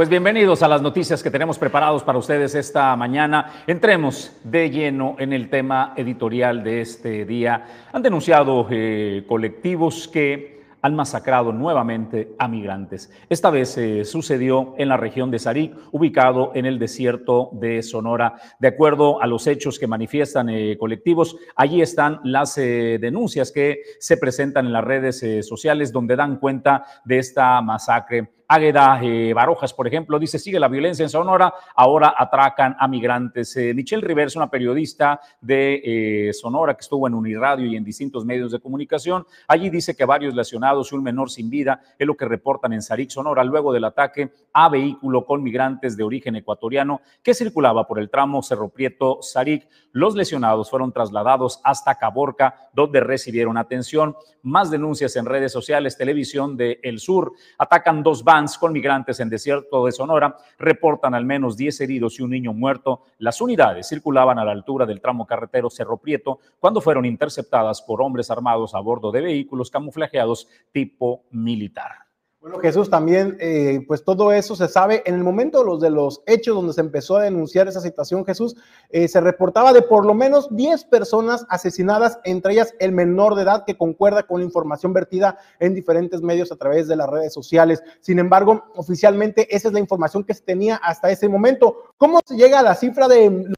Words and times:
Pues 0.00 0.08
bienvenidos 0.08 0.62
a 0.62 0.68
las 0.68 0.80
noticias 0.80 1.22
que 1.22 1.30
tenemos 1.30 1.58
preparados 1.58 2.02
para 2.02 2.16
ustedes 2.16 2.54
esta 2.54 2.96
mañana. 2.96 3.64
Entremos 3.66 4.34
de 4.42 4.70
lleno 4.70 5.14
en 5.18 5.34
el 5.34 5.50
tema 5.50 5.92
editorial 5.94 6.64
de 6.64 6.80
este 6.80 7.26
día. 7.26 7.66
Han 7.92 8.00
denunciado 8.00 8.66
eh, 8.70 9.26
colectivos 9.28 10.08
que 10.08 10.64
han 10.80 10.96
masacrado 10.96 11.52
nuevamente 11.52 12.30
a 12.38 12.48
migrantes. 12.48 13.12
Esta 13.28 13.50
vez 13.50 13.76
eh, 13.76 14.06
sucedió 14.06 14.74
en 14.78 14.88
la 14.88 14.96
región 14.96 15.30
de 15.30 15.38
Sarik, 15.38 15.76
ubicado 15.92 16.52
en 16.54 16.64
el 16.64 16.78
desierto 16.78 17.50
de 17.52 17.82
Sonora. 17.82 18.36
De 18.58 18.68
acuerdo 18.68 19.20
a 19.20 19.26
los 19.26 19.46
hechos 19.46 19.78
que 19.78 19.86
manifiestan 19.86 20.48
eh, 20.48 20.78
colectivos, 20.78 21.36
allí 21.54 21.82
están 21.82 22.20
las 22.24 22.54
denuncias 22.54 23.52
que 23.52 23.82
se 23.98 24.16
presentan 24.16 24.64
en 24.64 24.72
las 24.72 24.84
redes 24.84 25.46
sociales 25.46 25.92
donde 25.92 26.16
dan 26.16 26.38
cuenta 26.38 26.86
de 27.04 27.18
esta 27.18 27.60
masacre. 27.60 28.39
Águeda 28.52 28.98
eh, 29.00 29.32
Barojas, 29.32 29.72
por 29.72 29.86
ejemplo, 29.86 30.18
dice, 30.18 30.36
sigue 30.36 30.58
la 30.58 30.66
violencia 30.66 31.04
en 31.04 31.08
Sonora, 31.08 31.54
ahora 31.76 32.16
atracan 32.18 32.74
a 32.80 32.88
migrantes. 32.88 33.56
Eh, 33.56 33.72
Michelle 33.74 34.04
Rivers, 34.04 34.34
una 34.34 34.50
periodista 34.50 35.20
de 35.40 35.80
eh, 35.84 36.32
Sonora 36.32 36.74
que 36.74 36.80
estuvo 36.80 37.06
en 37.06 37.14
Uniradio 37.14 37.66
y 37.66 37.76
en 37.76 37.84
distintos 37.84 38.24
medios 38.24 38.50
de 38.50 38.58
comunicación, 38.58 39.24
allí 39.46 39.70
dice 39.70 39.94
que 39.94 40.04
varios 40.04 40.34
lesionados 40.34 40.90
y 40.90 40.96
un 40.96 41.04
menor 41.04 41.30
sin 41.30 41.48
vida 41.48 41.80
es 41.96 42.04
lo 42.04 42.16
que 42.16 42.24
reportan 42.24 42.72
en 42.72 42.82
Sarik, 42.82 43.10
Sonora, 43.10 43.44
luego 43.44 43.72
del 43.72 43.84
ataque 43.84 44.32
a 44.52 44.68
vehículo 44.68 45.24
con 45.24 45.44
migrantes 45.44 45.96
de 45.96 46.02
origen 46.02 46.34
ecuatoriano 46.34 47.02
que 47.22 47.34
circulaba 47.34 47.86
por 47.86 48.00
el 48.00 48.10
tramo 48.10 48.42
Cerro 48.42 48.68
Prieto, 48.68 49.22
Sarik. 49.22 49.68
Los 49.92 50.16
lesionados 50.16 50.70
fueron 50.70 50.92
trasladados 50.92 51.60
hasta 51.62 51.94
Caborca, 51.94 52.68
donde 52.72 52.98
recibieron 52.98 53.56
atención. 53.56 54.16
Más 54.42 54.72
denuncias 54.72 55.14
en 55.14 55.26
redes 55.26 55.52
sociales, 55.52 55.96
televisión 55.96 56.56
de 56.56 56.80
El 56.82 56.98
Sur, 56.98 57.32
atacan 57.58 58.02
dos 58.02 58.24
bandas 58.24 58.39
con 58.58 58.72
migrantes 58.72 59.20
en 59.20 59.28
desierto 59.28 59.84
de 59.84 59.92
Sonora 59.92 60.36
reportan 60.58 61.14
al 61.14 61.26
menos 61.26 61.56
10 61.56 61.82
heridos 61.82 62.18
y 62.18 62.22
un 62.22 62.30
niño 62.30 62.52
muerto. 62.52 63.02
Las 63.18 63.40
unidades 63.40 63.88
circulaban 63.88 64.38
a 64.38 64.44
la 64.44 64.52
altura 64.52 64.86
del 64.86 65.00
tramo 65.00 65.26
carretero 65.26 65.68
Cerro 65.68 65.98
Prieto 65.98 66.38
cuando 66.58 66.80
fueron 66.80 67.04
interceptadas 67.04 67.82
por 67.82 68.00
hombres 68.00 68.30
armados 68.30 68.74
a 68.74 68.80
bordo 68.80 69.12
de 69.12 69.20
vehículos 69.20 69.70
camuflajeados 69.70 70.48
tipo 70.72 71.24
militar. 71.30 72.09
Bueno, 72.40 72.58
Jesús, 72.58 72.88
también, 72.88 73.36
eh, 73.38 73.84
pues 73.86 74.02
todo 74.02 74.32
eso 74.32 74.56
se 74.56 74.66
sabe. 74.66 75.02
En 75.04 75.14
el 75.14 75.22
momento 75.22 75.58
de 75.58 75.64
los, 75.66 75.78
de 75.78 75.90
los 75.90 76.22
hechos 76.24 76.54
donde 76.54 76.72
se 76.72 76.80
empezó 76.80 77.18
a 77.18 77.24
denunciar 77.24 77.68
esa 77.68 77.82
situación, 77.82 78.24
Jesús, 78.24 78.56
eh, 78.88 79.08
se 79.08 79.20
reportaba 79.20 79.74
de 79.74 79.82
por 79.82 80.06
lo 80.06 80.14
menos 80.14 80.48
10 80.56 80.84
personas 80.84 81.44
asesinadas, 81.50 82.18
entre 82.24 82.54
ellas 82.54 82.72
el 82.78 82.92
menor 82.92 83.34
de 83.34 83.42
edad, 83.42 83.64
que 83.66 83.76
concuerda 83.76 84.22
con 84.22 84.40
la 84.40 84.46
información 84.46 84.94
vertida 84.94 85.36
en 85.58 85.74
diferentes 85.74 86.22
medios 86.22 86.50
a 86.50 86.56
través 86.56 86.88
de 86.88 86.96
las 86.96 87.10
redes 87.10 87.34
sociales. 87.34 87.82
Sin 88.00 88.18
embargo, 88.18 88.64
oficialmente 88.74 89.54
esa 89.54 89.68
es 89.68 89.74
la 89.74 89.80
información 89.80 90.24
que 90.24 90.32
se 90.32 90.40
tenía 90.40 90.76
hasta 90.76 91.10
ese 91.10 91.28
momento. 91.28 91.92
¿Cómo 91.98 92.20
se 92.24 92.36
llega 92.36 92.60
a 92.60 92.62
la 92.62 92.74
cifra 92.74 93.06
de 93.06 93.52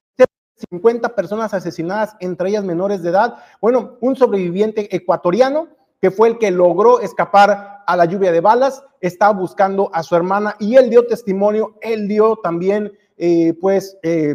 50 0.70 1.14
personas 1.14 1.54
asesinadas, 1.54 2.16
entre 2.18 2.48
ellas 2.48 2.64
menores 2.64 3.00
de 3.04 3.10
edad? 3.10 3.36
Bueno, 3.60 3.96
un 4.00 4.16
sobreviviente 4.16 4.94
ecuatoriano 4.94 5.68
que 6.02 6.10
fue 6.10 6.28
el 6.28 6.38
que 6.38 6.50
logró 6.50 6.98
escapar 6.98 7.84
a 7.86 7.96
la 7.96 8.04
lluvia 8.06 8.32
de 8.32 8.40
balas, 8.40 8.84
estaba 9.00 9.32
buscando 9.32 9.88
a 9.94 10.02
su 10.02 10.16
hermana 10.16 10.56
y 10.58 10.74
él 10.74 10.90
dio 10.90 11.06
testimonio, 11.06 11.76
él 11.80 12.08
dio 12.08 12.36
también, 12.42 12.92
eh, 13.16 13.54
pues, 13.60 13.96
eh, 14.02 14.34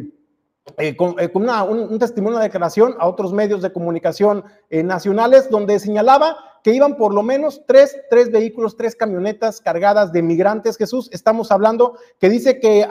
eh, 0.77 0.95
con, 0.95 1.15
un, 1.19 1.99
testimonio 1.99 2.39
de 2.39 2.45
declaración 2.45 2.95
a 2.99 3.07
otros 3.07 3.33
medios 3.33 3.61
de 3.61 3.73
comunicación 3.73 4.45
nacionales, 4.69 5.49
donde 5.49 5.77
señalaba 5.79 6.37
que 6.63 6.73
iban 6.73 6.95
por 6.95 7.13
lo 7.13 7.21
menos 7.21 7.61
tres, 7.67 7.97
tres 8.09 8.31
vehículos, 8.31 8.77
tres 8.77 8.95
camionetas 8.95 9.59
cargadas 9.59 10.13
de 10.13 10.21
migrantes. 10.21 10.77
Jesús, 10.77 11.09
estamos 11.11 11.51
hablando 11.51 11.97
que 12.19 12.29
dice 12.29 12.61
que 12.61 12.87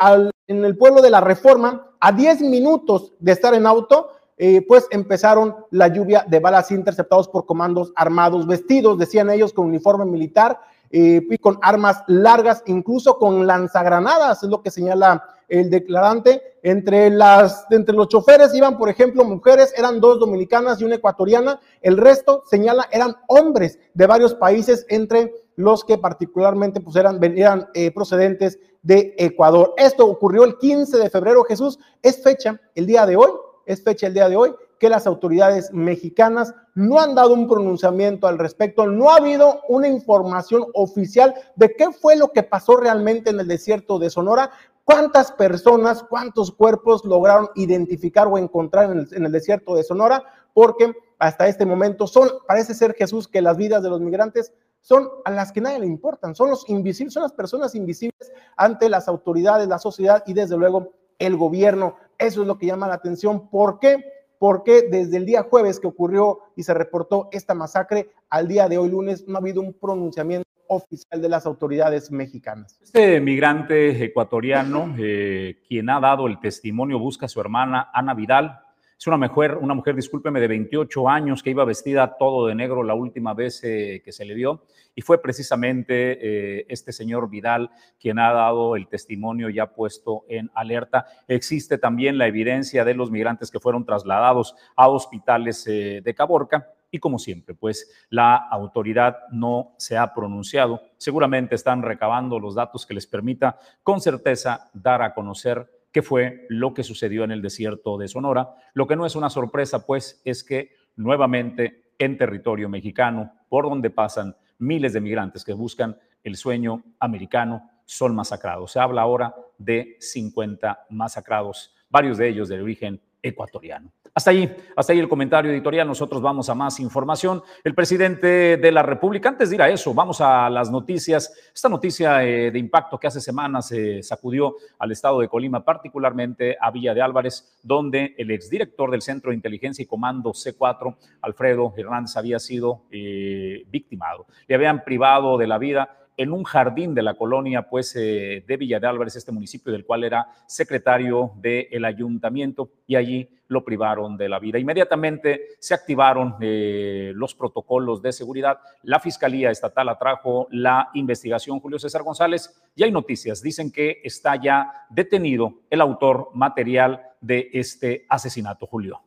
en 0.48 0.64
el 0.64 0.77
pueblo 0.77 1.00
de 1.00 1.10
la 1.10 1.22
Reforma, 1.22 1.91
a 2.00 2.12
10 2.12 2.42
minutos 2.42 3.14
de 3.19 3.32
estar 3.32 3.54
en 3.54 3.66
auto, 3.66 4.10
eh, 4.39 4.65
pues 4.67 4.87
empezaron 4.91 5.56
la 5.70 5.89
lluvia 5.89 6.25
de 6.28 6.41
balas 6.41 6.71
interceptados 6.71 7.28
por 7.28 7.47
comandos 7.47 7.93
armados, 7.97 8.47
vestidos, 8.47 8.99
decían 8.99 9.31
ellos, 9.31 9.53
con 9.53 9.66
uniforme 9.66 10.05
militar 10.05 10.60
eh, 10.91 11.27
y 11.28 11.38
con 11.38 11.59
armas 11.62 12.03
largas, 12.06 12.62
incluso 12.66 13.19
con 13.19 13.47
lanzagranadas, 13.47 14.43
es 14.43 14.49
lo 14.49 14.62
que 14.62 14.71
señala 14.71 15.25
el 15.49 15.71
declarante. 15.71 16.43
Entre, 16.62 17.10
las, 17.10 17.65
entre 17.71 17.94
los 17.94 18.09
choferes 18.09 18.55
iban, 18.55 18.77
por 18.77 18.88
ejemplo, 18.88 19.25
mujeres, 19.25 19.72
eran 19.77 20.00
dos 20.00 20.19
dominicanas 20.19 20.81
y 20.81 20.84
una 20.84 20.97
ecuatoriana, 20.97 21.60
el 21.81 21.97
resto, 21.97 22.43
señala, 22.50 22.89
eran 22.91 23.15
hombres 23.28 23.78
de 23.94 24.06
varios 24.06 24.34
países, 24.34 24.84
entre 24.89 25.33
los 25.55 25.84
que 25.84 25.97
particularmente 25.97 26.81
pues, 26.81 26.97
eran, 26.97 27.22
eran 27.22 27.69
eh, 27.72 27.91
procedentes 27.91 28.59
de 28.83 29.15
Ecuador. 29.16 29.75
Esto 29.77 30.06
ocurrió 30.06 30.44
el 30.44 30.59
15 30.59 30.99
de 30.99 31.10
febrero, 31.10 31.44
Jesús, 31.44 31.78
es 32.03 32.22
fecha, 32.22 32.60
el 32.75 32.87
día 32.87 33.06
de 33.06 33.16
hoy, 33.16 33.31
es 33.66 33.82
fecha 33.82 34.06
el 34.06 34.15
día 34.15 34.28
de 34.28 34.37
hoy, 34.37 34.54
que 34.78 34.88
las 34.88 35.06
autoridades 35.06 35.72
mexicanas 35.72 36.54
no 36.75 37.00
han 37.00 37.15
dado 37.15 37.34
un 37.34 37.49
pronunciamiento 37.49 38.27
al 38.27 38.38
respecto, 38.38 38.87
no 38.87 39.10
ha 39.10 39.16
habido 39.16 39.60
una 39.69 39.88
información 39.88 40.65
oficial 40.75 41.34
de 41.56 41.75
qué 41.75 41.91
fue 41.93 42.16
lo 42.16 42.28
que 42.28 42.43
pasó 42.43 42.77
realmente 42.77 43.31
en 43.31 43.41
el 43.41 43.49
desierto 43.49 43.99
de 43.99 44.10
Sonora, 44.10 44.50
cuántas 44.84 45.32
personas, 45.32 46.03
cuántos 46.03 46.53
cuerpos 46.53 47.04
lograron 47.04 47.49
identificar 47.56 48.28
o 48.28 48.38
encontrar 48.38 48.91
en 48.91 49.25
el, 49.25 49.32
desierto 49.32 49.75
de 49.75 49.83
Sonora, 49.83 50.22
porque 50.54 50.93
hasta 51.19 51.48
este 51.48 51.66
momento 51.66 52.06
son, 52.06 52.28
parece 52.47 52.72
ser 52.72 52.94
Jesús, 52.94 53.27
que 53.27 53.43
las 53.43 53.56
vidas 53.56 53.83
de 53.83 53.91
los 53.91 54.00
migrantes 54.00 54.53
son 54.81 55.09
a 55.25 55.33
las 55.33 55.50
que 55.50 55.60
nadie 55.60 55.81
le 55.81 55.87
importan, 55.87 56.37
son 56.37 56.50
los 56.50 56.69
invisibles, 56.69 57.15
son 57.15 57.25
las 57.25 57.33
personas 57.33 57.75
invisibles 57.75 58.33
ante 58.56 58.88
las 58.88 59.09
autoridades, 59.09 59.66
la 59.66 59.81
sociedad 59.81 60.22
y 60.27 60.34
desde 60.34 60.56
luego 60.56 60.93
el 61.19 61.37
gobierno. 61.37 61.97
Eso 62.19 62.43
es 62.43 62.47
lo 62.47 62.59
que 62.59 62.66
llama 62.66 62.88
la 62.88 62.94
atención. 62.94 63.49
¿Por 63.49 63.78
qué? 63.78 64.04
Porque 64.38 64.88
desde 64.91 65.16
el 65.16 65.27
día 65.27 65.43
jueves 65.43 65.81
que 65.81 65.87
ocurrió 65.87 66.41
y 66.56 66.62
se 66.62 66.75
reportó 66.75 67.28
esta 67.32 67.54
masacre, 67.54 68.10
al 68.28 68.49
día 68.49 68.69
de 68.69 68.78
hoy 68.78 68.91
lunes 68.91 69.27
no 69.27 69.37
ha 69.37 69.41
habido 69.41 69.60
un 69.60 69.72
pronunciamiento 69.72 70.47
oficial 70.69 71.22
de 71.22 71.28
las 71.28 71.47
autoridades 71.47 72.10
mexicanas. 72.10 72.78
Este 72.82 73.21
migrante 73.21 74.04
ecuatoriano, 74.04 74.94
eh, 74.99 75.62
quien 75.69 75.88
ha 75.91 76.00
dado 76.00 76.27
el 76.27 76.41
testimonio, 76.41 76.99
busca 76.99 77.27
a 77.27 77.28
su 77.28 77.41
hermana 77.41 77.91
Ana 77.93 78.15
Vidal, 78.15 78.60
es 78.99 79.07
una 79.07 79.19
mujer, 79.19 79.59
una 79.59 79.75
mujer, 79.75 79.95
discúlpeme, 79.95 80.41
de 80.41 80.49
28 80.49 81.09
años 81.09 81.43
que 81.43 81.51
iba 81.51 81.65
vestida 81.65 82.17
todo 82.19 82.47
de 82.47 82.55
negro 82.55 82.83
la 82.83 82.95
última 82.95 83.34
vez 83.34 83.62
eh, 83.62 84.01
que 84.03 84.11
se 84.11 84.25
le 84.25 84.34
dio 84.34 84.62
y 84.95 85.03
fue 85.03 85.21
precisamente 85.21 86.59
eh, 86.61 86.67
este 86.71 86.93
señor 86.93 87.29
Vidal 87.29 87.71
quien 88.01 88.19
ha 88.19 88.33
dado 88.33 88.75
el 88.75 88.89
testimonio 88.89 89.51
ya 89.51 89.75
puesto 89.75 90.25
en 90.29 90.51
alerta. 90.55 91.07
Existe 91.29 91.77
también 91.77 92.17
la 92.17 92.27
evidencia 92.27 92.84
de 92.84 92.95
los 92.95 93.11
migrantes 93.11 93.51
que 93.51 93.61
fueron 93.61 93.84
trasladados 93.84 94.57
a 94.75 94.89
hospitales 94.89 95.67
eh, 95.67 96.01
de 96.03 96.15
Caborca 96.15 96.73
y 96.91 96.99
como 96.99 97.19
siempre, 97.19 97.55
pues 97.55 97.91
la 98.09 98.37
autoridad 98.37 99.19
no 99.31 99.75
se 99.77 99.99
ha 99.99 100.15
pronunciado. 100.15 100.81
Seguramente 100.97 101.55
están 101.55 101.83
recabando 101.83 102.41
los 102.41 102.55
datos 102.55 102.87
que 102.87 102.95
les 102.95 103.07
permita 103.07 103.59
con 103.83 104.01
certeza 104.01 104.71
dar 104.73 105.03
a 105.03 105.13
conocer 105.13 105.75
qué 105.97 106.03
fue 106.03 106.45
lo 106.51 106.75
que 106.75 106.84
sucedió 106.84 107.25
en 107.25 107.31
el 107.31 107.41
desierto 107.41 107.97
de 107.97 108.07
Sonora. 108.07 108.55
Lo 108.75 108.87
que 108.87 108.97
no 108.97 109.07
es 109.07 109.17
una 109.17 109.31
sorpresa, 109.31 109.87
pues, 109.87 110.21
es 110.27 110.45
que 110.45 110.75
nuevamente 110.95 111.95
en 111.99 112.19
territorio 112.19 112.69
mexicano, 112.69 113.33
por 113.49 113.65
donde 113.65 113.89
pasan 113.89 114.37
miles 114.59 114.93
de 114.93 115.01
migrantes 115.01 115.43
que 115.43 115.55
buscan 115.55 115.97
el 116.23 116.37
sueño 116.37 116.84
americano, 117.01 117.71
son 117.87 118.15
masacrados. 118.15 118.73
Se 118.73 118.79
habla 118.79 119.01
ahora 119.01 119.34
de 119.57 119.97
50 119.99 120.84
masacrados, 120.91 121.75
varios 121.89 122.19
de 122.19 122.28
ellos 122.28 122.51
de 122.51 122.61
origen 122.61 123.01
ecuatoriano. 123.23 123.91
Hasta 124.16 124.31
ahí, 124.31 124.50
hasta 124.75 124.94
ahí 124.94 124.99
el 124.99 125.10
comentario 125.10 125.50
editorial. 125.50 125.87
Nosotros 125.87 126.22
vamos 126.22 126.49
a 126.49 126.54
más 126.54 126.81
información. 126.81 127.43
El 127.62 127.75
presidente 127.75 128.56
de 128.56 128.72
la 128.72 128.82
República, 128.82 129.28
antes 129.28 129.50
de 129.50 129.56
ir 129.56 129.60
a 129.60 129.69
eso, 129.69 129.93
vamos 129.93 130.22
a 130.22 130.49
las 130.49 130.71
noticias. 130.71 131.31
Esta 131.54 131.69
noticia 131.69 132.25
eh, 132.25 132.50
de 132.50 132.59
impacto 132.59 132.99
que 132.99 133.09
hace 133.09 133.21
semanas 133.21 133.69
se 133.69 134.03
sacudió 134.03 134.57
al 134.78 134.91
estado 134.91 135.21
de 135.21 135.28
Colima, 135.28 135.63
particularmente 135.63 136.57
a 136.59 136.71
Villa 136.71 136.95
de 136.95 137.03
Álvarez, 137.03 137.59
donde 137.63 138.15
el 138.16 138.30
exdirector 138.30 138.91
del 138.91 139.03
Centro 139.03 139.33
de 139.33 139.36
Inteligencia 139.36 139.83
y 139.83 139.86
Comando 139.86 140.30
C4, 140.30 140.97
Alfredo 141.21 141.74
Hernández, 141.77 142.16
había 142.16 142.39
sido 142.39 142.84
eh, 142.91 143.66
victimado. 143.68 144.24
Le 144.48 144.54
habían 144.54 144.83
privado 144.83 145.36
de 145.36 145.47
la 145.47 145.59
vida 145.59 146.05
en 146.16 146.33
un 146.33 146.45
jardín 146.45 146.95
de 146.95 147.03
la 147.03 147.15
colonia 147.15 147.68
pues, 147.68 147.95
eh, 147.97 148.45
de 148.47 148.57
Villa 148.57 148.80
de 148.80 148.86
Álvarez, 148.86 149.16
este 149.16 149.33
municipio 149.33 149.72
del 149.72 149.84
cual 149.84 150.04
era 150.04 150.28
secretario 150.47 151.33
del 151.36 151.84
ayuntamiento, 151.84 152.71
y 152.86 152.97
allí 152.97 153.28
lo 153.48 153.65
privaron 153.65 154.16
de 154.16 154.28
la 154.28 154.39
vida. 154.39 154.59
Inmediatamente 154.59 155.48
se 155.59 155.74
activaron 155.74 156.36
eh, 156.41 157.13
los 157.15 157.34
protocolos 157.34 158.03
de 158.03 158.13
seguridad. 158.13 158.59
La 158.83 158.98
Fiscalía 158.98 159.51
Estatal 159.51 159.89
atrajo 159.89 160.48
la 160.51 160.91
investigación 160.95 161.60
Julio 161.60 161.78
César 161.78 162.03
González 162.03 162.60
y 162.74 162.83
hay 162.83 162.91
noticias. 162.91 163.42
Dicen 163.42 163.71
que 163.71 164.01
está 164.03 164.36
ya 164.36 164.86
detenido 164.91 165.60
el 165.71 165.80
autor 165.80 166.30
material 166.34 167.03
de 167.21 167.51
este 167.53 168.07
asesinato, 168.09 168.66
Julio. 168.66 169.05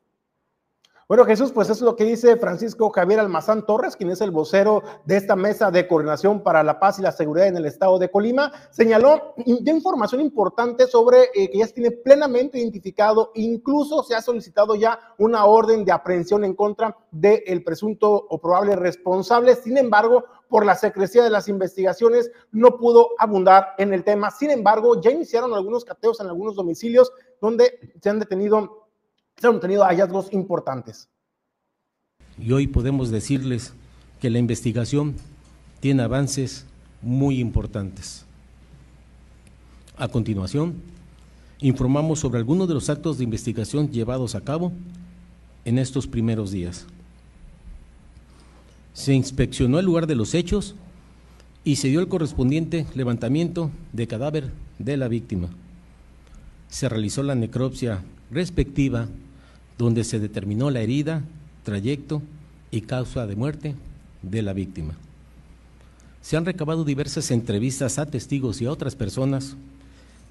Bueno, 1.09 1.25
Jesús, 1.25 1.51
pues 1.51 1.71
es 1.71 1.81
lo 1.81 1.95
que 1.95 2.03
dice 2.03 2.37
Francisco 2.37 2.91
Javier 2.91 3.19
Almazán 3.19 3.65
Torres, 3.65 3.95
quien 3.95 4.11
es 4.11 4.21
el 4.21 4.29
vocero 4.29 4.83
de 5.05 5.17
esta 5.17 5.35
mesa 5.35 5.71
de 5.71 5.87
coordinación 5.87 6.43
para 6.43 6.61
la 6.61 6.79
paz 6.79 6.99
y 6.99 7.01
la 7.01 7.11
seguridad 7.11 7.47
en 7.47 7.57
el 7.57 7.65
estado 7.65 7.97
de 7.97 8.11
Colima. 8.11 8.51
Señaló 8.69 9.33
de 9.37 9.71
información 9.71 10.21
importante 10.21 10.85
sobre 10.85 11.31
eh, 11.33 11.49
que 11.49 11.57
ya 11.57 11.65
se 11.65 11.73
tiene 11.73 11.89
plenamente 11.89 12.59
identificado, 12.59 13.31
incluso 13.33 14.03
se 14.03 14.13
ha 14.13 14.21
solicitado 14.21 14.75
ya 14.75 14.99
una 15.17 15.45
orden 15.45 15.83
de 15.83 15.91
aprehensión 15.91 16.43
en 16.43 16.53
contra 16.53 16.95
del 17.09 17.63
presunto 17.63 18.27
o 18.29 18.39
probable 18.39 18.75
responsable. 18.75 19.55
Sin 19.55 19.79
embargo, 19.79 20.25
por 20.47 20.63
la 20.63 20.75
secrecía 20.75 21.23
de 21.23 21.31
las 21.31 21.47
investigaciones, 21.47 22.29
no 22.51 22.77
pudo 22.77 23.09
abundar 23.17 23.69
en 23.79 23.95
el 23.95 24.03
tema. 24.03 24.29
Sin 24.29 24.51
embargo, 24.51 25.01
ya 25.01 25.09
iniciaron 25.09 25.55
algunos 25.55 25.85
cateos 25.85 26.19
en 26.19 26.27
algunos 26.27 26.55
domicilios 26.55 27.11
donde 27.41 27.79
se 27.99 28.09
han 28.11 28.19
detenido 28.19 28.78
han 29.47 29.59
hallazgos 29.61 30.31
importantes. 30.33 31.09
Y 32.37 32.51
hoy 32.51 32.67
podemos 32.67 33.09
decirles 33.09 33.73
que 34.19 34.29
la 34.29 34.39
investigación 34.39 35.15
tiene 35.79 36.03
avances 36.03 36.65
muy 37.01 37.39
importantes. 37.39 38.25
A 39.97 40.07
continuación, 40.07 40.75
informamos 41.59 42.19
sobre 42.19 42.39
algunos 42.39 42.67
de 42.67 42.73
los 42.73 42.89
actos 42.89 43.17
de 43.17 43.23
investigación 43.23 43.91
llevados 43.91 44.35
a 44.35 44.41
cabo 44.41 44.71
en 45.65 45.77
estos 45.77 46.07
primeros 46.07 46.51
días. 46.51 46.85
Se 48.93 49.13
inspeccionó 49.13 49.79
el 49.79 49.85
lugar 49.85 50.07
de 50.07 50.15
los 50.15 50.33
hechos 50.33 50.75
y 51.63 51.75
se 51.77 51.89
dio 51.89 51.99
el 51.99 52.07
correspondiente 52.07 52.85
levantamiento 52.95 53.71
de 53.93 54.07
cadáver 54.07 54.51
de 54.77 54.97
la 54.97 55.07
víctima. 55.07 55.49
Se 56.69 56.87
realizó 56.87 57.23
la 57.23 57.35
necropsia 57.35 58.03
respectiva 58.31 59.07
donde 59.79 60.03
se 60.03 60.19
determinó 60.19 60.69
la 60.69 60.81
herida, 60.81 61.23
trayecto 61.63 62.21
y 62.69 62.81
causa 62.81 63.25
de 63.25 63.37
muerte 63.37 63.75
de 64.21 64.41
la 64.41 64.51
víctima. 64.51 64.93
Se 66.21 66.35
han 66.35 66.45
recabado 66.45 66.83
diversas 66.83 67.31
entrevistas 67.31 67.97
a 67.97 68.05
testigos 68.05 68.61
y 68.61 68.65
a 68.65 68.71
otras 68.71 68.95
personas 68.95 69.55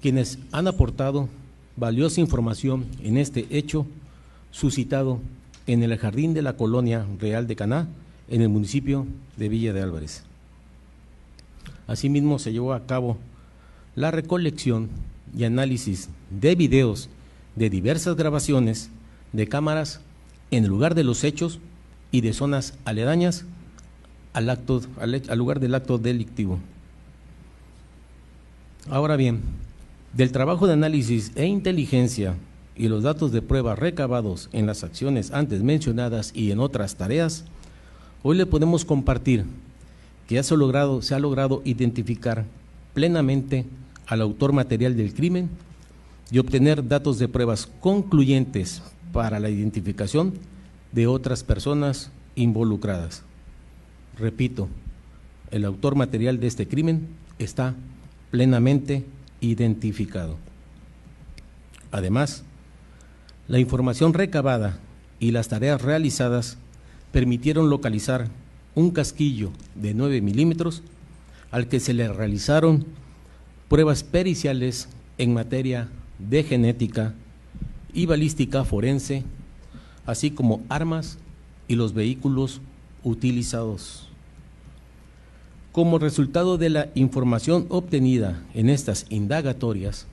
quienes 0.01 0.37
han 0.51 0.67
aportado 0.67 1.27
valiosa 1.75 2.21
información 2.21 2.85
en 3.03 3.17
este 3.17 3.47
hecho 3.49 3.87
suscitado 4.51 5.19
en 5.65 5.81
el 5.81 5.97
jardín 5.97 6.35
de 6.35 6.43
la 6.43 6.53
colonia 6.53 7.05
Real 7.19 7.47
de 7.47 7.55
Caná, 7.55 7.87
en 8.29 8.43
el 8.43 8.49
municipio 8.49 9.07
de 9.35 9.49
Villa 9.49 9.73
de 9.73 9.81
Álvarez. 9.81 10.23
Asimismo, 11.87 12.37
se 12.37 12.51
llevó 12.51 12.73
a 12.73 12.85
cabo 12.85 13.17
la 13.95 14.11
recolección 14.11 14.89
y 15.35 15.43
análisis 15.43 16.09
de 16.29 16.53
videos 16.53 17.09
de 17.55 17.71
diversas 17.71 18.15
grabaciones 18.15 18.91
de 19.33 19.47
cámaras 19.47 20.01
en 20.51 20.63
el 20.63 20.69
lugar 20.69 20.95
de 20.95 21.03
los 21.03 21.23
hechos 21.23 21.59
y 22.11 22.21
de 22.21 22.33
zonas 22.33 22.73
aledañas 22.85 23.45
al, 24.33 24.49
acto, 24.49 24.81
al, 24.99 25.37
lugar 25.37 25.59
del 25.59 25.75
acto 25.75 25.97
delictivo. 25.97 26.59
Ahora 28.89 29.15
bien, 29.15 29.41
del 30.13 30.31
trabajo 30.31 30.65
de 30.67 30.73
análisis 30.73 31.31
e 31.35 31.45
inteligencia 31.45 32.35
y 32.75 32.87
los 32.87 33.03
datos 33.03 33.31
de 33.31 33.41
prueba 33.41 33.75
recabados 33.75 34.49
en 34.53 34.65
las 34.65 34.83
acciones 34.83 35.31
antes 35.31 35.61
mencionadas 35.61 36.31
y 36.33 36.51
en 36.51 36.59
otras 36.59 36.95
tareas, 36.95 37.45
hoy 38.23 38.37
le 38.37 38.45
podemos 38.45 38.85
compartir 38.85 39.45
que 40.27 40.35
ya 40.35 40.43
se 40.43 40.55
logrado, 40.55 41.01
se 41.01 41.13
ha 41.13 41.19
logrado 41.19 41.61
identificar 41.65 42.45
plenamente 42.93 43.65
al 44.07 44.21
autor 44.21 44.53
material 44.53 44.95
del 44.95 45.13
crimen 45.13 45.49
y 46.31 46.39
obtener 46.39 46.87
datos 46.87 47.19
de 47.19 47.27
pruebas 47.27 47.67
concluyentes 47.79 48.81
para 49.11 49.39
la 49.39 49.49
identificación 49.49 50.33
de 50.91 51.07
otras 51.07 51.43
personas 51.43 52.11
involucradas. 52.35 53.23
Repito, 54.17 54.67
el 55.51 55.65
autor 55.65 55.95
material 55.95 56.39
de 56.39 56.47
este 56.47 56.67
crimen 56.67 57.07
está 57.39 57.75
plenamente 58.31 59.05
identificado. 59.41 60.37
Además, 61.91 62.43
la 63.47 63.59
información 63.59 64.13
recabada 64.13 64.77
y 65.19 65.31
las 65.31 65.47
tareas 65.47 65.81
realizadas 65.81 66.57
permitieron 67.11 67.69
localizar 67.69 68.27
un 68.75 68.91
casquillo 68.91 69.51
de 69.75 69.93
9 69.93 70.21
milímetros 70.21 70.83
al 71.51 71.67
que 71.67 71.79
se 71.79 71.93
le 71.93 72.07
realizaron 72.07 72.85
pruebas 73.67 74.03
periciales 74.03 74.89
en 75.17 75.33
materia 75.33 75.89
de 76.19 76.43
genética 76.43 77.13
y 77.93 78.05
balística 78.05 78.63
forense, 78.65 79.23
así 80.05 80.31
como 80.31 80.61
armas 80.69 81.17
y 81.67 81.75
los 81.75 81.93
vehículos 81.93 82.61
utilizados. 83.03 84.09
Como 85.71 85.99
resultado 85.99 86.57
de 86.57 86.69
la 86.69 86.89
información 86.95 87.65
obtenida 87.69 88.43
en 88.53 88.69
estas 88.69 89.05
indagatorias, 89.09 90.07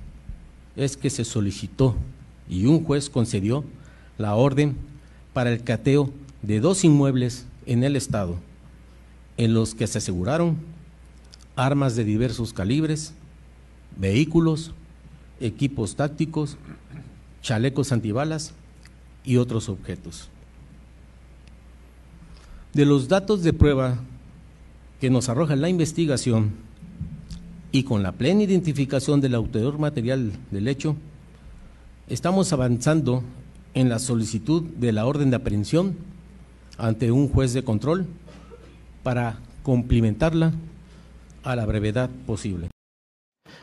es 0.76 0.96
que 0.96 1.11
se 1.11 1.25
solicitó 1.25 1.96
y 2.49 2.67
un 2.67 2.84
juez 2.84 3.08
concedió 3.08 3.64
la 4.19 4.34
orden 4.34 4.76
para 5.32 5.50
el 5.50 5.62
cateo 5.62 6.11
de 6.43 6.61
dos 6.61 6.84
inmuebles 6.84 7.46
en 7.67 7.82
el 7.82 7.96
Estado, 7.96 8.37
en 9.37 9.55
los 9.55 9.75
que 9.75 9.87
se 9.87 9.99
aseguraron 9.99 10.56
armas 11.56 11.96
de 11.96 12.05
diversos 12.05 12.52
calibres, 12.52 13.14
vehículos, 13.99 14.73
equipos 15.40 15.96
tácticos 15.96 16.56
chalecos 17.46 17.93
antibalas 17.93 18.54
y 19.25 19.37
otros 19.37 19.69
objetos. 19.69 20.28
De 22.72 22.84
los 22.84 23.06
datos 23.06 23.44
de 23.44 23.52
prueba 23.52 23.98
que 25.00 25.10
nos 25.10 25.28
arroja 25.28 25.54
la 25.54 25.69
investigación 25.69 26.50
y 27.70 27.84
con 27.84 28.02
la 28.02 28.10
plena 28.10 28.43
identificación 28.43 29.20
del 29.20 29.37
autor 29.37 29.78
material 29.78 30.32
del 30.50 30.66
hecho, 30.66 30.96
estamos 32.08 32.52
avanzando 32.52 33.22
en 33.75 33.88
la 33.90 34.00
solicitud 34.00 34.64
de 34.64 34.90
la 34.90 35.06
orden 35.06 35.31
de 35.31 35.37
aprehensión 35.37 35.96
ante 36.78 37.12
un 37.12 37.28
juez 37.28 37.52
de 37.52 37.62
control 37.62 38.06
para 39.04 39.38
cumplimentarla 39.62 40.52
a 41.44 41.54
la 41.54 41.64
brevedad 41.64 42.10
posible. 42.26 42.70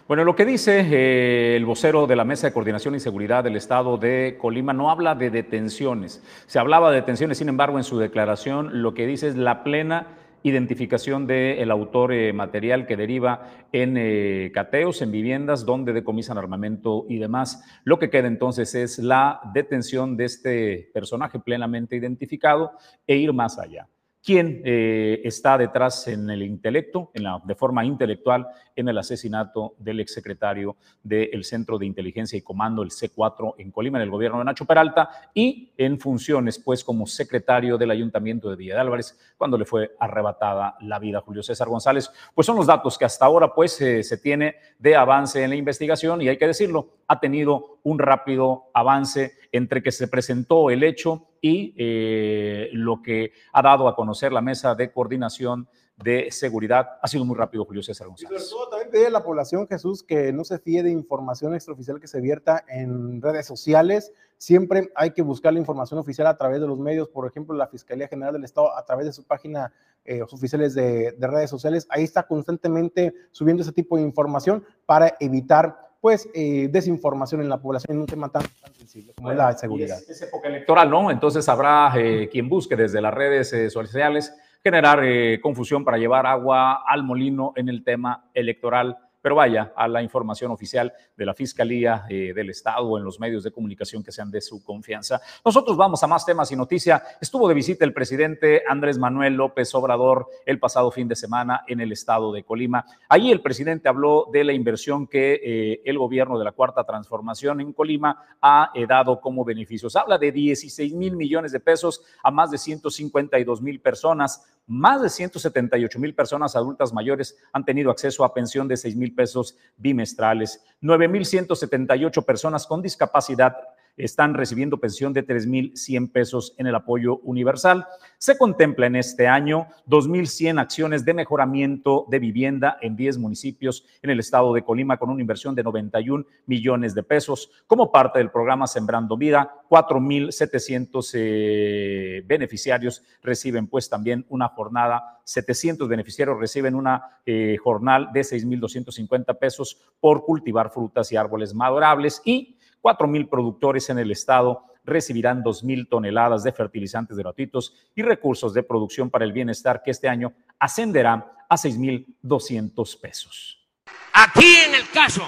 Bueno, 0.05 0.25
lo 0.25 0.35
que 0.35 0.44
dice 0.44 0.81
eh, 0.81 1.55
el 1.55 1.63
vocero 1.63 2.07
de 2.07 2.17
la 2.17 2.25
Mesa 2.25 2.47
de 2.47 2.53
Coordinación 2.53 2.94
y 2.94 3.00
Seguridad 3.00 3.41
del 3.41 3.55
Estado 3.55 3.97
de 3.97 4.38
Colima 4.38 4.73
no 4.73 4.91
habla 4.91 5.15
de 5.15 5.29
detenciones. 5.29 6.21
Se 6.45 6.59
hablaba 6.59 6.91
de 6.91 6.97
detenciones, 6.97 7.38
sin 7.38 7.47
embargo, 7.47 7.77
en 7.77 7.85
su 7.85 7.97
declaración 7.97 8.81
lo 8.81 8.94
que 8.94 9.07
dice 9.07 9.29
es 9.29 9.38
la 9.38 9.63
plena 9.63 10.07
identificación 10.44 11.25
del 11.25 11.71
autor 11.71 12.11
eh, 12.11 12.33
material 12.33 12.85
que 12.85 12.97
deriva 12.97 13.47
en 13.71 13.95
eh, 13.95 14.51
cateos, 14.53 15.01
en 15.01 15.13
viviendas 15.13 15.65
donde 15.65 15.94
decomisan 15.94 16.38
armamento 16.38 17.05
y 17.07 17.17
demás. 17.17 17.63
Lo 17.86 17.98
que 17.98 18.10
queda 18.10 18.27
entonces 18.27 18.75
es 18.75 19.00
la 19.00 19.39
detención 19.53 20.17
de 20.17 20.25
este 20.25 20.91
personaje 20.93 21.39
plenamente 21.39 21.95
identificado 21.95 22.74
e 23.07 23.15
ir 23.15 23.31
más 23.31 23.57
allá 23.57 23.88
quién 24.24 24.62
eh, 24.63 25.22
está 25.25 25.58
detrás 25.58 26.08
en 26.08 26.30
el 26.30 26.44
intelecto, 26.44 27.12
en 27.13 27.24
la, 27.24 27.42
de 27.44 27.56
forma 27.56 27.84
intelectual, 27.84 28.48
en 28.75 28.88
el 28.88 28.98
asesinato 28.98 29.75
del 29.77 30.00
exsecretario 30.00 30.77
del 31.03 31.44
Centro 31.44 31.77
de 31.77 31.86
Inteligencia 31.86 32.38
y 32.38 32.42
Comando, 32.42 32.84
el 32.84 32.89
C4, 32.89 33.56
en 33.58 33.72
Colima, 33.72 33.98
en 33.98 34.03
el 34.03 34.10
gobierno 34.10 34.39
de 34.39 34.46
Nacho 34.46 34.65
Peralta, 34.65 35.10
y 35.34 35.72
en 35.77 36.00
funciones, 36.00 36.58
pues, 36.58 36.84
como 36.84 37.06
secretario 37.06 37.77
del 37.77 37.92
Ayuntamiento 37.92 38.50
de 38.50 38.56
Villa 38.56 38.75
de 38.75 38.82
Álvarez, 38.82 39.20
cuando 39.38 39.58
le 39.58 39.65
fue 39.65 39.92
arrebatada 40.00 40.77
la 40.82 41.00
vida 41.00 41.18
a 41.18 41.22
Julio 41.22 41.44
César 41.44 41.68
González. 41.68 42.10
Pues 42.34 42.48
son 42.48 42.56
los 42.56 42.68
datos 42.68 42.98
que 42.98 43.06
hasta 43.06 43.25
ahora, 43.25 43.53
pues, 43.53 43.80
eh, 43.82 44.03
se 44.03 44.18
tiene 44.18 44.56
de 44.80 44.96
avance 44.96 45.44
en 45.44 45.50
la 45.50 45.56
investigación, 45.58 46.22
y 46.22 46.30
hay 46.30 46.38
que 46.38 46.48
decirlo, 46.48 46.88
ha 47.07 47.19
tenido 47.19 47.79
un 47.83 48.00
rápido 48.00 48.65
avance 48.74 49.33
entre 49.51 49.83
que 49.83 49.91
se 49.91 50.07
presentó 50.07 50.69
el 50.69 50.83
hecho 50.83 51.27
y 51.41 51.74
eh, 51.77 52.69
lo 52.74 53.01
que 53.01 53.33
ha 53.51 53.62
dado 53.62 53.88
a 53.88 53.95
conocer 53.95 54.31
la 54.31 54.41
mesa 54.41 54.75
de 54.75 54.91
coordinación 54.91 55.67
de 55.98 56.31
seguridad. 56.31 56.98
Ha 57.01 57.07
sido 57.07 57.25
muy 57.25 57.36
rápido, 57.36 57.65
Julio 57.65 57.83
César 57.83 58.07
González. 58.07 58.41
Y 58.41 58.45
sobre 58.45 58.50
todo 58.50 58.69
también 58.69 58.91
pedir 58.91 59.07
a 59.07 59.12
la 59.12 59.24
población, 59.24 59.67
Jesús, 59.67 60.03
que 60.03 60.33
no 60.33 60.43
se 60.43 60.57
fíe 60.57 60.83
de 60.83 60.89
información 60.89 61.53
extraoficial 61.53 62.00
que 62.00 62.07
se 62.07 62.19
vierta 62.19 62.63
en 62.67 63.22
redes 63.22 63.45
sociales. 63.45 64.12
Siempre 64.38 64.91
hay 64.95 65.12
que 65.12 65.22
buscar 65.22 65.53
la 65.53 65.60
información 65.60 66.00
oficial 66.00 66.27
a 66.27 66.38
través 66.38 66.60
de 66.60 66.67
los 66.67 66.79
medios, 66.79 67.10
por 67.10 67.27
ejemplo, 67.27 67.55
la 67.55 67.67
Fiscalía 67.67 68.07
General 68.07 68.33
del 68.33 68.43
Estado, 68.43 68.75
a 68.75 68.83
través 68.83 69.05
de 69.05 69.13
su 69.13 69.24
página 69.24 69.72
eh, 70.05 70.22
oficiales 70.22 70.74
de, 70.74 71.12
de 71.12 71.27
redes 71.27 71.50
sociales. 71.50 71.86
Ahí 71.89 72.03
está 72.03 72.24
constantemente 72.24 73.13
subiendo 73.31 73.62
ese 73.62 73.72
tipo 73.72 73.95
de 73.95 74.03
información 74.03 74.65
para 74.86 75.15
evitar 75.19 75.92
pues 76.03 76.29
eh, 76.33 76.67
desinformación 76.69 77.39
en 77.39 77.48
la 77.48 77.62
población 77.62 77.95
en 77.95 78.01
un 78.01 78.07
tema 78.07 78.27
tan, 78.27 78.43
sensible 78.77 79.13
como 79.13 79.31
la 79.31 79.53
seguridad. 79.53 79.98
Es, 80.05 80.22
época 80.22 80.50
electoral, 80.50 80.89
¿no? 80.89 81.10
Entonces 81.10 81.48
habrá 81.48 81.93
eh, 81.95 82.27
quien 82.29 82.50
busque 82.50 82.75
desde 82.75 83.00
las 83.00 83.13
redes 83.13 83.53
eh, 83.53 83.69
sociales 83.69 84.36
generar 84.62 85.00
confusión 85.39 85.86
para 85.86 85.98
llevar 85.98 86.25
agua 86.25 86.83
al 86.86 87.03
molino 87.03 87.53
en 87.55 87.69
el 87.69 87.86
tema 87.86 88.25
electoral 88.33 88.98
pero 89.24 89.36
vaya 89.36 89.72
a 89.74 89.88
la 89.88 90.03
información 90.03 90.51
oficial 90.51 90.92
de 91.15 91.25
la 91.25 91.34
Fiscalía 91.34 92.06
eh, 92.10 92.34
del 92.36 92.50
Estado 92.50 92.86
o 92.86 92.98
en 92.98 93.06
los 93.06 93.22
medios 93.22 93.42
de 93.46 93.51
comunicación 93.51 94.03
que 94.03 94.12
sean 94.12 94.30
de 94.30 94.42
su 94.42 94.62
confianza. 94.62 95.22
Nosotros 95.46 95.77
vamos 95.77 96.03
a 96.03 96.08
más 96.08 96.25
temas 96.25 96.51
y 96.51 96.58
noticia. 96.58 97.01
Estuvo 97.22 97.48
de 97.48 97.53
visita 97.53 97.86
el 97.86 97.94
presidente 97.94 98.63
Andrés 98.68 99.00
Manuel 99.00 99.36
López 99.36 99.74
Obrador 99.75 100.27
el 100.46 100.60
pasado 100.60 100.92
fin 100.92 101.08
de 101.08 101.15
semana 101.15 101.63
en 101.68 101.80
el 101.80 101.94
estado 101.94 102.34
de 102.34 102.44
Colima. 102.44 102.86
Allí 103.08 103.32
el 103.32 103.42
presidente 103.42 103.88
habló 103.88 104.27
de 104.30 104.44
la 104.44 104.51
inversión 104.51 105.08
que 105.08 105.39
eh, 105.42 105.82
el 105.86 105.98
gobierno 105.98 106.38
de 106.38 106.44
la 106.44 106.51
Cuarta 106.51 106.84
Transformación 106.84 107.62
en 107.62 107.72
Colima 107.72 108.38
ha 108.42 108.72
eh, 108.75 108.86
dado 108.86 109.22
como 109.22 109.46
beneficios. 109.46 109.96
Habla 109.96 110.18
de 110.18 110.34
16 110.34 110.94
mil 110.96 111.15
millones 111.15 111.53
de 111.53 111.62
pesos 111.62 112.03
a 112.22 112.30
más 112.30 112.51
de 112.51 112.58
152 112.58 113.62
mil 113.62 113.80
personas. 113.80 114.46
Más 114.65 115.01
de 115.01 115.10
178 115.10 116.00
mil 116.00 116.15
personas 116.15 116.55
adultas 116.55 116.93
mayores 116.93 117.36
han 117.51 117.65
tenido 117.65 117.91
acceso 117.91 118.24
a 118.24 118.34
pensión 118.34 118.67
de 118.67 118.77
6 118.77 118.96
mil 118.96 119.13
pesos 119.13 119.58
bimestrales. 119.75 120.63
9 120.79 121.08
mil 121.10 121.25
178 121.25 122.22
personas 122.22 122.65
con 122.65 122.82
discapacidad 122.82 123.58
están 123.97 124.33
recibiendo 124.33 124.77
pensión 124.77 125.13
de 125.13 125.25
3.100 125.25 126.12
pesos 126.12 126.53
en 126.57 126.67
el 126.67 126.75
apoyo 126.75 127.17
universal. 127.19 127.85
Se 128.17 128.38
contempla 128.38 128.88
en 128.88 128.95
este 128.95 129.27
año 129.27 129.67
2.100 129.88 130.59
acciones 130.59 131.05
de 131.05 131.13
mejoramiento 131.13 132.05
de 132.09 132.19
vivienda 132.19 132.77
en 132.81 132.95
10 132.95 133.17
municipios 133.19 133.85
en 134.01 134.09
el 134.09 134.19
estado 134.19 134.53
de 134.53 134.63
Colima 134.63 134.97
con 134.97 135.09
una 135.09 135.21
inversión 135.21 135.53
de 135.55 135.63
91 135.63 136.25
millones 136.45 136.95
de 136.95 137.03
pesos. 137.03 137.51
Como 137.67 137.91
parte 137.91 138.19
del 138.19 138.31
programa 138.31 138.67
Sembrando 138.67 139.17
Vida, 139.17 139.51
4.700 139.69 141.12
eh, 141.13 142.23
beneficiarios 142.25 143.03
reciben 143.21 143.67
pues 143.67 143.89
también 143.89 144.25
una 144.29 144.47
jornada, 144.50 145.19
700 145.23 145.88
beneficiarios 145.88 146.39
reciben 146.39 146.75
una 146.75 147.19
eh, 147.25 147.57
jornada 147.62 148.09
de 148.12 148.21
6.250 148.21 149.38
pesos 149.38 149.81
por 150.00 150.23
cultivar 150.25 150.71
frutas 150.71 151.12
y 151.12 151.15
árboles 151.15 151.53
madorables 151.53 152.21
y 152.25 152.57
Cuatro 152.83 153.07
mil 153.07 153.29
productores 153.29 153.89
en 153.89 153.97
el 153.97 154.11
estado 154.11 154.65
recibirán 154.83 155.41
dos 155.41 155.63
mil 155.63 155.87
toneladas 155.87 156.43
de 156.43 156.51
fertilizantes 156.51 157.15
gratuitos 157.17 157.73
y 157.95 158.01
recursos 158.01 158.53
de 158.53 158.61
producción 158.61 159.09
para 159.09 159.23
el 159.23 159.31
bienestar 159.31 159.81
que 159.81 159.91
este 159.91 160.09
año 160.09 160.33
ascenderá 160.59 161.33
a 161.47 161.55
seis 161.55 161.77
mil 161.77 162.05
doscientos 162.21 162.97
pesos. 162.97 163.65
Aquí 164.11 164.57
en 164.67 164.75
el 164.75 164.89
caso 164.89 165.25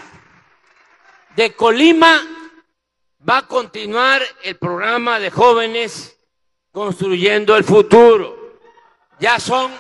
de 1.38 1.55
Colima 1.55 2.19
va 3.27 3.38
a 3.38 3.47
continuar 3.47 4.21
el 4.43 4.57
programa 4.57 5.17
de 5.17 5.31
jóvenes 5.31 6.19
construyendo 6.74 7.55
el 7.55 7.63
futuro. 7.63 8.59
Ya 9.17 9.39
son 9.39 9.71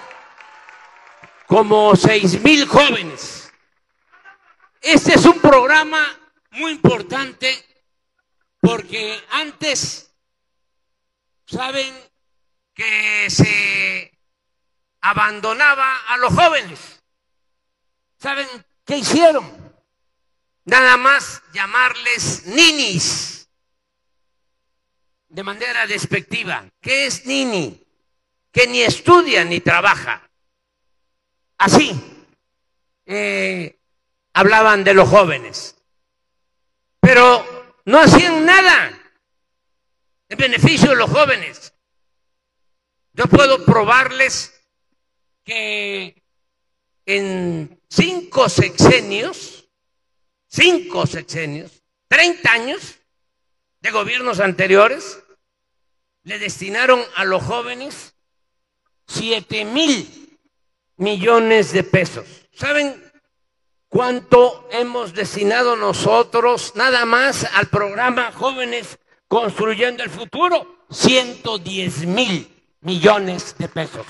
como 1.45 1.93
seis 1.97 2.41
mil 2.41 2.65
jóvenes. 2.67 3.51
Este 4.81 5.15
es 5.15 5.25
un 5.25 5.41
programa 5.41 5.99
muy 6.55 6.71
importante 6.71 7.53
porque 8.59 9.21
antes 9.31 10.11
saben 11.45 11.93
que 12.73 13.29
se 13.29 14.11
abandonaba 15.01 15.97
a 16.07 16.17
los 16.17 16.33
jóvenes. 16.33 17.03
¿Saben 18.17 18.47
qué 18.85 18.97
hicieron? 18.97 19.45
Nada 20.65 20.97
más 20.97 21.43
llamarles 21.53 22.45
ninis 22.47 23.47
de 25.27 25.43
manera 25.43 25.85
despectiva. 25.85 26.67
¿Qué 26.81 27.05
es 27.05 27.25
nini? 27.25 27.85
Que 28.51 28.67
ni 28.67 28.81
estudia 28.81 29.43
ni 29.45 29.59
trabaja. 29.59 30.27
Así 31.57 31.91
eh, 33.05 33.79
hablaban 34.33 34.83
de 34.83 34.93
los 34.93 35.07
jóvenes 35.07 35.75
pero 37.05 37.45
no 37.85 37.99
hacían 37.99 38.45
nada 38.45 38.99
en 40.27 40.37
beneficio 40.39 40.89
de 40.89 40.95
los 40.95 41.11
jóvenes. 41.11 41.71
Yo 43.13 43.27
puedo 43.27 43.63
probarles 43.63 44.59
que 45.43 46.23
en 47.05 47.79
cinco 47.87 48.49
sexenios, 48.49 49.69
cinco 50.47 51.05
sexenios, 51.05 51.83
30 52.07 52.51
años 52.51 52.95
de 53.81 53.91
gobiernos 53.91 54.39
anteriores, 54.39 55.19
le 56.23 56.39
destinaron 56.39 57.03
a 57.17 57.23
los 57.23 57.43
jóvenes 57.43 58.15
7 59.09 59.63
mil 59.63 60.39
millones 60.97 61.71
de 61.71 61.83
pesos. 61.83 62.25
¿Saben 62.51 63.04
cuánto 63.95 64.67
hemos 64.71 65.13
destinado 65.13 65.77
nosotros 65.77 66.73
nada 66.75 67.05
más 67.05 67.47
al 67.53 67.67
programa 67.67 68.33
Jóvenes 68.33 68.99
Construyendo 69.29 70.03
el 70.03 70.09
Futuro? 70.09 70.83
110 70.89 72.05
mil 72.05 72.45
millones 72.81 73.55
de 73.57 73.69
pesos. 73.69 74.05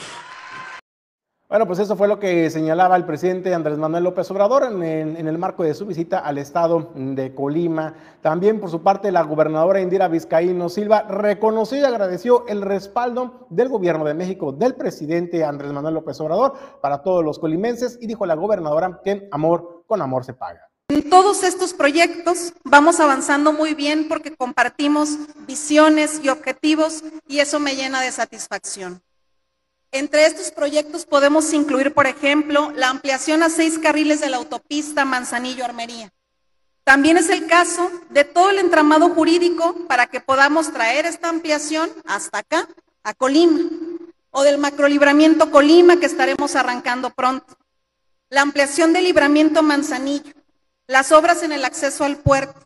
Bueno, 1.48 1.68
pues 1.68 1.78
eso 1.78 1.96
fue 1.96 2.08
lo 2.08 2.18
que 2.20 2.50
señalaba 2.50 2.96
el 2.96 3.06
presidente 3.06 3.54
Andrés 3.54 3.78
Manuel 3.78 4.06
López 4.06 4.32
Obrador 4.32 4.64
en, 4.64 5.16
el 5.16 5.38
marco 5.38 5.64
de 5.64 5.76
su 5.76 5.86
visita 5.86 6.18
al 6.18 6.40
estado 6.40 6.92
de 6.96 7.36
Colima. 7.36 7.94
También 8.24 8.60
por 8.60 8.72
su 8.72 8.82
parte 8.82 9.12
la 9.12 9.22
gobernadora 9.22 9.80
Indira 9.80 10.08
Vizcaíno 10.08 10.70
Silva 10.70 11.04
reconoció 11.04 11.78
y 11.78 11.84
agradeció 11.84 12.48
el 12.48 12.64
respaldo 12.64 13.46
del 13.52 13.70
gobierno 13.70 14.06
de 14.06 14.16
México, 14.16 14.54
del 14.54 14.74
presidente 14.74 15.44
Andrés 15.44 15.72
Manuel 15.72 15.94
López 15.94 16.20
Obrador 16.20 16.54
para 16.82 17.04
todos 17.04 17.24
los 17.24 17.38
colimenses 17.38 18.00
y 18.02 18.08
dijo 18.08 18.26
la 18.26 18.34
gobernadora 18.34 19.02
que 19.04 19.28
amor 19.32 19.84
con 19.86 20.02
amor 20.02 20.26
se 20.26 20.34
paga. 20.34 20.72
En 20.90 21.08
todos 21.12 21.44
estos 21.44 21.76
proyectos 21.76 22.54
vamos 22.64 23.00
avanzando 23.00 23.54
muy 23.54 23.76
bien 23.76 24.08
porque 24.08 24.36
compartimos 24.36 25.10
visiones 25.46 26.22
y 26.24 26.30
objetivos 26.30 27.04
y 27.28 27.38
eso 27.38 27.60
me 27.60 27.76
llena 27.76 28.02
de 28.02 28.12
satisfacción. 28.12 29.05
Entre 29.92 30.26
estos 30.26 30.52
proyectos 30.52 31.06
podemos 31.06 31.54
incluir, 31.54 31.94
por 31.94 32.06
ejemplo, 32.06 32.72
la 32.76 32.90
ampliación 32.90 33.44
a 33.44 33.50
seis 33.50 33.80
carriles 33.80 34.20
de 34.20 34.30
la 34.30 34.38
autopista 34.38 35.06
Manzanillo-Armería. 35.06 36.12
También 36.84 37.18
es 37.18 37.30
el 37.30 37.48
caso 37.48 37.90
de 38.10 38.26
todo 38.26 38.50
el 38.50 38.60
entramado 38.60 39.10
jurídico 39.10 39.76
para 39.88 40.08
que 40.08 40.22
podamos 40.22 40.72
traer 40.72 41.06
esta 41.06 41.30
ampliación 41.30 41.90
hasta 42.06 42.40
acá, 42.40 42.68
a 43.04 43.14
Colima, 43.14 43.60
o 44.32 44.44
del 44.44 44.58
macrolibramiento 44.58 45.50
Colima 45.50 45.98
que 45.98 46.06
estaremos 46.06 46.56
arrancando 46.56 47.10
pronto. 47.10 47.58
La 48.30 48.42
ampliación 48.42 48.94
del 48.94 49.06
libramiento 49.06 49.64
Manzanillo, 49.64 50.34
las 50.88 51.12
obras 51.12 51.42
en 51.42 51.54
el 51.54 51.64
acceso 51.66 52.04
al 52.04 52.18
puerto, 52.18 52.60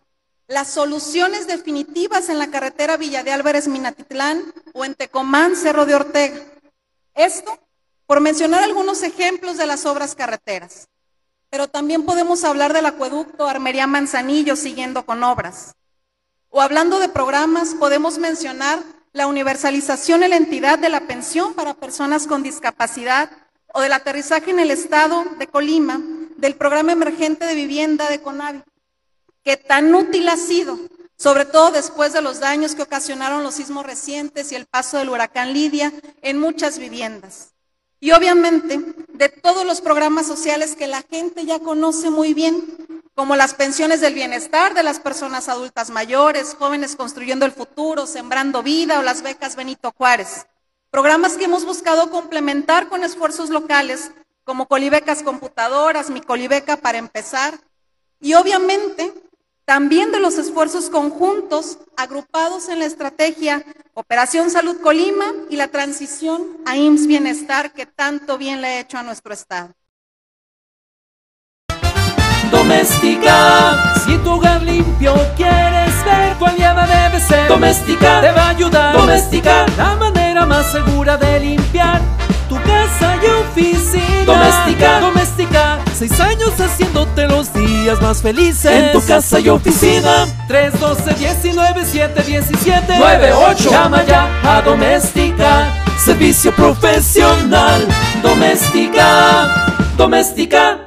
las 0.47 0.67
soluciones 0.69 1.47
definitivas 1.47 2.29
en 2.29 2.39
la 2.39 2.49
carretera 2.49 2.97
Villa 2.97 3.23
de 3.23 3.31
Álvarez 3.31 3.67
Minatitlán 3.67 4.51
o 4.73 4.83
en 4.83 4.95
Tecomán, 4.95 5.55
Cerro 5.55 5.85
de 5.85 5.95
Ortega 5.95 6.41
esto 7.19 7.59
por 8.05 8.21
mencionar 8.21 8.63
algunos 8.63 9.03
ejemplos 9.03 9.57
de 9.57 9.67
las 9.67 9.85
obras 9.85 10.15
carreteras. 10.15 10.87
Pero 11.49 11.67
también 11.67 12.03
podemos 12.03 12.43
hablar 12.43 12.73
del 12.73 12.85
acueducto 12.85 13.47
Armería 13.47 13.87
Manzanillo 13.87 14.55
siguiendo 14.55 15.05
con 15.05 15.23
obras. 15.23 15.75
O 16.49 16.61
hablando 16.61 16.99
de 16.99 17.09
programas, 17.09 17.75
podemos 17.75 18.17
mencionar 18.17 18.79
la 19.13 19.27
universalización 19.27 20.23
en 20.23 20.31
la 20.31 20.37
entidad 20.37 20.79
de 20.79 20.89
la 20.89 21.01
pensión 21.01 21.53
para 21.53 21.73
personas 21.73 22.25
con 22.25 22.43
discapacidad 22.43 23.29
o 23.73 23.81
del 23.81 23.93
aterrizaje 23.93 24.51
en 24.51 24.59
el 24.59 24.71
estado 24.71 25.25
de 25.37 25.47
Colima 25.47 26.01
del 26.37 26.55
programa 26.55 26.91
emergente 26.93 27.45
de 27.45 27.55
vivienda 27.55 28.09
de 28.09 28.21
CONAVI, 28.21 28.63
que 29.43 29.57
tan 29.57 29.93
útil 29.93 30.29
ha 30.29 30.37
sido 30.37 30.79
sobre 31.19 31.43
todo 31.43 31.71
después 31.71 32.13
de 32.13 32.21
los 32.21 32.39
daños 32.39 32.75
que 32.75 32.81
ocasionaron 32.81 33.43
los 33.43 33.55
sismos 33.55 33.85
recientes 33.85 34.53
y 34.53 34.55
el 34.55 34.65
paso 34.65 34.97
del 34.97 35.09
huracán 35.09 35.51
Lidia 35.51 35.91
en 36.21 36.39
muchas 36.39 36.79
viviendas. 36.79 37.49
Y 37.99 38.11
obviamente 38.11 38.79
de 39.09 39.27
todos 39.27 39.65
los 39.65 39.81
programas 39.81 40.25
sociales 40.25 40.77
que 40.77 40.87
la 40.87 41.01
gente 41.01 41.45
ya 41.45 41.59
conoce 41.59 42.09
muy 42.09 42.33
bien, 42.33 42.63
como 43.15 43.35
las 43.35 43.53
pensiones 43.53 43.99
del 43.99 44.13
bienestar 44.13 44.73
de 44.73 44.83
las 44.83 45.01
personas 45.01 45.49
adultas 45.49 45.89
mayores, 45.89 46.55
jóvenes 46.57 46.95
construyendo 46.95 47.45
el 47.45 47.51
futuro, 47.51 48.07
sembrando 48.07 48.63
vida 48.63 48.97
o 48.97 49.03
las 49.03 49.21
becas 49.21 49.57
Benito 49.57 49.93
Juárez. 49.97 50.47
Programas 50.89 51.33
que 51.33 51.43
hemos 51.43 51.65
buscado 51.65 52.09
complementar 52.11 52.87
con 52.87 53.03
esfuerzos 53.03 53.49
locales, 53.49 54.11
como 54.45 54.69
Colibecas 54.69 55.21
Computadoras, 55.21 56.09
Mi 56.09 56.21
Colibeca 56.21 56.77
para 56.77 56.97
empezar, 56.97 57.59
y 58.21 58.35
obviamente 58.35 59.13
también 59.69 60.11
de 60.11 60.19
los 60.19 60.39
esfuerzos 60.39 60.89
conjuntos 60.89 61.77
agrupados 61.95 62.69
en 62.69 62.79
la 62.79 62.85
estrategia 62.85 63.63
Operación 63.93 64.49
Salud 64.49 64.77
Colima 64.81 65.25
y 65.47 65.57
la 65.57 65.67
transición 65.67 66.41
a 66.65 66.75
IMSS 66.75 67.05
Bienestar 67.05 67.71
que 67.71 67.85
tanto 67.85 68.39
bien 68.39 68.61
le 68.61 68.67
ha 68.67 68.79
hecho 68.79 68.97
a 68.97 69.03
nuestro 69.03 69.31
Estado. 69.31 69.69
Doméstica, 72.49 73.93
si 74.03 74.17
tu 74.17 74.31
hogar 74.31 74.63
limpio 74.63 75.13
quieres 75.37 76.03
ver, 76.03 76.39
tu 76.39 76.47
aliada 76.47 76.87
debe 76.87 77.23
ser. 77.23 77.47
Doméstica, 77.47 78.21
te 78.21 78.31
va 78.31 78.45
a 78.45 78.49
ayudar. 78.49 78.95
Doméstica, 78.95 79.67
la 79.77 79.95
manera 79.97 80.47
más 80.47 80.71
segura 80.71 81.15
de 81.15 81.41
limpiar 81.41 82.01
tu 82.49 82.55
casa 82.63 83.17
y 83.21 83.25
oficina. 83.27 84.25
Doméstica, 84.25 84.99
doméstica. 84.99 85.79
Seis 85.93 86.19
años 86.19 86.59
haciéndote 86.59 87.27
los 87.27 87.53
días 87.53 87.68
más 88.01 88.21
felices. 88.21 88.71
En 88.71 88.91
tu 88.91 89.05
casa 89.05 89.39
y 89.39 89.49
oficina. 89.49 90.27
312 90.47 91.13
19 91.15 91.85
7 91.85 92.23
17 92.23 92.99
98. 92.99 93.69
Llama 93.69 94.03
ya 94.05 94.29
a 94.43 94.61
doméstica. 94.61 95.73
Servicio 95.97 96.53
profesional. 96.53 97.85
Doméstica. 98.21 99.73
Doméstica. 99.97 100.79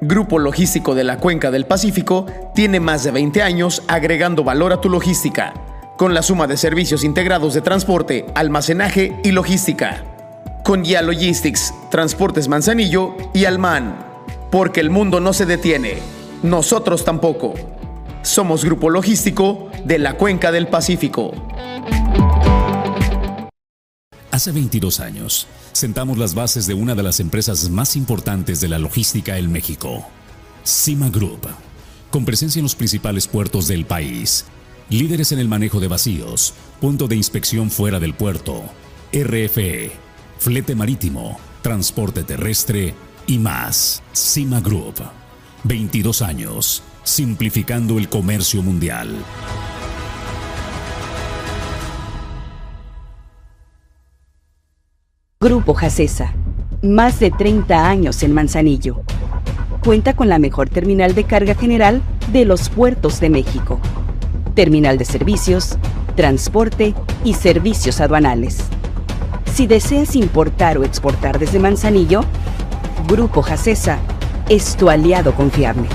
Grupo 0.00 0.38
Logístico 0.38 0.94
de 0.94 1.02
la 1.02 1.18
Cuenca 1.18 1.50
del 1.50 1.66
Pacífico 1.66 2.26
tiene 2.54 2.78
más 2.78 3.02
de 3.02 3.10
20 3.10 3.42
años 3.42 3.82
agregando 3.88 4.44
valor 4.44 4.72
a 4.72 4.80
tu 4.80 4.88
logística, 4.88 5.52
con 5.96 6.14
la 6.14 6.22
suma 6.22 6.46
de 6.46 6.56
servicios 6.56 7.02
integrados 7.02 7.54
de 7.54 7.62
transporte, 7.62 8.24
almacenaje 8.36 9.18
y 9.24 9.32
logística. 9.32 10.04
Con 10.64 10.84
Ya 10.84 11.02
Logistics, 11.02 11.74
Transportes 11.90 12.46
Manzanillo 12.46 13.16
y 13.34 13.46
Alman. 13.46 14.07
Porque 14.50 14.80
el 14.80 14.88
mundo 14.88 15.20
no 15.20 15.34
se 15.34 15.44
detiene, 15.44 15.98
nosotros 16.42 17.04
tampoco. 17.04 17.54
Somos 18.22 18.64
Grupo 18.64 18.88
Logístico 18.88 19.70
de 19.84 19.98
la 19.98 20.16
Cuenca 20.16 20.50
del 20.50 20.68
Pacífico. 20.68 21.32
Hace 24.30 24.52
22 24.52 25.00
años, 25.00 25.46
sentamos 25.72 26.16
las 26.16 26.34
bases 26.34 26.66
de 26.66 26.72
una 26.72 26.94
de 26.94 27.02
las 27.02 27.20
empresas 27.20 27.68
más 27.68 27.94
importantes 27.96 28.60
de 28.60 28.68
la 28.68 28.78
logística 28.78 29.36
en 29.36 29.52
México, 29.52 30.06
Cima 30.64 31.10
Group, 31.10 31.48
con 32.10 32.24
presencia 32.24 32.60
en 32.60 32.64
los 32.64 32.74
principales 32.74 33.26
puertos 33.26 33.68
del 33.68 33.84
país, 33.84 34.46
líderes 34.88 35.32
en 35.32 35.40
el 35.40 35.48
manejo 35.48 35.78
de 35.80 35.88
vacíos, 35.88 36.54
punto 36.80 37.06
de 37.06 37.16
inspección 37.16 37.70
fuera 37.70 38.00
del 38.00 38.14
puerto, 38.14 38.62
RFE, 39.12 39.92
flete 40.38 40.74
marítimo, 40.74 41.38
transporte 41.62 42.22
terrestre 42.22 42.94
y 43.28 43.38
más. 43.38 44.02
Cima 44.12 44.60
Group, 44.60 44.96
22 45.62 46.22
años, 46.22 46.82
simplificando 47.04 47.98
el 47.98 48.08
comercio 48.08 48.62
mundial. 48.62 49.14
Grupo 55.40 55.74
Jacesa, 55.74 56.34
más 56.82 57.20
de 57.20 57.30
30 57.30 57.88
años 57.88 58.22
en 58.24 58.34
Manzanillo. 58.34 59.02
Cuenta 59.84 60.16
con 60.16 60.28
la 60.28 60.38
mejor 60.38 60.68
terminal 60.68 61.14
de 61.14 61.24
carga 61.24 61.54
general 61.54 62.02
de 62.32 62.44
los 62.44 62.68
puertos 62.70 63.20
de 63.20 63.30
México. 63.30 63.78
Terminal 64.54 64.98
de 64.98 65.04
servicios, 65.04 65.78
transporte 66.16 66.94
y 67.24 67.34
servicios 67.34 68.00
aduanales. 68.00 68.58
Si 69.54 69.66
deseas 69.66 70.16
importar 70.16 70.78
o 70.78 70.84
exportar 70.84 71.38
desde 71.38 71.58
Manzanillo, 71.58 72.24
Grupo 73.08 73.40
Jacesa 73.40 73.98
es 74.50 74.76
tu 74.76 74.90
aliado 74.90 75.34
confiable. 75.34 75.88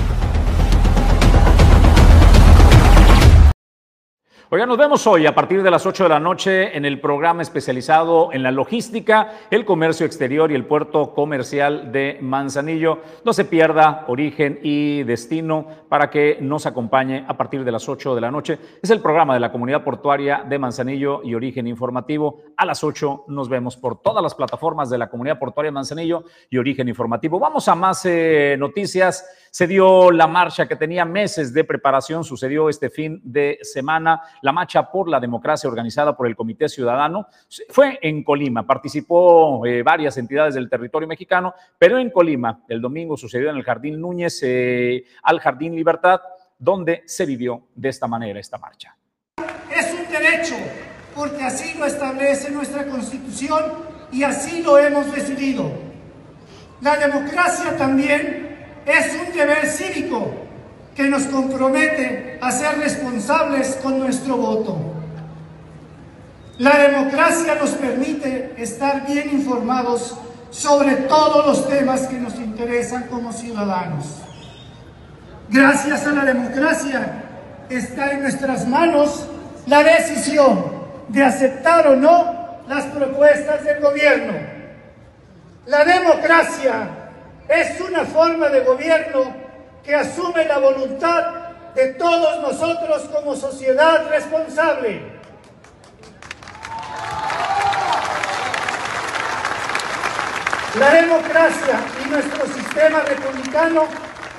Oiga, 4.54 4.66
nos 4.66 4.78
vemos 4.78 5.04
hoy 5.08 5.26
a 5.26 5.34
partir 5.34 5.64
de 5.64 5.70
las 5.72 5.84
8 5.84 6.04
de 6.04 6.08
la 6.10 6.20
noche 6.20 6.76
en 6.76 6.84
el 6.84 7.00
programa 7.00 7.42
especializado 7.42 8.32
en 8.32 8.44
la 8.44 8.52
logística, 8.52 9.32
el 9.50 9.64
comercio 9.64 10.06
exterior 10.06 10.52
y 10.52 10.54
el 10.54 10.64
puerto 10.64 11.12
comercial 11.12 11.90
de 11.90 12.18
Manzanillo. 12.20 13.00
No 13.24 13.32
se 13.32 13.46
pierda 13.46 14.04
origen 14.06 14.60
y 14.62 15.02
destino 15.02 15.66
para 15.88 16.08
que 16.08 16.38
nos 16.40 16.66
acompañe 16.66 17.24
a 17.26 17.36
partir 17.36 17.64
de 17.64 17.72
las 17.72 17.88
8 17.88 18.14
de 18.14 18.20
la 18.20 18.30
noche. 18.30 18.60
Es 18.80 18.90
el 18.90 19.00
programa 19.00 19.34
de 19.34 19.40
la 19.40 19.50
comunidad 19.50 19.82
portuaria 19.82 20.44
de 20.48 20.56
Manzanillo 20.56 21.22
y 21.24 21.34
origen 21.34 21.66
informativo. 21.66 22.42
A 22.56 22.64
las 22.64 22.84
8 22.84 23.24
nos 23.26 23.48
vemos 23.48 23.76
por 23.76 24.02
todas 24.02 24.22
las 24.22 24.36
plataformas 24.36 24.88
de 24.88 24.98
la 24.98 25.10
comunidad 25.10 25.40
portuaria 25.40 25.72
de 25.72 25.74
Manzanillo 25.74 26.26
y 26.48 26.58
origen 26.58 26.86
informativo. 26.86 27.40
Vamos 27.40 27.66
a 27.66 27.74
más 27.74 28.06
eh, 28.06 28.54
noticias. 28.56 29.43
Se 29.54 29.68
dio 29.68 30.10
la 30.10 30.26
marcha 30.26 30.66
que 30.66 30.74
tenía 30.74 31.04
meses 31.04 31.54
de 31.54 31.62
preparación, 31.62 32.24
sucedió 32.24 32.68
este 32.68 32.90
fin 32.90 33.20
de 33.22 33.60
semana 33.62 34.20
la 34.42 34.50
marcha 34.50 34.90
por 34.90 35.08
la 35.08 35.20
democracia 35.20 35.70
organizada 35.70 36.16
por 36.16 36.26
el 36.26 36.34
Comité 36.34 36.68
Ciudadano. 36.68 37.28
Fue 37.68 37.96
en 38.02 38.24
Colima, 38.24 38.66
participó 38.66 39.64
eh, 39.64 39.84
varias 39.84 40.16
entidades 40.16 40.56
del 40.56 40.68
territorio 40.68 41.06
mexicano, 41.06 41.54
pero 41.78 42.00
en 42.00 42.10
Colima 42.10 42.64
el 42.68 42.80
domingo 42.80 43.16
sucedió 43.16 43.50
en 43.50 43.56
el 43.56 43.62
Jardín 43.62 44.00
Núñez 44.00 44.40
eh, 44.42 45.04
al 45.22 45.38
Jardín 45.38 45.76
Libertad, 45.76 46.20
donde 46.58 47.04
se 47.06 47.24
vivió 47.24 47.68
de 47.76 47.90
esta 47.90 48.08
manera 48.08 48.40
esta 48.40 48.58
marcha. 48.58 48.96
Es 49.70 49.94
un 49.94 50.10
derecho, 50.10 50.56
porque 51.14 51.44
así 51.44 51.78
lo 51.78 51.86
establece 51.86 52.50
nuestra 52.50 52.86
Constitución 52.86 53.62
y 54.10 54.24
así 54.24 54.64
lo 54.64 54.78
hemos 54.78 55.14
decidido. 55.14 55.70
La 56.80 56.96
democracia 56.96 57.76
también 57.76 58.53
es 58.86 59.14
un 59.14 59.32
deber 59.34 59.66
cívico 59.66 60.30
que 60.94 61.04
nos 61.04 61.24
compromete 61.24 62.38
a 62.40 62.52
ser 62.52 62.78
responsables 62.78 63.78
con 63.82 63.98
nuestro 63.98 64.36
voto. 64.36 64.78
La 66.58 66.78
democracia 66.78 67.56
nos 67.56 67.70
permite 67.70 68.54
estar 68.56 69.06
bien 69.06 69.30
informados 69.30 70.16
sobre 70.50 70.94
todos 70.94 71.46
los 71.46 71.68
temas 71.68 72.02
que 72.06 72.16
nos 72.16 72.34
interesan 72.36 73.08
como 73.08 73.32
ciudadanos. 73.32 74.06
Gracias 75.50 76.06
a 76.06 76.12
la 76.12 76.24
democracia 76.24 77.22
está 77.68 78.12
en 78.12 78.22
nuestras 78.22 78.68
manos 78.68 79.26
la 79.66 79.82
decisión 79.82 80.64
de 81.08 81.24
aceptar 81.24 81.88
o 81.88 81.96
no 81.96 82.62
las 82.68 82.84
propuestas 82.86 83.64
del 83.64 83.80
gobierno. 83.80 84.34
La 85.66 85.84
democracia 85.84 87.03
es 87.48 87.80
una 87.80 88.04
forma 88.04 88.48
de 88.48 88.60
gobierno 88.60 89.34
que 89.84 89.94
asume 89.94 90.44
la 90.44 90.58
voluntad 90.58 91.44
de 91.74 91.88
todos 91.94 92.40
nosotros 92.40 93.02
como 93.12 93.36
sociedad 93.36 94.08
responsable. 94.08 95.14
La 100.78 100.90
democracia 100.92 101.80
y 102.04 102.10
nuestro 102.10 102.46
sistema 102.46 103.00
republicano 103.00 103.84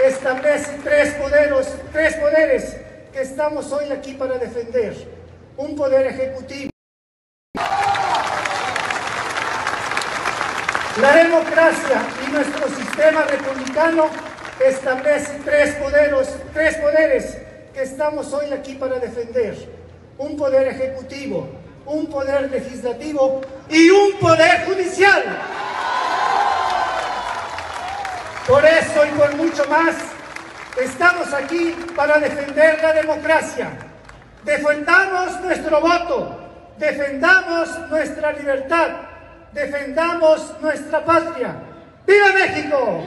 establece 0.03 0.79
tres 0.83 1.13
poderes, 1.13 1.77
tres 1.93 2.15
poderes 2.15 2.77
que 3.13 3.21
estamos 3.21 3.71
hoy 3.71 3.89
aquí 3.91 4.13
para 4.13 4.37
defender. 4.37 4.93
Un 5.55 5.75
poder 5.75 6.07
ejecutivo. 6.07 6.74
La 11.01 11.13
democracia 11.13 12.03
y 12.25 12.31
nuestro 12.31 12.69
sistema 12.69 13.23
republicano 13.23 14.05
establece 14.65 15.41
tres 15.43 15.75
poderes, 15.75 16.29
tres 16.53 16.77
poderes 16.77 17.37
que 17.73 17.83
estamos 17.83 18.31
hoy 18.31 18.53
aquí 18.53 18.75
para 18.75 18.97
defender. 18.99 19.57
Un 20.17 20.37
poder 20.37 20.69
ejecutivo, 20.69 21.49
un 21.85 22.05
poder 22.05 22.49
legislativo 22.49 23.41
y 23.67 23.89
un 23.89 24.13
poder 24.19 24.63
judicial. 24.65 25.21
Por 28.47 28.63
eso 28.63 29.05
y 29.05 29.09
por 29.19 29.35
mucho 29.35 29.65
más, 29.65 29.95
estamos 30.81 31.33
aquí 31.33 31.75
para 31.93 32.19
defender 32.19 32.81
la 32.81 32.93
democracia. 32.93 33.67
Defendamos 34.45 35.41
nuestro 35.41 35.81
voto, 35.81 36.39
defendamos 36.77 37.89
nuestra 37.89 38.31
libertad, 38.31 39.14
defendamos 39.55 40.53
nuestra 40.61 41.03
patria. 41.03 41.55
¡Viva 42.05 42.33
México! 42.33 43.03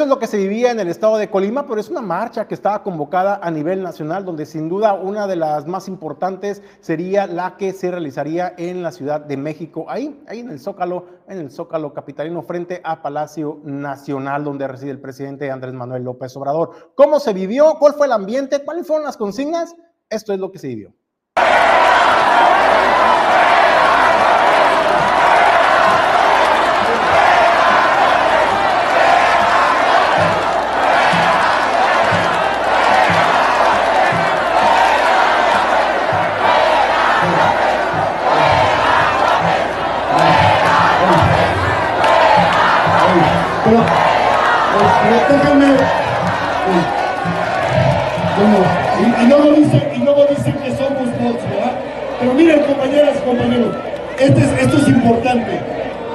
Es 0.00 0.08
lo 0.08 0.18
que 0.18 0.26
se 0.26 0.38
vivía 0.38 0.70
en 0.70 0.80
el 0.80 0.88
estado 0.88 1.18
de 1.18 1.28
Colima, 1.28 1.66
pero 1.66 1.78
es 1.78 1.90
una 1.90 2.00
marcha 2.00 2.48
que 2.48 2.54
estaba 2.54 2.82
convocada 2.82 3.38
a 3.42 3.50
nivel 3.50 3.82
nacional, 3.82 4.24
donde 4.24 4.46
sin 4.46 4.66
duda 4.66 4.94
una 4.94 5.26
de 5.26 5.36
las 5.36 5.66
más 5.66 5.88
importantes 5.88 6.62
sería 6.80 7.26
la 7.26 7.58
que 7.58 7.74
se 7.74 7.90
realizaría 7.90 8.54
en 8.56 8.82
la 8.82 8.92
Ciudad 8.92 9.20
de 9.20 9.36
México, 9.36 9.84
ahí, 9.88 10.18
ahí 10.26 10.40
en 10.40 10.48
el 10.48 10.58
Zócalo, 10.58 11.04
en 11.28 11.38
el 11.38 11.50
Zócalo 11.50 11.92
capitalino, 11.92 12.40
frente 12.40 12.80
a 12.82 13.02
Palacio 13.02 13.60
Nacional, 13.62 14.42
donde 14.42 14.66
reside 14.66 14.90
el 14.90 15.00
presidente 15.00 15.50
Andrés 15.50 15.74
Manuel 15.74 16.02
López 16.02 16.34
Obrador. 16.34 16.92
¿Cómo 16.94 17.20
se 17.20 17.34
vivió? 17.34 17.74
¿Cuál 17.78 17.92
fue 17.92 18.06
el 18.06 18.12
ambiente? 18.12 18.64
¿Cuáles 18.64 18.86
fueron 18.86 19.04
las 19.04 19.18
consignas? 19.18 19.76
Esto 20.08 20.32
es 20.32 20.40
lo 20.40 20.50
que 20.50 20.58
se 20.58 20.68
vivió. 20.68 20.94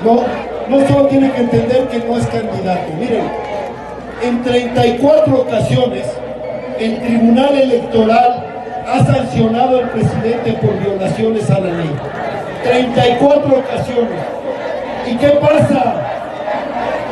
No, 0.04 0.25
no 0.67 0.86
solo 0.88 1.08
tienen 1.08 1.32
que 1.32 1.41
entender 1.41 1.88
que 1.88 1.99
no 1.99 2.17
es 2.17 2.28
candidato. 2.28 2.91
Miren, 2.99 3.23
en 4.21 4.43
34 4.43 5.41
ocasiones 5.41 6.06
el 6.80 6.99
Tribunal 6.99 7.58
Electoral 7.58 8.45
ha 8.86 8.99
sancionado 9.06 9.80
al 9.80 9.89
presidente 9.89 10.54
por 10.54 10.78
violaciones 10.80 11.49
a 11.49 11.60
la 11.60 11.71
ley. 11.71 11.89
34 12.63 13.58
ocasiones. 13.58 14.21
¿Y 15.08 15.15
qué 15.15 15.30
pasa? 15.30 15.95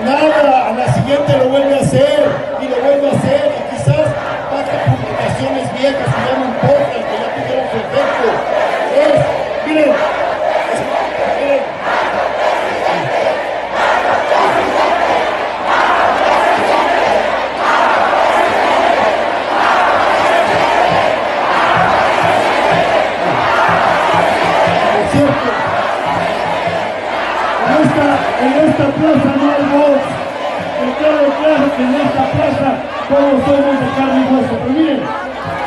Nada, 0.03 0.67
a 0.67 0.73
la 0.73 0.93
siguiente 0.93 1.35
lo 1.37 1.49
vuelve 1.49 1.75
a 1.75 1.79
hacer 1.79 2.27
y 2.61 2.67
lo 2.67 2.75
vuelve 2.83 3.07
a 3.07 3.11
hacer 3.11 3.51
y 3.55 3.61
quizás 3.75 4.07
pasa 4.51 4.85
publicaciones 4.85 5.71
viejas 5.79 6.07
y 6.07 6.09
ya 6.27 6.33
no 6.37 6.45
importa, 6.45 6.91
que 6.91 7.15
ya 7.15 7.27
tuvieron 7.35 7.65
su 7.71 7.77
efecto. 7.77 8.27
Miren, 9.65 9.91
es 9.91 9.95
cierto. 25.11 25.51
En 28.43 28.72
esta, 28.83 29.03
en 29.03 29.17
esta 29.17 29.23
plaza 29.23 29.35
no 29.35 29.51
hay 29.51 29.63
voz. 29.71 30.01
Me 30.83 30.97
queda 30.97 31.37
claro 31.39 31.75
que 31.75 31.83
en 31.83 31.95
esta 31.95 32.31
plaza 32.31 32.83
todos 33.09 33.43
somos 33.45 33.79
de 33.79 33.87
carne 33.95 34.19
y 34.19 34.35
hueso. 34.35 34.55
Pero 34.59 34.73
miren, 34.73 35.01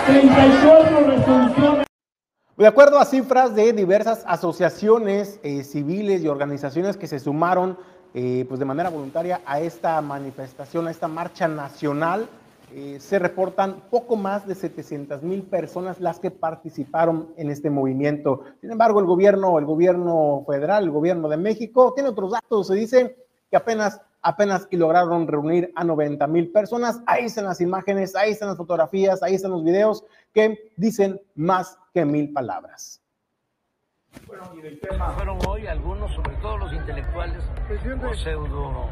34 0.07 1.01
resoluciones. 1.07 1.87
De 2.57 2.67
acuerdo 2.67 2.99
a 2.99 3.05
cifras 3.05 3.55
de 3.55 3.73
diversas 3.73 4.25
asociaciones 4.27 5.41
eh, 5.43 5.63
civiles 5.63 6.23
y 6.23 6.29
organizaciones 6.29 6.97
que 6.97 7.07
se 7.07 7.19
sumaron 7.19 7.77
eh, 8.15 8.47
pues 8.49 8.59
de 8.59 8.65
manera 8.65 8.89
voluntaria 8.89 9.43
a 9.45 9.61
esta 9.61 10.01
manifestación, 10.01 10.87
a 10.87 10.91
esta 10.91 11.07
marcha 11.07 11.49
nacional, 11.49 12.27
eh, 12.79 13.01
se 13.01 13.19
reportan 13.19 13.89
poco 13.89 14.17
más 14.17 14.47
de 14.47 14.55
700 14.55 15.23
mil 15.23 15.45
personas 15.45 15.99
las 15.99 16.21
que 16.21 16.31
participaron 16.31 17.33
en 17.39 17.51
este 17.51 17.71
movimiento. 17.71 18.43
Sin 18.61 18.71
embargo, 18.71 19.01
el 19.01 19.07
gobierno, 19.07 19.59
el 19.59 19.65
gobierno 19.65 20.45
federal, 20.47 20.85
el 20.85 20.91
gobierno 20.91 21.31
de 21.31 21.39
México, 21.39 21.95
tiene 21.95 22.11
otros 22.11 22.33
datos. 22.33 22.67
Se 22.67 22.75
dice 22.75 23.17
que 23.51 23.57
apenas, 23.57 24.03
apenas 24.21 24.69
y 24.71 24.77
lograron 24.77 25.27
reunir 25.27 25.73
a 25.75 25.85
90 25.85 26.27
mil 26.27 26.53
personas. 26.53 27.01
Ahí 27.07 27.25
están 27.25 27.47
las 27.47 27.63
imágenes, 27.63 28.15
ahí 28.15 28.33
están 28.33 28.49
las 28.49 28.59
fotografías, 28.59 29.23
ahí 29.23 29.37
están 29.37 29.53
los 29.53 29.65
videos 29.65 30.05
que 30.35 30.75
dicen 30.77 31.19
más 31.35 31.79
que 31.95 32.05
mil 32.05 32.31
palabras. 32.31 33.01
Fueron 34.27 35.39
hoy 35.49 35.67
algunos, 35.67 36.13
sobre 36.13 36.37
todo 36.43 36.59
los 36.59 36.75
intelectuales, 36.75 37.43
o 38.07 38.15
pseudo 38.15 38.91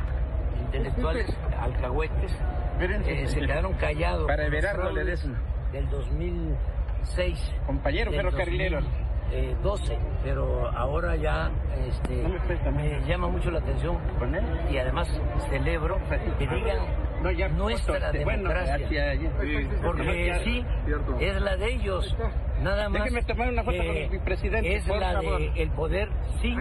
intelectuales, 0.75 1.27
alcahuetes, 1.61 2.33
eh, 2.81 3.27
se 3.29 3.41
quedaron 3.41 3.75
callados. 3.75 4.27
Para 4.27 4.47
Everardo 4.47 4.91
Ledesma. 4.93 5.39
Del 5.73 5.89
2006. 5.91 7.55
Compañero 7.67 8.11
del 8.11 8.21
ferrocarrilero. 8.23 8.81
2012, 8.81 9.99
pero 10.23 10.69
ahora 10.77 11.17
ya 11.17 11.51
este, 11.89 12.15
No 12.63 12.71
me 12.73 13.01
llama 13.07 13.27
mucho 13.29 13.51
la 13.51 13.59
atención 13.59 13.99
y 14.71 14.77
además 14.77 15.09
celebro 15.49 15.99
que 16.39 16.47
digan 16.47 16.79
No, 17.23 17.31
ya, 17.33 17.49
nuestra 17.49 18.13
bueno, 18.23 18.51
democracia. 18.51 18.75
hacia 18.87 19.11
allí. 19.11 19.29
Porque 19.83 20.27
Ya, 20.27 20.39
sí, 20.41 20.65
cierto. 20.85 21.17
es 21.19 21.41
la 21.41 21.57
de 21.57 21.73
ellos. 21.73 22.17
Nada 22.63 22.89
más. 22.89 23.03
Déjeme 23.05 23.23
tomar 23.23 23.49
una 23.49 23.65
foto 23.65 23.79
con 23.79 23.87
el 23.97 24.21
presidente, 24.21 24.75
Es 24.77 24.87
por 24.87 24.99
la 24.99 25.13
favor. 25.15 25.39
de 25.41 25.63
el 25.63 25.71
poder 25.71 26.09
sin 26.41 26.61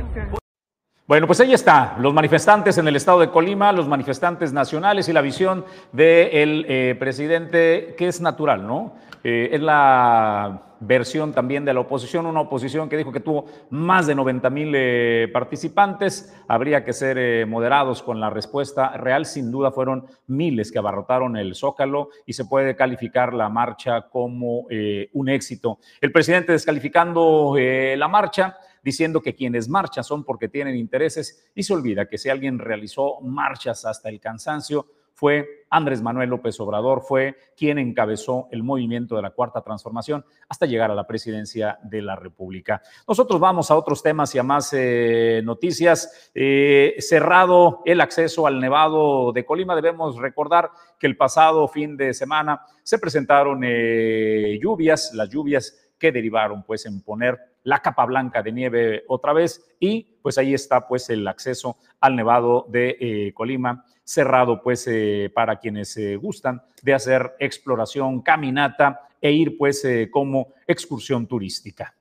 Bueno, 1.05 1.27
pues 1.27 1.41
ahí 1.41 1.51
está, 1.51 1.97
los 1.99 2.13
manifestantes 2.13 2.77
en 2.77 2.87
el 2.87 2.95
estado 2.95 3.19
de 3.19 3.29
Colima, 3.29 3.73
los 3.73 3.89
manifestantes 3.89 4.53
nacionales 4.53 5.09
y 5.09 5.13
la 5.13 5.19
visión 5.19 5.65
del 5.91 6.65
eh, 6.69 6.95
presidente, 6.97 7.93
que 7.97 8.07
es 8.07 8.21
natural, 8.21 8.65
¿no? 8.65 8.93
Eh, 9.21 9.49
es 9.51 9.61
la 9.61 10.61
versión 10.79 11.33
también 11.33 11.65
de 11.65 11.73
la 11.73 11.81
oposición, 11.81 12.25
una 12.25 12.39
oposición 12.39 12.87
que 12.87 12.95
dijo 12.95 13.11
que 13.11 13.19
tuvo 13.19 13.47
más 13.69 14.07
de 14.07 14.15
90 14.15 14.49
mil 14.49 14.71
eh, 14.73 15.29
participantes, 15.33 16.33
habría 16.47 16.85
que 16.85 16.93
ser 16.93 17.47
moderados 17.47 18.01
con 18.01 18.21
la 18.21 18.29
respuesta 18.29 18.95
real, 18.95 19.25
sin 19.25 19.51
duda 19.51 19.73
fueron 19.73 20.07
miles 20.27 20.71
que 20.71 20.79
abarrotaron 20.79 21.35
el 21.35 21.53
Zócalo 21.53 22.11
y 22.25 22.31
se 22.31 22.45
puede 22.45 22.77
calificar 22.77 23.33
la 23.33 23.49
marcha 23.49 24.03
como 24.03 24.67
un 25.13 25.29
éxito. 25.29 25.79
El 25.99 26.13
presidente 26.13 26.53
descalificando 26.53 27.55
la 27.57 28.07
marcha, 28.07 28.57
diciendo 28.83 29.21
que 29.21 29.33
quienes 29.33 29.69
marchan 29.69 30.03
son 30.03 30.23
porque 30.23 30.49
tienen 30.49 30.75
intereses 30.75 31.49
y 31.55 31.63
se 31.63 31.73
olvida 31.73 32.07
que 32.07 32.17
si 32.17 32.29
alguien 32.29 32.59
realizó 32.59 33.19
marchas 33.21 33.85
hasta 33.85 34.09
el 34.09 34.19
cansancio 34.19 34.85
fue 35.13 35.65
Andrés 35.69 36.01
Manuel 36.01 36.29
López 36.29 36.59
Obrador, 36.59 37.01
fue 37.01 37.35
quien 37.55 37.77
encabezó 37.77 38.47
el 38.51 38.63
movimiento 38.63 39.15
de 39.15 39.21
la 39.21 39.31
Cuarta 39.31 39.61
Transformación 39.61 40.25
hasta 40.49 40.65
llegar 40.65 40.91
a 40.91 40.95
la 40.95 41.07
presidencia 41.07 41.79
de 41.83 42.01
la 42.01 42.15
República. 42.15 42.81
Nosotros 43.07 43.39
vamos 43.39 43.71
a 43.71 43.75
otros 43.75 44.03
temas 44.03 44.33
y 44.35 44.39
a 44.39 44.43
más 44.43 44.71
eh, 44.73 45.41
noticias. 45.43 46.31
Eh, 46.33 46.95
cerrado 46.99 47.81
el 47.85 48.01
acceso 48.01 48.45
al 48.47 48.59
Nevado 48.59 49.31
de 49.31 49.45
Colima, 49.45 49.75
debemos 49.75 50.17
recordar 50.17 50.71
que 50.99 51.07
el 51.07 51.15
pasado 51.15 51.67
fin 51.67 51.95
de 51.95 52.13
semana 52.13 52.61
se 52.83 52.99
presentaron 52.99 53.61
eh, 53.63 54.59
lluvias, 54.61 55.13
las 55.13 55.29
lluvias 55.29 55.82
que 56.03 56.11
derivaron 56.11 56.63
pues 56.63 56.85
en 56.85 56.99
poner 56.99 57.39
la 57.63 57.79
capa 57.79 58.05
blanca 58.05 58.43
de 58.43 58.51
nieve 58.51 59.05
otra 59.07 59.31
vez 59.31 59.73
y 59.79 60.03
pues 60.21 60.37
ahí 60.37 60.53
está 60.53 60.85
pues 60.85 61.09
el 61.09 61.25
acceso 61.25 61.77
al 62.01 62.17
Nevado 62.17 62.65
de 62.67 62.97
eh, 62.99 63.31
Colima 63.33 63.85
cerrado 64.03 64.61
pues 64.61 64.85
eh, 64.87 65.31
para 65.33 65.59
quienes 65.59 65.95
eh, 65.95 66.17
gustan 66.17 66.61
de 66.81 66.93
hacer 66.93 67.35
exploración, 67.39 68.21
caminata 68.21 69.07
e 69.21 69.31
ir 69.31 69.57
pues 69.57 69.87
como 70.11 70.49
excursión 70.67 71.25
turística. 71.25 71.95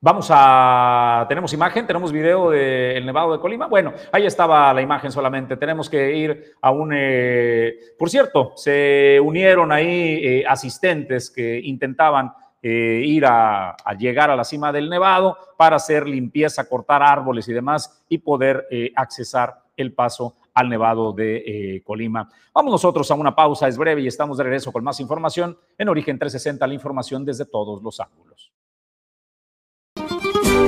Vamos 0.00 0.28
a, 0.30 1.26
tenemos 1.28 1.52
imagen, 1.52 1.84
tenemos 1.84 2.12
video 2.12 2.50
del 2.50 3.04
Nevado 3.04 3.32
de 3.32 3.40
Colima. 3.40 3.66
Bueno, 3.66 3.92
ahí 4.12 4.26
estaba 4.26 4.72
la 4.72 4.80
imagen 4.80 5.10
solamente. 5.10 5.56
Tenemos 5.56 5.90
que 5.90 6.16
ir 6.16 6.54
a 6.62 6.70
un, 6.70 6.92
eh, 6.94 7.74
por 7.98 8.08
cierto, 8.08 8.52
se 8.54 9.18
unieron 9.20 9.72
ahí 9.72 10.20
eh, 10.22 10.44
asistentes 10.46 11.32
que 11.32 11.58
intentaban 11.64 12.32
eh, 12.62 13.02
ir 13.04 13.24
a, 13.26 13.74
llegar 13.98 14.30
a 14.30 14.36
la 14.36 14.44
cima 14.44 14.70
del 14.70 14.88
Nevado 14.88 15.36
para 15.56 15.74
hacer 15.74 16.06
limpieza, 16.06 16.68
cortar 16.68 17.02
árboles 17.02 17.48
y 17.48 17.52
demás 17.52 18.04
y 18.08 18.18
poder 18.18 18.68
eh, 18.70 18.92
accesar 18.94 19.64
el 19.76 19.94
paso 19.94 20.36
al 20.54 20.68
Nevado 20.68 21.12
de 21.12 21.82
Colima. 21.84 22.28
Vamos 22.54 22.70
nosotros 22.70 23.10
a 23.10 23.14
una 23.14 23.34
pausa, 23.34 23.66
es 23.66 23.76
breve 23.76 24.02
y 24.02 24.06
estamos 24.06 24.38
de 24.38 24.44
regreso 24.44 24.72
con 24.72 24.84
más 24.84 25.00
información 25.00 25.58
en 25.76 25.88
Origen 25.88 26.20
360, 26.20 26.64
la 26.68 26.74
información 26.74 27.24
desde 27.24 27.46
todos 27.46 27.82
los 27.82 27.98
ángulos. 27.98 28.52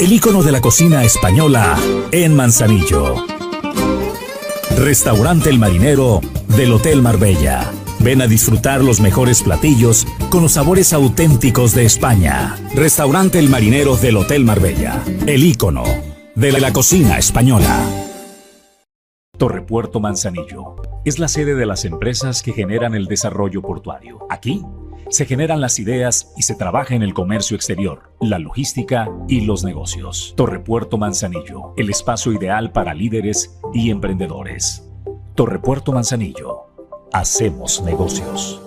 El 0.01 0.15
ícono 0.15 0.43
de 0.43 0.51
la 0.51 0.63
cocina 0.63 1.05
española 1.05 1.77
en 2.11 2.35
Manzanillo. 2.35 3.17
Restaurante 4.79 5.51
El 5.51 5.59
Marinero 5.59 6.23
del 6.57 6.73
Hotel 6.73 7.03
Marbella. 7.03 7.71
Ven 7.99 8.23
a 8.23 8.27
disfrutar 8.27 8.83
los 8.83 9.03
mejores 9.03 9.43
platillos 9.43 10.07
con 10.31 10.41
los 10.41 10.53
sabores 10.53 10.95
auténticos 10.95 11.75
de 11.75 11.85
España. 11.85 12.57
Restaurante 12.75 13.39
El 13.39 13.51
Marinero 13.51 13.99
del 13.99 14.17
Hotel 14.17 14.43
Marbella. 14.43 15.05
El 15.27 15.45
ícono 15.45 15.85
de 16.35 16.59
la 16.59 16.73
cocina 16.73 17.19
española. 17.19 17.85
Torre 19.37 19.61
Puerto 19.61 20.01
Manzanillo 20.01 20.77
es 21.05 21.19
la 21.19 21.29
sede 21.29 21.55
de 21.55 21.67
las 21.67 21.85
empresas 21.85 22.43
que 22.43 22.55
generan 22.55 22.95
el 22.95 23.05
desarrollo 23.05 23.61
portuario. 23.61 24.21
Aquí 24.31 24.65
se 25.11 25.27
generan 25.27 25.61
las 25.61 25.79
ideas 25.79 26.33
y 26.37 26.43
se 26.43 26.55
trabaja 26.55 26.95
en 26.95 27.03
el 27.03 27.15
comercio 27.15 27.57
exterior, 27.57 28.13
la 28.21 28.39
logística 28.39 29.11
y 29.29 29.43
los 29.43 29.65
negocios. 29.65 30.35
Torre 30.37 30.61
Puerto 30.61 30.99
Manzanillo, 30.99 31.75
el 31.77 31.91
espacio 31.91 32.33
ideal 32.33 32.71
para 32.71 32.95
líderes 32.95 33.59
y 33.75 33.91
emprendedores. 33.91 34.89
Torre 35.35 35.59
Puerto 35.59 35.93
Manzanillo, 35.93 36.67
hacemos 37.13 37.83
negocios. 37.83 38.63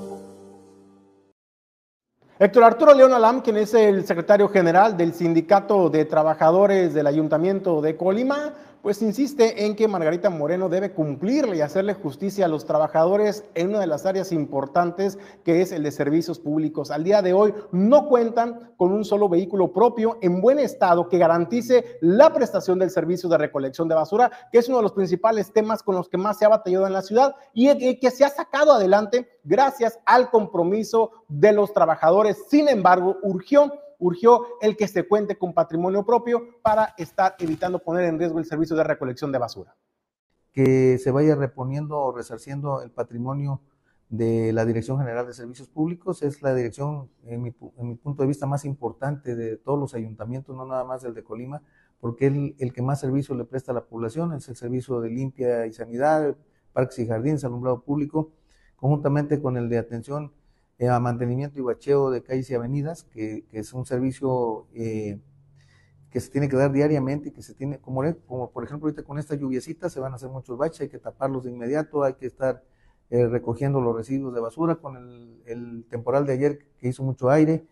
Héctor 2.40 2.64
Arturo 2.66 2.94
León 2.94 3.14
Alam, 3.14 3.42
quien 3.42 3.56
es 3.56 3.74
el 3.74 4.06
secretario 4.06 4.50
general 4.50 4.98
del 4.98 5.14
Sindicato 5.14 5.90
de 5.90 6.04
Trabajadores 6.04 6.94
del 6.94 7.08
Ayuntamiento 7.08 7.82
de 7.82 7.96
Colima, 7.96 8.54
pues 8.84 9.02
insiste 9.02 9.66
en 9.66 9.78
que 9.78 9.88
Margarita 9.88 10.30
Moreno 10.30 10.68
debe 10.68 10.92
cumplirle 10.92 11.56
y 11.56 11.62
hacerle 11.62 11.94
justicia 11.94 12.46
a 12.46 12.50
los 12.50 12.66
trabajadores 12.66 13.46
en 13.56 13.70
una 13.70 13.80
de 13.80 13.88
las 13.88 14.06
áreas 14.06 14.34
importantes 14.34 15.18
que 15.46 15.62
es 15.62 15.72
el 15.72 15.84
de 15.84 15.92
servicios 15.92 16.38
públicos. 16.38 16.92
Al 16.92 17.06
día 17.06 17.22
de 17.22 17.32
hoy 17.32 17.54
no 17.72 18.10
cuentan 18.10 18.74
con 18.76 18.92
un 18.92 19.06
solo 19.06 19.30
vehículo 19.30 19.72
propio 19.72 20.18
en 20.22 20.42
buen 20.42 20.60
estado 20.60 21.08
que 21.08 21.18
garantice 21.18 21.98
la 22.02 22.34
prestación 22.34 22.78
del 22.78 22.90
servicio 22.90 23.30
de 23.30 23.38
recolección 23.38 23.88
de 23.88 23.96
basura, 23.96 24.30
que 24.52 24.58
es 24.58 24.68
uno 24.68 24.80
de 24.80 24.84
los 24.84 24.92
principales 24.92 25.54
temas 25.54 25.82
con 25.82 25.96
los 25.96 26.10
que 26.10 26.18
más 26.18 26.38
se 26.38 26.44
ha 26.44 26.50
batallado 26.50 26.86
en 26.86 26.92
la 26.92 27.04
ciudad 27.04 27.38
y 27.54 27.98
que 28.00 28.12
se 28.12 28.26
ha 28.26 28.30
sacado 28.30 28.74
adelante 28.74 29.30
gracias 29.46 29.98
al 30.06 30.30
compromiso 30.30 31.12
de 31.30 31.54
los 31.54 31.72
trabajadores. 31.72 32.38
Sin 32.50 32.68
embargo, 32.68 33.16
urgió 33.24 33.72
urgió 34.04 34.46
el 34.62 34.76
que 34.76 34.88
se 34.88 35.08
cuente 35.08 35.38
con 35.38 35.54
patrimonio 35.54 36.06
propio 36.06 36.62
para 36.62 36.94
estar 36.98 37.36
evitando 37.40 37.80
poner 37.80 38.04
en 38.06 38.20
riesgo 38.20 38.40
el 38.40 38.46
servicio 38.46 38.76
de 38.76 38.84
recolección 38.84 39.32
de 39.32 39.40
basura. 39.40 39.76
Que 40.52 40.98
se 40.98 41.12
vaya 41.12 41.36
reponiendo 41.36 41.98
o 41.98 42.16
resarciendo 42.16 42.82
el 42.82 42.92
patrimonio 42.92 43.62
de 44.10 44.54
la 44.54 44.66
Dirección 44.66 45.00
General 45.00 45.26
de 45.26 45.34
Servicios 45.34 45.70
Públicos. 45.70 46.22
Es 46.22 46.42
la 46.42 46.54
dirección, 46.54 47.10
en 47.26 47.42
mi, 47.42 47.52
punto 47.52 48.24
de 48.24 48.28
vista, 48.28 48.46
más 48.46 48.66
importante 48.66 49.36
de 49.36 49.58
todos 49.58 49.80
los 49.80 49.96
ayuntamientos, 49.96 50.56
no 50.56 50.66
nada 50.66 50.84
más 50.84 51.02
del 51.02 51.14
de 51.14 51.24
Colima, 51.24 51.64
porque 52.00 52.28
es 52.28 52.34
el, 52.60 52.74
que 52.74 52.82
más 52.82 53.00
servicio 53.00 53.34
le 53.34 53.46
presta 53.46 53.72
a 53.72 53.76
la 53.76 53.86
población, 53.86 54.34
es 54.34 54.50
el 54.50 54.58
servicio 54.58 55.00
de 55.00 55.10
limpia 55.10 55.66
y 55.66 55.74
sanidad, 55.74 56.36
parques 56.74 57.00
y 57.00 57.08
jardines, 57.08 57.46
alumbrado 57.46 57.82
público, 57.82 58.34
conjuntamente 58.76 59.42
con 59.42 59.56
el 59.56 59.70
de 59.70 59.78
atención 59.78 60.34
eh, 60.80 60.88
a 60.90 61.00
mantenimiento 61.00 61.60
y 61.60 61.62
bacheo 61.62 62.10
de 62.10 62.24
calles 62.24 62.50
y 62.50 62.56
avenidas, 62.56 63.04
que, 63.04 63.46
es 63.52 63.74
un 63.74 63.86
servicio 63.86 64.68
eh, 64.74 65.20
que 66.10 66.20
se 66.20 66.30
tiene 66.32 66.50
que 66.50 66.56
dar 66.56 66.72
diariamente 66.72 67.30
y 67.30 67.32
que 67.32 67.42
se 67.42 67.54
tiene, 67.54 67.80
como, 67.80 68.02
por 68.52 68.64
ejemplo 68.64 68.88
ahorita 68.88 69.04
con 69.04 69.20
esta 69.20 69.36
lluviecita 69.36 69.90
se 69.90 70.00
van 70.00 70.14
a 70.14 70.16
hacer 70.16 70.30
muchos 70.30 70.58
baches, 70.58 70.82
hay 70.82 70.90
que 70.90 71.00
taparlos 71.00 71.44
de 71.44 71.52
inmediato, 71.52 72.04
hay 72.04 72.16
que 72.16 72.26
estar 72.26 72.64
eh, 73.10 73.28
recogiendo 73.28 73.82
los 73.82 73.96
residuos 73.96 74.34
de 74.34 74.42
basura 74.42 74.76
con 74.76 74.98
el, 75.46 75.86
temporal 75.90 76.26
de 76.26 76.34
ayer 76.34 76.60
que 76.80 76.88
hizo 76.88 77.04
mucho 77.04 77.30
aire. 77.30 77.66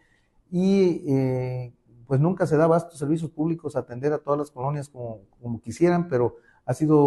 Y 0.52 1.72
pues 2.06 2.20
nunca 2.20 2.46
se 2.46 2.58
daba 2.58 2.76
estos 2.76 3.00
servicios 3.00 3.32
públicos 3.32 3.78
atender 3.78 4.12
a 4.12 4.18
todas 4.18 4.38
las 4.38 4.52
colonias 4.52 4.90
como, 4.90 5.22
como 5.40 5.62
quisieran, 5.62 6.10
pero 6.10 6.36
ha 6.66 6.74
sido 6.74 7.00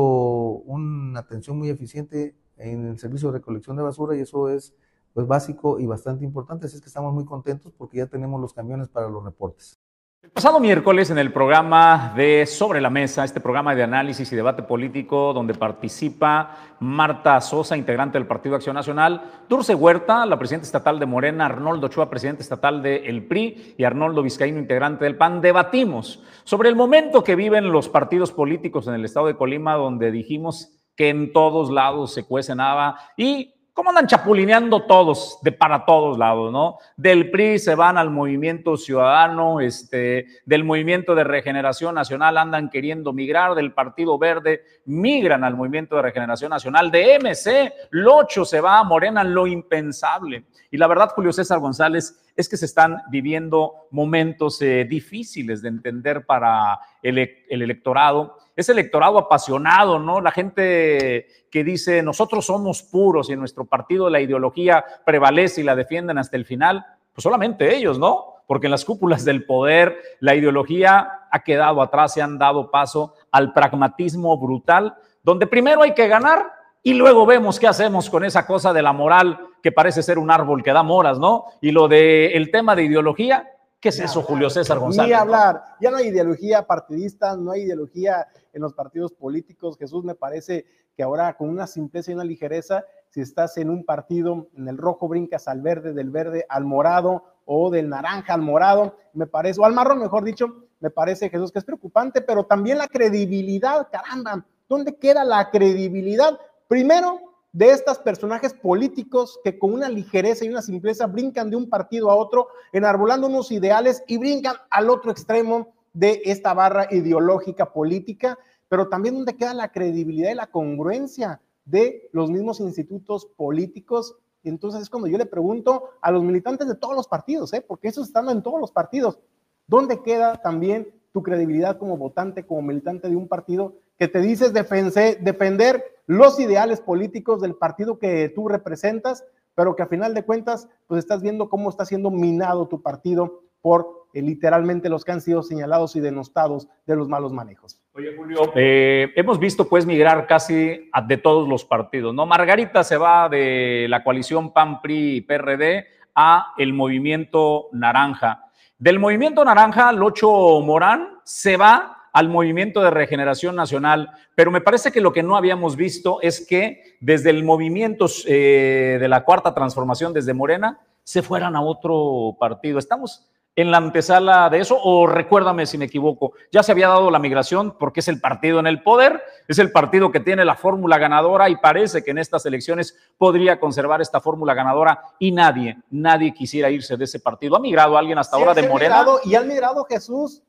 una 0.65 1.21
atención 1.21 1.59
muy 1.59 1.69
eficiente 1.69 2.35
en 2.57 2.87
el 2.87 2.99
servicio 2.99 3.31
de 3.31 3.39
recolección 3.39 3.77
de 3.77 3.83
basura 3.83 4.17
y 4.17 4.21
eso 4.21 4.49
es 4.49 4.75
pues 5.15 5.27
básico 5.27 5.79
y 5.81 5.87
bastante 5.87 6.25
importante. 6.25 6.67
Así 6.67 6.77
es 6.77 6.83
que 6.83 6.89
estamos 6.89 7.15
muy 7.15 7.25
contentos 7.25 7.73
porque 7.79 7.99
ya 7.99 8.07
tenemos 8.07 8.41
los 8.41 8.53
camiones 8.53 8.89
para 8.89 9.09
los 9.09 9.25
reportes. 9.25 9.81
El 10.25 10.31
pasado 10.31 10.59
miércoles 10.59 11.11
en 11.11 11.19
el 11.19 11.35
programa 11.35 12.15
de 12.17 12.47
Sobre 12.47 12.81
la 12.81 12.89
Mesa, 12.89 13.25
este 13.25 13.41
programa 13.41 13.75
de 13.75 13.83
análisis 13.83 14.33
y 14.33 14.37
debate 14.37 14.63
político 14.63 15.35
donde 15.35 15.53
participa 15.53 16.77
Marta 16.81 17.39
Sosa, 17.43 17.77
integrante 17.77 18.17
del 18.17 18.27
Partido 18.27 18.57
Acción 18.57 18.75
Nacional, 18.75 19.45
Dulce 19.51 19.75
Huerta, 19.75 20.25
la 20.25 20.39
presidenta 20.39 20.65
estatal 20.65 20.99
de 20.99 21.05
Morena, 21.05 21.45
Arnoldo 21.45 21.89
Chua, 21.89 22.09
presidente 22.09 22.43
estatal 22.43 22.83
del 22.83 23.27
PRI 23.27 23.75
y 23.77 23.85
Arnoldo 23.85 24.23
Vizcaíno, 24.23 24.59
integrante 24.59 25.05
del 25.05 25.19
PAN, 25.19 25.43
debatimos 25.43 26.23
sobre 26.45 26.71
el 26.71 26.75
momento 26.75 27.23
que 27.23 27.37
viven 27.37 27.71
los 27.71 27.91
partidos 27.91 28.33
políticos 28.33 28.89
en 28.89 28.95
el 28.95 29.05
estado 29.05 29.27
de 29.27 29.37
Colima, 29.37 29.75
donde 29.75 30.11
dijimos 30.11 30.73
que 30.97 31.11
en 31.11 31.35
todos 31.35 31.71
lados 31.71 32.15
se 32.15 32.25
cuece 32.25 32.55
nada 32.55 32.97
y 33.17 33.54
¿Cómo 33.75 33.91
andan 33.91 34.07
chapulineando 34.07 34.85
todos, 34.85 35.41
de 35.43 35.51
para 35.51 35.85
todos 35.85 36.17
lados, 36.17 36.53
no? 36.53 36.79
Del 36.97 37.33
PRI 37.33 37.59
se 37.59 37.75
van 37.75 37.99
al 37.99 38.09
movimiento 38.09 38.77
ciudadano, 38.77 39.59
este, 39.59 40.27
del 40.47 40.63
movimiento 40.63 41.17
de 41.17 41.25
regeneración 41.25 41.97
nacional 41.97 42.39
andan 42.39 42.71
queriendo 42.71 43.13
migrar, 43.13 43.57
del 43.57 43.73
Partido 43.73 44.17
Verde 44.17 44.63
migran 44.85 45.43
al 45.43 45.57
movimiento 45.57 45.97
de 45.97 46.03
regeneración 46.03 46.51
nacional, 46.51 46.93
de 46.93 47.19
MC, 47.19 47.73
Locho 47.91 48.45
se 48.45 48.61
va 48.61 48.79
a 48.79 48.85
Morena, 48.85 49.25
lo 49.25 49.45
impensable. 49.45 50.45
Y 50.71 50.77
la 50.77 50.87
verdad, 50.87 51.11
Julio 51.11 51.33
César 51.33 51.59
González, 51.59 52.24
es 52.37 52.49
que 52.49 52.57
se 52.57 52.67
están 52.67 53.03
viviendo 53.11 53.87
momentos 53.91 54.61
eh, 54.63 54.85
difíciles 54.85 55.63
de 55.63 55.69
entender 55.69 56.27
para 56.27 56.79
el, 57.03 57.19
el 57.19 57.63
electorado 57.63 58.39
ese 58.57 58.73
electorado 58.73 59.19
apasionado, 59.19 59.99
¿no? 59.99 60.21
La 60.21 60.31
gente 60.31 61.27
que 61.51 61.65
dice, 61.65 62.03
nosotros 62.03 62.47
somos 62.47 62.83
puros 62.83 63.29
y 63.29 63.33
en 63.33 63.41
nuestro 63.41 63.65
partido 63.65 64.09
la 64.09 64.21
ideología 64.21 64.85
prevalece 65.05 65.61
y 65.61 65.65
la 65.65 65.75
defienden 65.75 66.19
hasta 66.19 66.37
el 66.37 66.45
final, 66.45 66.85
pues 67.13 67.23
solamente 67.23 67.75
ellos, 67.75 67.99
¿no? 67.99 68.35
Porque 68.47 68.67
en 68.67 68.73
las 68.73 68.85
cúpulas 68.85 69.25
del 69.25 69.45
poder 69.45 69.99
la 70.21 70.35
ideología 70.35 71.27
ha 71.31 71.43
quedado 71.43 71.83
atrás 71.83 72.17
y 72.17 72.21
han 72.21 72.39
dado 72.39 72.71
paso 72.71 73.15
al 73.33 73.53
pragmatismo 73.53 74.39
brutal, 74.39 74.95
donde 75.23 75.47
primero 75.47 75.83
hay 75.83 75.95
que 75.95 76.07
ganar 76.07 76.53
y 76.83 76.95
luego 76.95 77.27
vemos 77.27 77.59
qué 77.59 77.67
hacemos 77.67 78.09
con 78.09 78.25
esa 78.25 78.47
cosa 78.47 78.73
de 78.73 78.83
la 78.83 78.93
moral 78.93 79.49
que 79.65 79.73
parece 79.73 80.03
ser 80.03 80.19
un 80.19 80.31
árbol 80.31 80.63
que 80.63 80.75
da 80.75 80.83
moras, 80.83 81.19
¿no? 81.19 81.47
Y 81.63 81.71
lo 81.71 81.89
del 81.89 82.51
tema 82.51 82.77
de 82.77 82.85
ideología, 82.85 83.51
¿qué 83.81 83.89
es 83.89 83.99
eso, 83.99 84.21
Julio 84.21 84.51
César 84.51 84.79
González? 84.79 85.09
Ni 85.09 85.15
hablar, 85.15 85.63
ya 85.81 85.91
no 85.91 85.97
hay 85.97 86.09
ideología 86.09 86.67
partidista, 86.67 87.35
no 87.35 87.51
hay 87.51 87.63
ideología 87.63 88.27
en 88.53 88.61
los 88.61 88.75
partidos 88.75 89.13
políticos. 89.13 89.79
Jesús, 89.79 90.05
me 90.05 90.15
parece 90.15 90.67
que 90.95 91.03
ahora 91.03 91.35
con 91.39 91.49
una 91.49 91.67
simpleza 91.67 92.11
y 92.11 92.15
una 92.15 92.25
ligereza, 92.25 92.85
si 93.09 93.23
estás 93.23 93.57
en 93.57 93.71
un 93.71 93.87
partido, 93.87 94.49
en 94.55 94.69
el 94.69 94.77
rojo 94.77 95.09
brincas 95.09 95.49
al 95.49 95.63
verde, 95.63 95.95
del 95.95 96.11
verde 96.11 96.45
al 96.51 96.67
morado 96.67 97.25
o 97.47 97.71
del 97.71 97.89
naranja 97.89 98.35
al 98.35 98.43
morado, 98.43 98.99
me 99.15 99.27
parece, 99.27 99.63
o 99.63 99.65
al 99.65 99.73
marrón, 99.73 99.99
mejor 99.99 100.25
dicho, 100.25 100.67
me 100.81 100.91
parece, 100.91 101.31
Jesús, 101.31 101.51
que 101.51 101.61
es 101.61 101.65
preocupante, 101.65 102.21
pero 102.21 102.45
también 102.45 102.77
la 102.77 102.87
credibilidad, 102.87 103.89
caramba, 103.91 104.45
¿dónde 104.69 104.95
queda 104.99 105.25
la 105.25 105.49
credibilidad? 105.49 106.39
Primero, 106.69 107.34
de 107.55 107.71
estos 107.71 108.01
personajes 108.01 108.53
políticos 108.53 109.39
que 109.45 109.61
con 109.61 109.73
una 109.73 109.89
ligereza 109.89 110.45
y 110.45 110.49
una 110.49 110.61
simpleza 110.61 111.07
brincan 111.07 111.51
de 111.51 111.57
un 111.57 111.71
partido 111.71 112.11
a 112.11 112.17
otro, 112.17 112.49
enarbolando 112.73 113.29
unos 113.29 113.53
ideales 113.53 114.03
y 114.09 114.19
brincan 114.19 114.57
al 114.71 114.91
otro 114.91 115.13
extremo 115.13 115.73
de 115.93 116.21
esta 116.25 116.53
barra 116.53 116.89
ideológica 116.91 117.73
política, 117.73 118.37
pero 118.69 118.89
también 118.89 119.15
donde 119.15 119.37
queda 119.37 119.55
la 119.55 119.71
credibilidad 119.71 120.33
y 120.33 120.35
la 120.35 120.49
congruencia 120.49 121.41
de 121.65 122.09
los 122.11 122.29
mismos 122.29 122.59
institutos 122.59 123.27
políticos. 123.37 124.17
Y 124.43 124.49
entonces 124.49 124.83
es 124.83 124.91
cuando 124.91 125.07
yo 125.07 125.17
le 125.17 125.25
pregunto 125.25 125.91
a 126.03 126.11
los 126.11 126.25
militantes 126.25 126.67
de 126.67 126.75
todos 126.75 126.97
los 126.97 127.07
partidos, 127.07 127.53
¿eh? 127.53 127.61
porque 127.61 127.87
eso 127.87 128.03
están 128.03 128.29
en 128.31 128.43
todos 128.43 128.61
los 128.61 128.73
partidos, 128.73 129.21
¿dónde 129.69 130.03
queda 130.03 130.43
también 130.43 130.93
tu 131.13 131.23
credibilidad 131.23 131.79
como 131.79 131.97
votante, 131.97 132.45
como 132.45 132.63
militante 132.63 133.09
de 133.09 133.15
un 133.15 133.29
partido 133.29 133.77
que 133.97 134.09
te 134.09 134.19
dices 134.19 134.53
defender 134.53 135.94
los 136.07 136.39
ideales 136.39 136.81
políticos 136.81 137.41
del 137.41 137.55
partido 137.55 137.99
que 137.99 138.29
tú 138.29 138.49
representas, 138.49 139.25
pero 139.55 139.77
que 139.77 139.83
a 139.83 139.87
final 139.87 140.15
de 140.15 140.25
cuentas, 140.25 140.69
pues 140.87 140.99
estás 140.99 141.23
viendo 141.23 141.49
cómo 141.49 141.71
está 141.71 141.85
siendo 141.85 142.11
minado 142.11 142.69
tu 142.69 142.83
partido 142.83 143.43
por 143.61 144.07
eh, 144.13 144.21
literalmente 144.21 144.89
los 144.89 145.05
que 145.05 145.13
han 145.13 145.21
sido 145.21 145.43
señalados 145.43 145.97
y 145.97 146.01
denostados 146.01 146.69
de 146.87 146.97
los 146.97 147.09
malos 147.09 147.33
manejos. 147.33 147.81
Oye, 147.95 148.15
Julio, 148.17 148.53
eh, 148.55 149.13
hemos 149.17 149.39
visto 149.39 149.69
pues 149.69 149.87
migrar 149.87 150.27
casi 150.27 150.91
de 151.07 151.17
todos 151.17 151.49
los 151.49 151.65
partidos, 151.65 152.15
¿no? 152.15 152.27
Margarita 152.27 152.85
se 152.85 152.97
va 152.97 153.29
de 153.29 153.87
la 153.89 154.05
coalición 154.05 154.53
PAN, 154.53 154.83
PRI 154.83 155.23
PRD 155.23 155.87
a 156.15 156.53
el 156.59 156.75
movimiento 156.75 157.69
naranja. 157.73 158.45
Del 158.79 158.99
movimiento 158.99 159.45
naranja, 159.45 159.93
Locho 159.93 160.61
Morán 160.61 161.21
se 161.25 161.57
va 161.57 162.04
al 162.15 162.29
movimiento 162.29 162.81
de 162.81 162.91
regeneración 162.91 163.57
nacional, 163.57 164.13
pero 164.37 164.53
me 164.53 164.61
parece 164.61 164.93
que 164.93 165.01
lo 165.01 165.13
que 165.13 165.25
no 165.25 165.37
habíamos 165.37 165.75
visto 165.75 166.21
es 166.23 166.47
que 166.47 166.97
desde 167.01 167.31
el 167.31 167.43
movimiento 167.43 168.07
eh, 168.27 168.99
de 169.01 169.09
la 169.09 169.25
cuarta 169.25 169.53
transformación, 169.53 170.13
desde 170.13 170.33
Morena, 170.33 170.79
se 171.03 171.23
fueran 171.23 171.57
a 171.57 171.61
otro 171.61 172.37
partido. 172.39 172.79
Estamos 172.79 173.27
en 173.57 173.73
la 173.73 173.79
antesala 173.79 174.49
de 174.49 174.61
eso, 174.61 174.79
o 174.81 175.09
recuérdame 175.09 175.67
si 175.67 175.77
me 175.77 175.87
equivoco, 175.87 176.35
ya 176.53 176.63
se 176.63 176.71
había 176.71 176.87
dado 176.87 177.11
la 177.11 177.19
migración 177.19 177.77
porque 177.79 177.99
es 177.99 178.07
el 178.07 178.21
partido 178.21 178.61
en 178.61 178.69
el 178.69 178.83
poder, 178.83 179.21
es 179.49 179.59
el 179.59 179.73
partido 179.73 180.13
que 180.13 180.21
tiene 180.21 180.45
la 180.45 180.55
fórmula 180.55 180.99
ganadora 180.99 181.49
y 181.49 181.57
parece 181.57 182.05
que 182.05 182.13
en 182.13 182.19
estas 182.19 182.47
elecciones 182.47 182.97
podría 183.19 183.59
conservar 183.59 184.01
esta 184.01 184.21
fórmula 184.21 184.55
ganadora 184.55 185.01
y 185.19 185.33
nadie, 185.33 185.79
nadie 185.91 186.33
quisiera 186.33 186.71
irse 186.71 186.97
de 186.97 187.05
ese 187.05 187.19
partido. 187.19 187.57
¿Ha 187.57 187.61
migrado 187.61 187.99
alguien 187.99 188.19
hasta 188.19 188.37
ahora 188.37 188.55
de 188.55 188.69
Morena? 188.69 189.05
y 189.25 189.35
ha 189.35 189.41
migrado 189.43 189.85
Jesús 189.85 190.43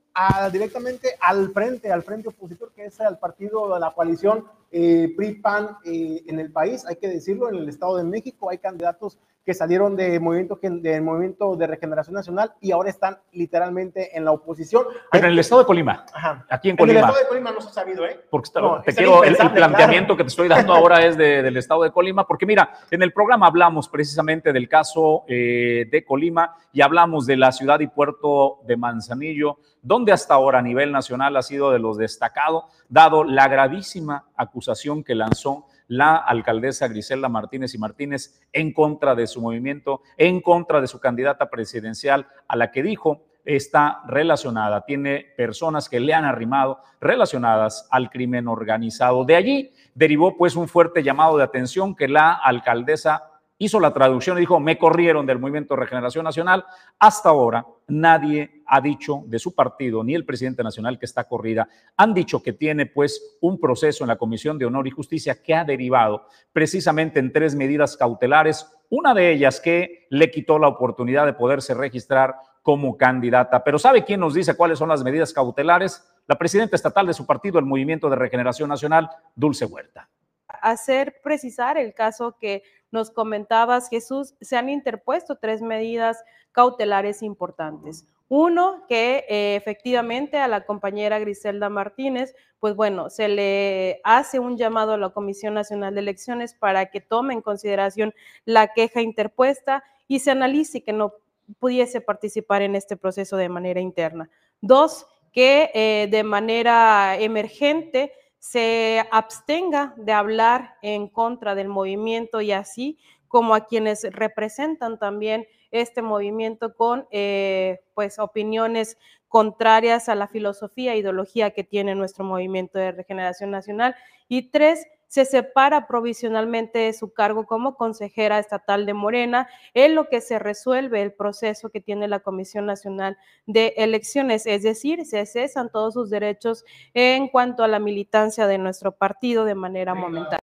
directamente 0.51 1.15
al 1.19 1.51
frente, 1.51 1.91
al 1.91 2.03
frente 2.03 2.29
opositor, 2.29 2.71
que 2.71 2.85
es 2.85 2.99
el 2.99 3.17
partido 3.17 3.73
de 3.73 3.79
la 3.79 3.91
coalición 3.91 4.45
eh, 4.71 5.13
PRI-PAN 5.15 5.77
eh, 5.83 6.23
en 6.27 6.39
el 6.39 6.51
país, 6.51 6.85
hay 6.85 6.95
que 6.95 7.09
decirlo, 7.09 7.49
en 7.49 7.55
el 7.55 7.69
Estado 7.69 7.97
de 7.97 8.03
México 8.05 8.49
hay 8.49 8.57
candidatos 8.57 9.17
que 9.45 9.53
salieron 9.53 9.95
de 9.95 10.19
movimiento, 10.19 10.59
del 10.61 11.03
movimiento 11.03 11.55
de 11.55 11.67
regeneración 11.67 12.15
nacional 12.15 12.53
y 12.59 12.71
ahora 12.71 12.89
están 12.89 13.19
literalmente 13.31 14.17
en 14.17 14.25
la 14.25 14.31
oposición. 14.31 14.85
Pero 15.11 15.27
en 15.27 15.33
el 15.33 15.39
estado 15.39 15.61
de 15.61 15.67
Colima, 15.67 16.03
Ajá. 16.13 16.45
aquí 16.49 16.71
en 16.71 16.77
Colima. 16.77 16.99
En 16.99 17.05
el 17.05 17.09
estado 17.09 17.23
de 17.23 17.29
Colima 17.29 17.51
no 17.51 17.61
se 17.61 17.69
ha 17.69 17.71
sabido, 17.71 18.05
¿eh? 18.05 18.19
Porque 18.29 18.49
te 18.85 18.95
quiero, 18.95 19.23
el, 19.23 19.35
planteamiento 19.35 20.17
que 20.17 20.23
te 20.23 20.29
estoy 20.29 20.47
dando 20.47 20.73
ahora 20.73 21.05
es 21.05 21.15
del 21.15 21.55
estado 21.57 21.83
de 21.83 21.91
Colima, 21.91 22.25
porque 22.25 22.47
mira, 22.47 22.71
en 22.89 23.03
el 23.03 23.13
programa 23.13 23.45
hablamos 23.45 23.87
precisamente 23.87 24.51
del 24.51 24.67
caso 24.67 25.25
eh, 25.27 25.87
de 25.91 26.03
Colima 26.03 26.55
y 26.73 26.81
hablamos 26.81 27.27
de 27.27 27.37
la 27.37 27.51
ciudad 27.51 27.79
y 27.81 27.87
puerto 27.87 28.61
de 28.65 28.77
Manzanillo, 28.77 29.59
donde 29.81 30.11
hasta 30.11 30.33
ahora 30.33 30.59
a 30.59 30.63
nivel 30.63 30.91
nacional 30.91 31.37
ha 31.37 31.43
sido 31.43 31.71
de 31.71 31.77
los 31.77 31.97
destacados, 31.97 32.63
dado 32.89 33.23
la 33.23 33.47
gravísima 33.47 34.25
acusación 34.35 35.03
que 35.03 35.13
lanzó 35.13 35.67
la 35.87 36.15
alcaldesa 36.15 36.87
Griselda 36.87 37.29
Martínez 37.29 37.73
y 37.73 37.77
Martínez 37.77 38.41
en 38.53 38.73
contra 38.73 39.15
de 39.15 39.27
su 39.27 39.41
movimiento, 39.41 40.01
en 40.17 40.41
contra 40.41 40.81
de 40.81 40.87
su 40.87 40.99
candidata 40.99 41.49
presidencial, 41.49 42.27
a 42.47 42.55
la 42.55 42.71
que 42.71 42.83
dijo 42.83 43.23
está 43.45 44.01
relacionada, 44.07 44.85
tiene 44.85 45.23
personas 45.37 45.87
que 45.87 45.99
le 45.99 46.13
han 46.13 46.25
arrimado 46.25 46.79
relacionadas 46.99 47.87
al 47.91 48.09
crimen 48.09 48.47
organizado. 48.47 49.23
De 49.23 49.35
allí 49.35 49.71
derivó 49.93 50.35
pues 50.35 50.55
un 50.55 50.67
fuerte 50.67 51.03
llamado 51.03 51.37
de 51.37 51.43
atención 51.43 51.95
que 51.95 52.07
la 52.07 52.33
alcaldesa 52.33 53.34
hizo 53.57 53.79
la 53.79 53.93
traducción 53.93 54.37
y 54.37 54.41
dijo, 54.41 54.59
me 54.59 54.77
corrieron 54.77 55.25
del 55.25 55.39
Movimiento 55.39 55.73
de 55.73 55.81
Regeneración 55.81 56.23
Nacional. 56.23 56.65
Hasta 56.99 57.29
ahora 57.29 57.65
nadie 57.87 58.63
ha 58.65 58.81
dicho 58.81 59.23
de 59.27 59.39
su 59.39 59.55
partido, 59.55 60.03
ni 60.03 60.15
el 60.15 60.25
presidente 60.25 60.63
nacional 60.63 60.99
que 60.99 61.05
está 61.05 61.23
corrida, 61.25 61.67
han 61.95 62.13
dicho 62.13 62.41
que 62.41 62.53
tiene 62.53 62.85
pues 62.85 63.37
un 63.41 63.59
proceso 63.59 64.03
en 64.03 64.09
la 64.09 64.17
Comisión 64.17 64.57
de 64.57 64.65
Honor 64.65 64.87
y 64.87 64.91
Justicia 64.91 65.41
que 65.41 65.53
ha 65.53 65.63
derivado 65.63 66.27
precisamente 66.51 67.19
en 67.19 67.31
tres 67.31 67.55
medidas 67.55 67.95
cautelares, 67.95 68.69
una 68.89 69.13
de 69.13 69.31
ellas 69.31 69.59
que 69.59 70.07
le 70.09 70.29
quitó 70.31 70.59
la 70.59 70.67
oportunidad 70.67 71.25
de 71.25 71.33
poderse 71.33 71.73
registrar 71.73 72.35
como 72.61 72.97
candidata. 72.97 73.63
Pero 73.63 73.77
¿sabe 73.79 74.03
quién 74.03 74.19
nos 74.19 74.33
dice 74.33 74.55
cuáles 74.55 74.79
son 74.79 74.89
las 74.89 75.03
medidas 75.03 75.31
cautelares? 75.31 76.03
La 76.27 76.35
presidenta 76.35 76.75
estatal 76.75 77.05
de 77.05 77.13
su 77.13 77.25
partido, 77.25 77.59
el 77.59 77.65
Movimiento 77.65 78.09
de 78.09 78.15
Regeneración 78.15 78.69
Nacional, 78.69 79.09
Dulce 79.35 79.65
Huerta. 79.65 80.09
Hacer 80.47 81.21
precisar 81.23 81.77
el 81.77 81.93
caso 81.93 82.37
que 82.39 82.63
nos 82.91 83.11
comentabas, 83.11 83.89
Jesús, 83.89 84.35
se 84.41 84.57
han 84.57 84.69
interpuesto 84.69 85.37
tres 85.37 85.61
medidas 85.61 86.23
cautelares 86.51 87.21
importantes. 87.21 88.07
Uno, 88.27 88.85
que 88.87 89.25
eh, 89.29 89.55
efectivamente 89.55 90.37
a 90.39 90.47
la 90.47 90.65
compañera 90.65 91.19
Griselda 91.19 91.69
Martínez, 91.69 92.33
pues 92.59 92.75
bueno, 92.75 93.11
se 93.11 93.27
le 93.27 94.01
hace 94.03 94.39
un 94.39 94.57
llamado 94.57 94.93
a 94.93 94.97
la 94.97 95.09
Comisión 95.09 95.53
Nacional 95.53 95.93
de 95.93 95.99
Elecciones 96.01 96.55
para 96.55 96.87
que 96.87 97.01
tome 97.01 97.35
en 97.35 97.41
consideración 97.41 98.15
la 98.45 98.73
queja 98.73 99.01
interpuesta 99.01 99.83
y 100.07 100.19
se 100.19 100.31
analice 100.31 100.83
que 100.83 100.93
no 100.93 101.13
pudiese 101.59 102.01
participar 102.01 102.63
en 102.63 102.75
este 102.75 102.97
proceso 102.97 103.37
de 103.37 103.49
manera 103.49 103.79
interna. 103.79 104.29
Dos, 104.61 105.05
que 105.31 105.69
eh, 105.73 106.07
de 106.09 106.23
manera 106.23 107.17
emergente 107.19 108.13
se 108.45 109.03
abstenga 109.09 109.95
de 109.97 110.11
hablar 110.11 110.75
en 110.83 111.07
contra 111.07 111.55
del 111.55 111.67
movimiento 111.67 112.41
y 112.41 112.51
así 112.51 112.99
como 113.27 113.55
a 113.55 113.65
quienes 113.65 114.03
representan 114.03 114.99
también 114.99 115.47
este 115.71 116.03
movimiento 116.03 116.75
con 116.75 117.07
eh, 117.09 117.79
pues 117.95 118.19
opiniones 118.19 118.99
contrarias 119.29 120.09
a 120.09 120.15
la 120.15 120.27
filosofía 120.27 120.93
e 120.93 120.99
ideología 120.99 121.51
que 121.51 121.63
tiene 121.63 121.95
nuestro 121.95 122.23
movimiento 122.23 122.77
de 122.77 122.91
regeneración 122.91 123.49
nacional. 123.49 123.95
Y 124.27 124.51
tres, 124.51 124.85
se 125.15 125.23
separa 125.23 125.87
provisionalmente 125.87 126.79
de 126.79 126.91
su 126.91 127.13
cargo 127.13 127.45
como 127.45 127.77
consejera 127.77 128.37
estatal 128.37 128.85
de 128.85 128.93
Morena, 128.93 129.47
en 129.73 129.95
lo 129.95 130.09
que 130.09 130.19
se 130.19 130.39
resuelve 130.39 131.01
el 131.01 131.13
proceso 131.13 131.69
que 131.69 131.79
tiene 131.79 132.09
la 132.09 132.19
Comisión 132.19 132.65
Nacional 132.65 133.17
de 133.45 133.73
Elecciones, 133.77 134.45
es 134.45 134.63
decir, 134.63 135.05
se 135.05 135.25
cesan 135.25 135.69
todos 135.69 135.93
sus 135.93 136.09
derechos 136.09 136.65
en 136.93 137.29
cuanto 137.29 137.63
a 137.63 137.69
la 137.69 137.79
militancia 137.79 138.45
de 138.45 138.57
nuestro 138.57 138.91
partido 138.91 139.45
de 139.45 139.55
manera 139.55 139.95
momentánea. 139.95 140.44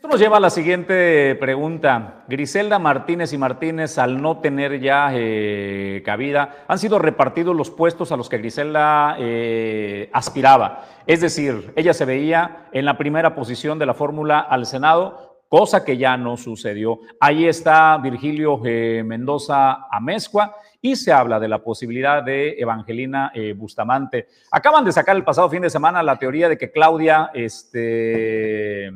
Esto 0.00 0.08
nos 0.08 0.18
lleva 0.18 0.38
a 0.38 0.40
la 0.40 0.48
siguiente 0.48 1.34
pregunta. 1.34 2.24
Griselda 2.26 2.78
Martínez 2.78 3.34
y 3.34 3.36
Martínez, 3.36 3.98
al 3.98 4.22
no 4.22 4.38
tener 4.38 4.80
ya 4.80 5.10
eh, 5.12 6.00
cabida, 6.06 6.64
han 6.68 6.78
sido 6.78 6.98
repartidos 6.98 7.54
los 7.54 7.68
puestos 7.68 8.10
a 8.10 8.16
los 8.16 8.30
que 8.30 8.38
Griselda 8.38 9.16
eh, 9.18 10.08
aspiraba. 10.14 10.86
Es 11.06 11.20
decir, 11.20 11.74
ella 11.76 11.92
se 11.92 12.06
veía 12.06 12.68
en 12.72 12.86
la 12.86 12.96
primera 12.96 13.34
posición 13.34 13.78
de 13.78 13.84
la 13.84 13.92
fórmula 13.92 14.40
al 14.40 14.64
Senado, 14.64 15.42
cosa 15.50 15.84
que 15.84 15.98
ya 15.98 16.16
no 16.16 16.38
sucedió. 16.38 17.00
Ahí 17.20 17.46
está 17.46 17.98
Virgilio 17.98 18.58
eh, 18.64 19.02
Mendoza 19.04 19.86
Amezcua 19.90 20.56
y 20.80 20.96
se 20.96 21.12
habla 21.12 21.38
de 21.38 21.48
la 21.48 21.58
posibilidad 21.58 22.22
de 22.22 22.52
Evangelina 22.58 23.32
Bustamante. 23.54 24.28
Acaban 24.50 24.82
de 24.82 24.92
sacar 24.92 25.14
el 25.14 25.24
pasado 25.24 25.50
fin 25.50 25.60
de 25.60 25.68
semana 25.68 26.02
la 26.02 26.16
teoría 26.16 26.48
de 26.48 26.56
que 26.56 26.70
Claudia, 26.70 27.30
este 27.34 28.90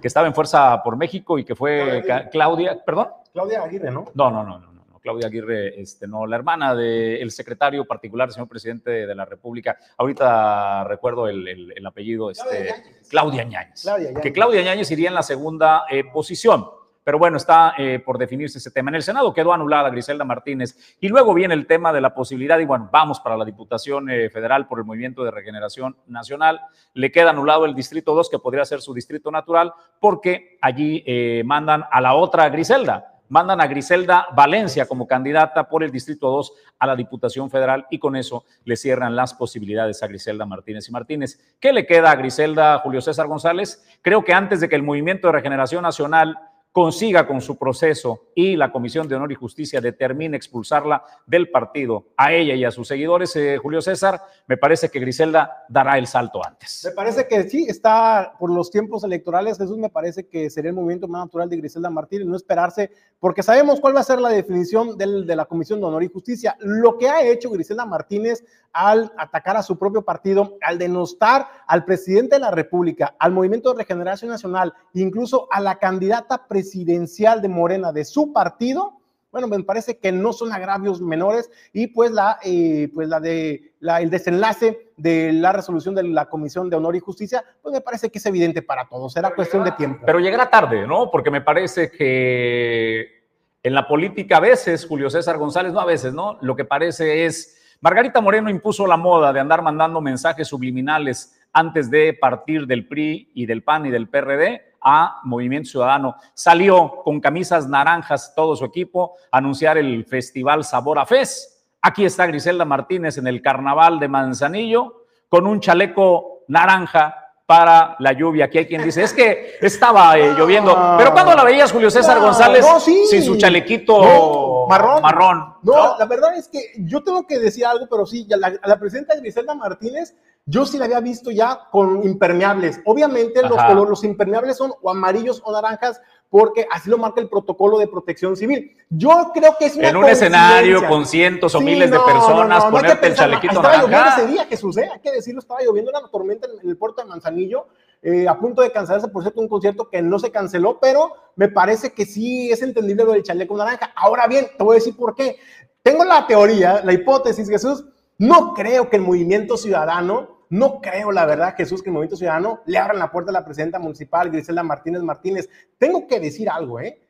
que 0.00 0.08
estaba 0.08 0.26
en 0.26 0.34
Fuerza 0.34 0.82
por 0.82 0.96
México 0.96 1.38
y 1.38 1.44
que 1.44 1.54
fue 1.54 2.04
Claudia, 2.30 2.82
perdón. 2.84 3.08
Claudia 3.32 3.62
Aguirre, 3.62 3.90
¿no? 3.90 4.06
No, 4.14 4.30
no, 4.30 4.42
no, 4.44 4.58
no, 4.58 4.72
no, 4.72 4.98
Claudia 5.00 5.26
Aguirre, 5.26 5.80
este, 5.80 6.06
no, 6.06 6.26
la 6.26 6.36
hermana 6.36 6.74
del 6.74 7.30
secretario 7.30 7.84
particular, 7.84 8.32
señor 8.32 8.48
presidente 8.48 9.06
de 9.06 9.14
la 9.14 9.24
República. 9.24 9.76
Ahorita 9.96 10.84
recuerdo 10.84 11.28
el, 11.28 11.86
apellido, 11.86 12.30
este, 12.30 12.74
Claudia 13.08 13.44
Ñáñez. 13.44 13.86
Que 14.22 14.32
Claudia 14.32 14.62
Ñáñez 14.62 14.90
iría 14.90 15.08
en 15.08 15.14
la 15.14 15.22
segunda 15.22 15.84
eh, 15.90 16.04
posición. 16.04 16.77
Pero 17.08 17.18
bueno, 17.18 17.38
está 17.38 17.72
eh, 17.78 18.00
por 18.04 18.18
definirse 18.18 18.58
ese 18.58 18.70
tema. 18.70 18.90
En 18.90 18.96
el 18.96 19.02
Senado 19.02 19.32
quedó 19.32 19.54
anulada 19.54 19.88
Griselda 19.88 20.26
Martínez 20.26 20.98
y 21.00 21.08
luego 21.08 21.32
viene 21.32 21.54
el 21.54 21.66
tema 21.66 21.90
de 21.90 22.02
la 22.02 22.12
posibilidad, 22.12 22.58
y 22.58 22.66
bueno, 22.66 22.90
vamos 22.92 23.18
para 23.18 23.34
la 23.34 23.46
Diputación 23.46 24.10
eh, 24.10 24.28
Federal 24.28 24.66
por 24.66 24.78
el 24.78 24.84
Movimiento 24.84 25.24
de 25.24 25.30
Regeneración 25.30 25.96
Nacional. 26.06 26.60
Le 26.92 27.10
queda 27.10 27.30
anulado 27.30 27.64
el 27.64 27.74
Distrito 27.74 28.14
2, 28.14 28.28
que 28.28 28.38
podría 28.38 28.66
ser 28.66 28.82
su 28.82 28.92
distrito 28.92 29.30
natural, 29.30 29.72
porque 29.98 30.58
allí 30.60 31.02
eh, 31.06 31.42
mandan 31.46 31.84
a 31.90 32.02
la 32.02 32.12
otra 32.12 32.46
Griselda 32.50 33.14
mandan 33.30 33.60
a 33.60 33.66
Griselda 33.66 34.26
Valencia 34.34 34.86
como 34.86 35.06
candidata 35.06 35.68
por 35.68 35.84
el 35.84 35.90
Distrito 35.90 36.30
2 36.30 36.52
a 36.78 36.86
la 36.86 36.96
Diputación 36.96 37.50
Federal 37.50 37.86
y 37.90 37.98
con 37.98 38.16
eso 38.16 38.44
le 38.64 38.74
cierran 38.74 39.14
las 39.14 39.34
posibilidades 39.34 40.02
a 40.02 40.06
Griselda 40.06 40.46
Martínez 40.46 40.88
y 40.88 40.92
Martínez. 40.92 41.56
¿Qué 41.60 41.74
le 41.74 41.86
queda 41.86 42.10
a 42.10 42.16
Griselda 42.16 42.78
Julio 42.78 43.02
César 43.02 43.26
González? 43.26 43.84
Creo 44.00 44.24
que 44.24 44.32
antes 44.32 44.60
de 44.60 44.68
que 44.70 44.76
el 44.76 44.82
Movimiento 44.82 45.28
de 45.28 45.32
Regeneración 45.32 45.82
Nacional 45.82 46.38
consiga 46.72 47.26
con 47.26 47.40
su 47.40 47.56
proceso 47.56 48.28
y 48.34 48.56
la 48.56 48.70
Comisión 48.70 49.08
de 49.08 49.16
Honor 49.16 49.32
y 49.32 49.34
Justicia 49.34 49.80
determine 49.80 50.36
expulsarla 50.36 51.02
del 51.26 51.50
partido 51.50 52.08
a 52.16 52.32
ella 52.32 52.54
y 52.54 52.64
a 52.64 52.70
sus 52.70 52.86
seguidores, 52.86 53.34
eh, 53.36 53.58
Julio 53.58 53.82
César, 53.82 54.20
me 54.46 54.56
parece 54.56 54.88
que 54.88 55.00
Griselda 55.00 55.64
dará 55.68 55.98
el 55.98 56.06
salto 56.06 56.44
antes. 56.44 56.82
Me 56.84 56.92
parece 56.92 57.26
que 57.26 57.48
sí, 57.48 57.66
está 57.68 58.34
por 58.38 58.50
los 58.50 58.70
tiempos 58.70 59.02
electorales, 59.02 59.58
Jesús, 59.58 59.78
me 59.78 59.88
parece 59.88 60.28
que 60.28 60.50
sería 60.50 60.70
el 60.70 60.76
movimiento 60.76 61.08
más 61.08 61.24
natural 61.24 61.48
de 61.48 61.56
Griselda 61.56 61.90
Martínez, 61.90 62.26
no 62.26 62.36
esperarse, 62.36 62.90
porque 63.18 63.42
sabemos 63.42 63.80
cuál 63.80 63.96
va 63.96 64.00
a 64.00 64.04
ser 64.04 64.20
la 64.20 64.28
definición 64.28 64.96
de 64.96 65.36
la 65.36 65.46
Comisión 65.46 65.80
de 65.80 65.86
Honor 65.86 66.04
y 66.04 66.08
Justicia. 66.08 66.56
Lo 66.60 66.98
que 66.98 67.08
ha 67.08 67.24
hecho 67.24 67.50
Griselda 67.50 67.86
Martínez 67.86 68.44
al 68.72 69.12
atacar 69.16 69.56
a 69.56 69.62
su 69.62 69.78
propio 69.78 70.02
partido, 70.02 70.56
al 70.60 70.78
denostar 70.78 71.48
al 71.66 71.84
presidente 71.84 72.36
de 72.36 72.40
la 72.40 72.50
República, 72.50 73.16
al 73.18 73.32
Movimiento 73.32 73.72
de 73.72 73.78
Regeneración 73.78 74.30
Nacional, 74.30 74.74
incluso 74.92 75.48
a 75.50 75.60
la 75.60 75.78
candidata 75.78 76.46
presidencial 76.46 76.57
de 76.62 77.48
Morena 77.48 77.92
de 77.92 78.04
su 78.04 78.32
partido, 78.32 78.98
bueno, 79.30 79.46
me 79.46 79.62
parece 79.62 79.98
que 79.98 80.10
no 80.10 80.32
son 80.32 80.52
agravios 80.52 81.00
menores 81.00 81.50
y 81.72 81.88
pues 81.88 82.10
la, 82.10 82.38
eh, 82.42 82.88
pues 82.94 83.08
la 83.08 83.20
de 83.20 83.74
la, 83.80 84.00
el 84.00 84.08
desenlace 84.08 84.90
de 84.96 85.32
la 85.32 85.52
resolución 85.52 85.94
de 85.94 86.02
la 86.02 86.26
Comisión 86.26 86.70
de 86.70 86.76
Honor 86.76 86.96
y 86.96 87.00
Justicia, 87.00 87.44
pues 87.62 87.72
me 87.74 87.80
parece 87.80 88.10
que 88.10 88.18
es 88.18 88.26
evidente 88.26 88.62
para 88.62 88.88
todos, 88.88 89.12
será 89.12 89.34
cuestión 89.34 89.64
de 89.64 89.72
tiempo. 89.72 90.02
Pero 90.06 90.18
llegará 90.18 90.48
tarde, 90.48 90.86
¿no? 90.86 91.10
Porque 91.10 91.30
me 91.30 91.42
parece 91.42 91.90
que 91.90 93.18
en 93.62 93.74
la 93.74 93.86
política 93.86 94.38
a 94.38 94.40
veces, 94.40 94.86
Julio 94.86 95.10
César 95.10 95.36
González, 95.36 95.72
no 95.72 95.80
a 95.80 95.86
veces, 95.86 96.14
¿no? 96.14 96.38
Lo 96.40 96.56
que 96.56 96.64
parece 96.64 97.26
es 97.26 97.76
Margarita 97.80 98.20
Moreno 98.20 98.48
impuso 98.48 98.86
la 98.86 98.96
moda 98.96 99.32
de 99.32 99.40
andar 99.40 99.62
mandando 99.62 100.00
mensajes 100.00 100.48
subliminales 100.48 101.38
antes 101.52 101.90
de 101.90 102.14
partir 102.14 102.66
del 102.66 102.88
PRI 102.88 103.30
y 103.34 103.46
del 103.46 103.62
PAN 103.62 103.86
y 103.86 103.90
del 103.90 104.08
PRD 104.08 104.67
a 104.80 105.20
Movimiento 105.24 105.70
Ciudadano. 105.70 106.16
Salió 106.34 107.02
con 107.04 107.20
camisas 107.20 107.68
naranjas 107.68 108.34
todo 108.34 108.56
su 108.56 108.64
equipo 108.64 109.14
a 109.30 109.38
anunciar 109.38 109.78
el 109.78 110.04
festival 110.04 110.64
Sabor 110.64 110.98
a 110.98 111.06
Fez. 111.06 111.64
Aquí 111.80 112.04
está 112.04 112.26
Griselda 112.26 112.64
Martínez 112.64 113.18
en 113.18 113.26
el 113.26 113.40
carnaval 113.40 113.98
de 114.00 114.08
Manzanillo 114.08 115.04
con 115.28 115.46
un 115.46 115.60
chaleco 115.60 116.44
naranja 116.48 117.14
para 117.48 117.96
la 118.00 118.12
lluvia. 118.12 118.44
Aquí 118.44 118.58
hay 118.58 118.66
quien 118.66 118.82
dice, 118.82 119.02
es 119.02 119.14
que 119.14 119.54
estaba 119.62 120.18
eh, 120.18 120.34
lloviendo. 120.36 120.96
Pero 120.98 121.12
cuando 121.12 121.34
la 121.34 121.44
veías, 121.44 121.72
Julio 121.72 121.90
César 121.90 122.20
González, 122.20 122.66
sin 123.08 123.22
su 123.22 123.38
chalequito 123.38 124.66
marrón. 124.68 125.00
marrón 125.00 125.54
no, 125.62 125.96
la 125.98 126.04
verdad 126.04 126.36
es 126.36 126.46
que 126.48 126.72
yo 126.76 127.02
tengo 127.02 127.26
que 127.26 127.38
decir 127.38 127.64
algo, 127.64 127.86
pero 127.88 128.04
sí, 128.04 128.26
la, 128.28 128.52
la 128.62 128.78
presidenta 128.78 129.16
Griselda 129.16 129.54
Martínez 129.54 130.14
yo 130.48 130.64
sí 130.64 130.78
la 130.78 130.86
había 130.86 131.00
visto 131.00 131.30
ya 131.30 131.68
con 131.70 132.02
impermeables. 132.02 132.80
Obviamente 132.86 133.42
los, 133.42 133.62
colores, 133.62 133.90
los 133.90 134.04
impermeables 134.04 134.56
son 134.56 134.72
o 134.80 134.90
amarillos 134.90 135.42
o 135.44 135.52
naranjas 135.52 136.00
porque 136.30 136.66
así 136.70 136.88
lo 136.88 136.96
marca 136.96 137.20
el 137.20 137.28
protocolo 137.28 137.78
de 137.78 137.86
protección 137.86 138.34
civil. 138.34 138.74
Yo 138.88 139.30
creo 139.34 139.56
que 139.58 139.66
es 139.66 139.76
una 139.76 139.88
En 139.90 139.96
un 139.96 140.06
escenario 140.06 140.86
con 140.88 141.04
cientos 141.04 141.54
o 141.54 141.60
miles 141.60 141.90
de 141.90 141.98
personas, 142.00 142.64
ponerte 142.64 143.08
el 143.08 143.14
chalequito 143.14 143.56
estaba 143.56 143.82
lloviendo 143.82 144.08
ese 144.08 144.26
día, 144.26 144.46
Jesús, 144.46 144.76
¿eh? 144.78 144.88
hay 144.90 145.00
que 145.00 145.12
decirlo, 145.12 145.40
estaba 145.40 145.60
lloviendo 145.60 145.90
una 145.90 146.08
tormenta 146.08 146.48
en 146.62 146.68
el 146.68 146.76
puerto 146.78 147.02
de 147.02 147.08
Manzanillo, 147.08 147.66
eh, 148.02 148.26
a 148.26 148.38
punto 148.38 148.62
de 148.62 148.72
cancelarse, 148.72 149.08
por 149.08 149.22
cierto, 149.22 149.40
un 149.40 149.48
concierto 149.48 149.90
que 149.90 150.00
no 150.00 150.18
se 150.18 150.30
canceló, 150.30 150.78
pero 150.80 151.12
me 151.36 151.48
parece 151.48 151.92
que 151.92 152.06
sí 152.06 152.50
es 152.50 152.62
entendible 152.62 153.04
lo 153.04 153.12
del 153.12 153.22
chaleco 153.22 153.54
naranja. 153.56 153.92
Ahora 153.94 154.26
bien, 154.26 154.48
te 154.56 154.64
voy 154.64 154.74
a 154.74 154.78
decir 154.78 154.96
por 154.96 155.14
qué. 155.14 155.36
Tengo 155.82 156.04
la 156.04 156.26
teoría, 156.26 156.80
la 156.84 156.92
hipótesis, 156.92 157.48
Jesús, 157.48 157.84
no 158.18 158.54
creo 158.54 158.88
que 158.88 158.96
el 158.96 159.02
movimiento 159.02 159.56
ciudadano 159.56 160.37
no 160.50 160.80
creo, 160.80 161.12
la 161.12 161.26
verdad, 161.26 161.54
Jesús, 161.56 161.82
que 161.82 161.90
el 161.90 161.94
Movimiento 161.94 162.16
Ciudadano 162.16 162.60
le 162.66 162.78
abran 162.78 162.98
la 162.98 163.10
puerta 163.10 163.30
a 163.30 163.34
la 163.34 163.44
presidenta 163.44 163.78
municipal, 163.78 164.30
Griselda 164.30 164.62
Martínez 164.62 165.02
Martínez. 165.02 165.48
Tengo 165.76 166.06
que 166.06 166.20
decir 166.20 166.48
algo, 166.48 166.80
¿eh? 166.80 167.02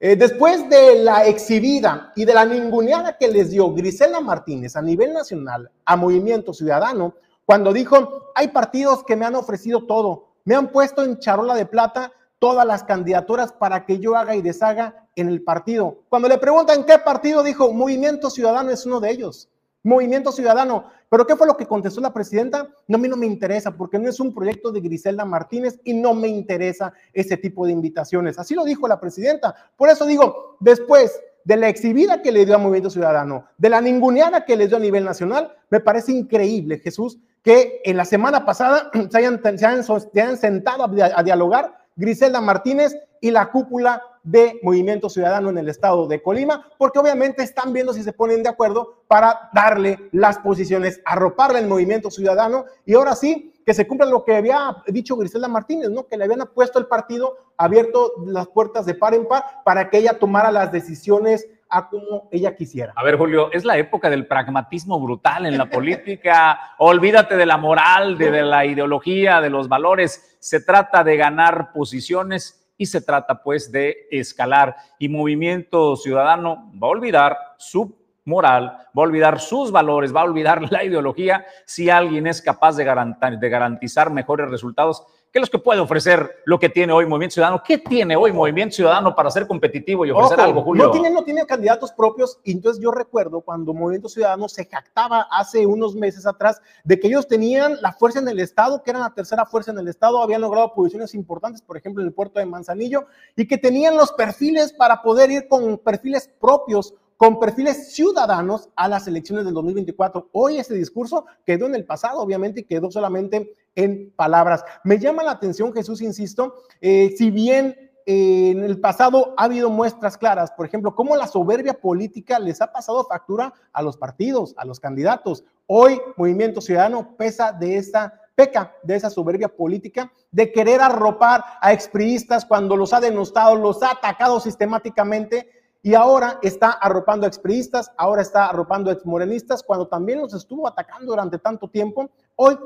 ¿eh? 0.00 0.16
después 0.16 0.68
de 0.68 0.96
la 0.96 1.26
exhibida 1.26 2.12
y 2.16 2.24
de 2.24 2.34
la 2.34 2.44
ninguneada 2.44 3.16
que 3.16 3.28
les 3.28 3.50
dio 3.50 3.72
Griselda 3.72 4.20
Martínez 4.20 4.76
a 4.76 4.82
nivel 4.82 5.12
nacional 5.12 5.70
a 5.84 5.96
Movimiento 5.96 6.52
Ciudadano, 6.52 7.14
cuando 7.44 7.72
dijo, 7.72 8.30
hay 8.34 8.48
partidos 8.48 9.04
que 9.04 9.16
me 9.16 9.26
han 9.26 9.34
ofrecido 9.34 9.86
todo, 9.86 10.28
me 10.44 10.54
han 10.54 10.68
puesto 10.68 11.04
en 11.04 11.18
charola 11.18 11.54
de 11.54 11.66
plata 11.66 12.12
todas 12.38 12.66
las 12.66 12.82
candidaturas 12.82 13.52
para 13.52 13.84
que 13.84 13.98
yo 13.98 14.16
haga 14.16 14.34
y 14.34 14.42
deshaga 14.42 15.06
en 15.14 15.28
el 15.28 15.42
partido. 15.42 15.98
Cuando 16.08 16.28
le 16.28 16.38
preguntan 16.38 16.84
qué 16.84 16.98
partido, 16.98 17.42
dijo, 17.42 17.72
Movimiento 17.72 18.30
Ciudadano 18.30 18.70
es 18.70 18.86
uno 18.86 18.98
de 18.98 19.10
ellos. 19.10 19.48
Movimiento 19.82 20.32
Ciudadano. 20.32 20.86
¿Pero 21.10 21.26
qué 21.26 21.34
fue 21.34 21.46
lo 21.48 21.56
que 21.56 21.66
contestó 21.66 22.00
la 22.00 22.14
presidenta? 22.14 22.68
No, 22.86 22.96
a 22.96 23.00
no 23.00 23.16
me 23.16 23.26
interesa 23.26 23.76
porque 23.76 23.98
no 23.98 24.08
es 24.08 24.20
un 24.20 24.32
proyecto 24.32 24.70
de 24.70 24.80
Griselda 24.80 25.24
Martínez 25.24 25.80
y 25.84 25.92
no 25.92 26.14
me 26.14 26.28
interesa 26.28 26.92
ese 27.12 27.36
tipo 27.36 27.66
de 27.66 27.72
invitaciones. 27.72 28.38
Así 28.38 28.54
lo 28.54 28.64
dijo 28.64 28.86
la 28.86 29.00
presidenta. 29.00 29.54
Por 29.76 29.88
eso 29.88 30.06
digo, 30.06 30.56
después 30.60 31.20
de 31.44 31.56
la 31.56 31.68
exhibida 31.68 32.22
que 32.22 32.30
le 32.30 32.46
dio 32.46 32.54
a 32.54 32.58
Movimiento 32.58 32.90
Ciudadano, 32.90 33.46
de 33.58 33.68
la 33.68 33.80
ninguneada 33.80 34.44
que 34.44 34.56
le 34.56 34.68
dio 34.68 34.76
a 34.76 34.80
nivel 34.80 35.04
nacional, 35.04 35.52
me 35.68 35.80
parece 35.80 36.12
increíble, 36.12 36.78
Jesús, 36.78 37.18
que 37.42 37.80
en 37.84 37.96
la 37.96 38.04
semana 38.04 38.46
pasada 38.46 38.90
se 39.10 39.18
hayan, 39.18 39.40
se 39.58 40.36
sentado 40.36 40.84
a 40.84 41.22
dialogar 41.24 41.76
Griselda 41.96 42.40
Martínez 42.40 42.96
y 43.20 43.32
la 43.32 43.50
cúpula 43.50 44.00
de 44.22 44.60
Movimiento 44.62 45.08
Ciudadano 45.08 45.50
en 45.50 45.58
el 45.58 45.68
estado 45.68 46.06
de 46.06 46.22
Colima, 46.22 46.66
porque 46.78 46.98
obviamente 46.98 47.42
están 47.42 47.72
viendo 47.72 47.92
si 47.92 48.02
se 48.02 48.12
ponen 48.12 48.42
de 48.42 48.48
acuerdo 48.48 49.02
para 49.08 49.50
darle 49.52 50.08
las 50.12 50.38
posiciones, 50.38 51.00
arroparle 51.04 51.60
el 51.60 51.68
Movimiento 51.68 52.10
Ciudadano 52.10 52.64
y 52.84 52.94
ahora 52.94 53.14
sí 53.14 53.54
que 53.64 53.74
se 53.74 53.86
cumpla 53.86 54.06
lo 54.06 54.24
que 54.24 54.36
había 54.36 54.76
dicho 54.88 55.16
Griselda 55.16 55.48
Martínez, 55.48 55.90
¿no? 55.90 56.06
Que 56.06 56.16
le 56.16 56.24
habían 56.24 56.48
puesto 56.54 56.78
el 56.78 56.86
partido 56.86 57.36
abierto 57.56 58.14
las 58.26 58.48
puertas 58.48 58.86
de 58.86 58.94
par 58.94 59.14
en 59.14 59.26
par 59.28 59.44
para 59.64 59.90
que 59.90 59.98
ella 59.98 60.18
tomara 60.18 60.50
las 60.50 60.72
decisiones 60.72 61.48
a 61.68 61.88
como 61.88 62.28
ella 62.32 62.56
quisiera. 62.56 62.92
A 62.96 63.04
ver, 63.04 63.16
Julio, 63.16 63.50
es 63.52 63.64
la 63.64 63.78
época 63.78 64.10
del 64.10 64.26
pragmatismo 64.26 64.98
brutal 65.00 65.46
en 65.46 65.56
la 65.56 65.70
política. 65.70 66.58
Olvídate 66.78 67.36
de 67.36 67.46
la 67.46 67.58
moral, 67.58 68.18
de, 68.18 68.30
de, 68.30 68.42
la 68.42 68.66
ideología, 68.66 69.40
de 69.40 69.50
los 69.50 69.68
valores. 69.68 70.36
Se 70.40 70.60
trata 70.60 71.04
de 71.04 71.16
ganar 71.16 71.72
posiciones 71.72 72.59
y 72.80 72.86
se 72.86 73.02
trata 73.02 73.42
pues 73.42 73.70
de 73.70 74.08
escalar. 74.10 74.74
Y 74.98 75.10
Movimiento 75.10 75.96
Ciudadano 75.96 76.72
va 76.82 76.86
a 76.86 76.90
olvidar 76.92 77.36
su 77.58 77.94
moral, 78.24 78.72
va 78.96 79.02
a 79.02 79.06
olvidar 79.06 79.38
sus 79.38 79.70
valores, 79.70 80.16
va 80.16 80.22
a 80.22 80.24
olvidar 80.24 80.62
la 80.72 80.82
ideología 80.82 81.44
si 81.66 81.90
alguien 81.90 82.26
es 82.26 82.40
capaz 82.40 82.76
de, 82.76 82.84
garantizar 82.84 84.10
mejores 84.10 84.50
resultados 84.50 85.04
¿Qué 85.32 85.38
es 85.38 85.46
lo 85.46 85.50
que 85.50 85.62
puede 85.62 85.78
ofrecer 85.78 86.42
lo 86.44 86.58
que 86.58 86.68
tiene 86.68 86.92
hoy 86.92 87.06
Movimiento 87.06 87.34
Ciudadano? 87.34 87.62
¿Qué 87.64 87.78
tiene 87.78 88.16
hoy 88.16 88.32
Movimiento 88.32 88.74
Ciudadano 88.74 89.14
para 89.14 89.30
ser 89.30 89.46
competitivo 89.46 90.04
y 90.04 90.10
ofrecer 90.10 90.40
algo, 90.40 90.60
Julio? 90.62 90.86
No 90.86 90.90
tiene, 90.90 91.08
no 91.08 91.22
tiene 91.22 91.46
candidatos 91.46 91.92
propios. 91.92 92.40
Y 92.42 92.50
entonces 92.50 92.82
yo 92.82 92.90
recuerdo 92.90 93.40
cuando 93.40 93.72
Movimiento 93.72 94.08
Ciudadano 94.08 94.48
se 94.48 94.64
jactaba 94.64 95.28
hace 95.30 95.64
unos 95.66 95.94
meses 95.94 96.26
atrás 96.26 96.60
de 96.82 96.98
que 96.98 97.06
ellos 97.06 97.28
tenían 97.28 97.80
la 97.80 97.92
fuerza 97.92 98.18
en 98.18 98.26
el 98.26 98.40
Estado, 98.40 98.82
que 98.82 98.90
eran 98.90 99.02
la 99.02 99.14
tercera 99.14 99.46
fuerza 99.46 99.70
en 99.70 99.78
el 99.78 99.86
Estado, 99.86 100.20
habían 100.20 100.40
logrado 100.40 100.74
posiciones 100.74 101.14
importantes, 101.14 101.62
por 101.62 101.76
ejemplo, 101.76 102.02
en 102.02 102.08
el 102.08 102.12
puerto 102.12 102.40
de 102.40 102.46
Manzanillo, 102.46 103.06
y 103.36 103.46
que 103.46 103.56
tenían 103.56 103.96
los 103.96 104.10
perfiles 104.10 104.72
para 104.72 105.00
poder 105.00 105.30
ir 105.30 105.46
con 105.46 105.78
perfiles 105.78 106.28
propios 106.40 106.92
con 107.20 107.38
perfiles 107.38 107.92
ciudadanos 107.92 108.70
a 108.74 108.88
las 108.88 109.06
elecciones 109.06 109.44
del 109.44 109.52
2024. 109.52 110.30
Hoy 110.32 110.56
ese 110.56 110.72
discurso 110.72 111.26
quedó 111.44 111.66
en 111.66 111.74
el 111.74 111.84
pasado, 111.84 112.18
obviamente, 112.18 112.60
y 112.60 112.64
quedó 112.64 112.90
solamente 112.90 113.56
en 113.74 114.10
palabras. 114.16 114.64
Me 114.84 114.98
llama 114.98 115.22
la 115.22 115.32
atención, 115.32 115.70
Jesús, 115.74 116.00
insisto, 116.00 116.54
eh, 116.80 117.14
si 117.18 117.30
bien 117.30 117.76
eh, 118.06 118.52
en 118.52 118.64
el 118.64 118.80
pasado 118.80 119.34
ha 119.36 119.44
habido 119.44 119.68
muestras 119.68 120.16
claras, 120.16 120.50
por 120.52 120.64
ejemplo, 120.64 120.94
cómo 120.94 121.14
la 121.14 121.26
soberbia 121.26 121.74
política 121.74 122.38
les 122.38 122.62
ha 122.62 122.72
pasado 122.72 123.04
factura 123.04 123.52
a 123.70 123.82
los 123.82 123.98
partidos, 123.98 124.54
a 124.56 124.64
los 124.64 124.80
candidatos. 124.80 125.44
Hoy 125.66 126.00
Movimiento 126.16 126.62
Ciudadano 126.62 127.18
pesa 127.18 127.52
de 127.52 127.76
esa 127.76 128.14
peca 128.34 128.74
de 128.82 128.96
esa 128.96 129.10
soberbia 129.10 129.48
política 129.48 130.10
de 130.30 130.50
querer 130.50 130.80
arropar 130.80 131.44
a 131.60 131.74
expriistas 131.74 132.46
cuando 132.46 132.74
los 132.74 132.94
ha 132.94 133.00
denostado, 133.00 133.56
los 133.56 133.82
ha 133.82 133.90
atacado 133.90 134.40
sistemáticamente 134.40 135.59
y 135.82 135.94
ahora 135.94 136.38
está 136.42 136.72
arropando 136.72 137.24
a 137.24 137.28
expriistas, 137.28 137.90
ahora 137.96 138.20
está 138.20 138.46
arropando 138.46 138.90
a 138.90 138.92
exmorenistas, 138.92 139.62
cuando 139.62 139.88
también 139.88 140.20
los 140.20 140.34
estuvo 140.34 140.68
atacando 140.68 141.12
durante 141.12 141.38
tanto 141.38 141.68
tiempo. 141.68 142.10
Hoy, 142.36 142.58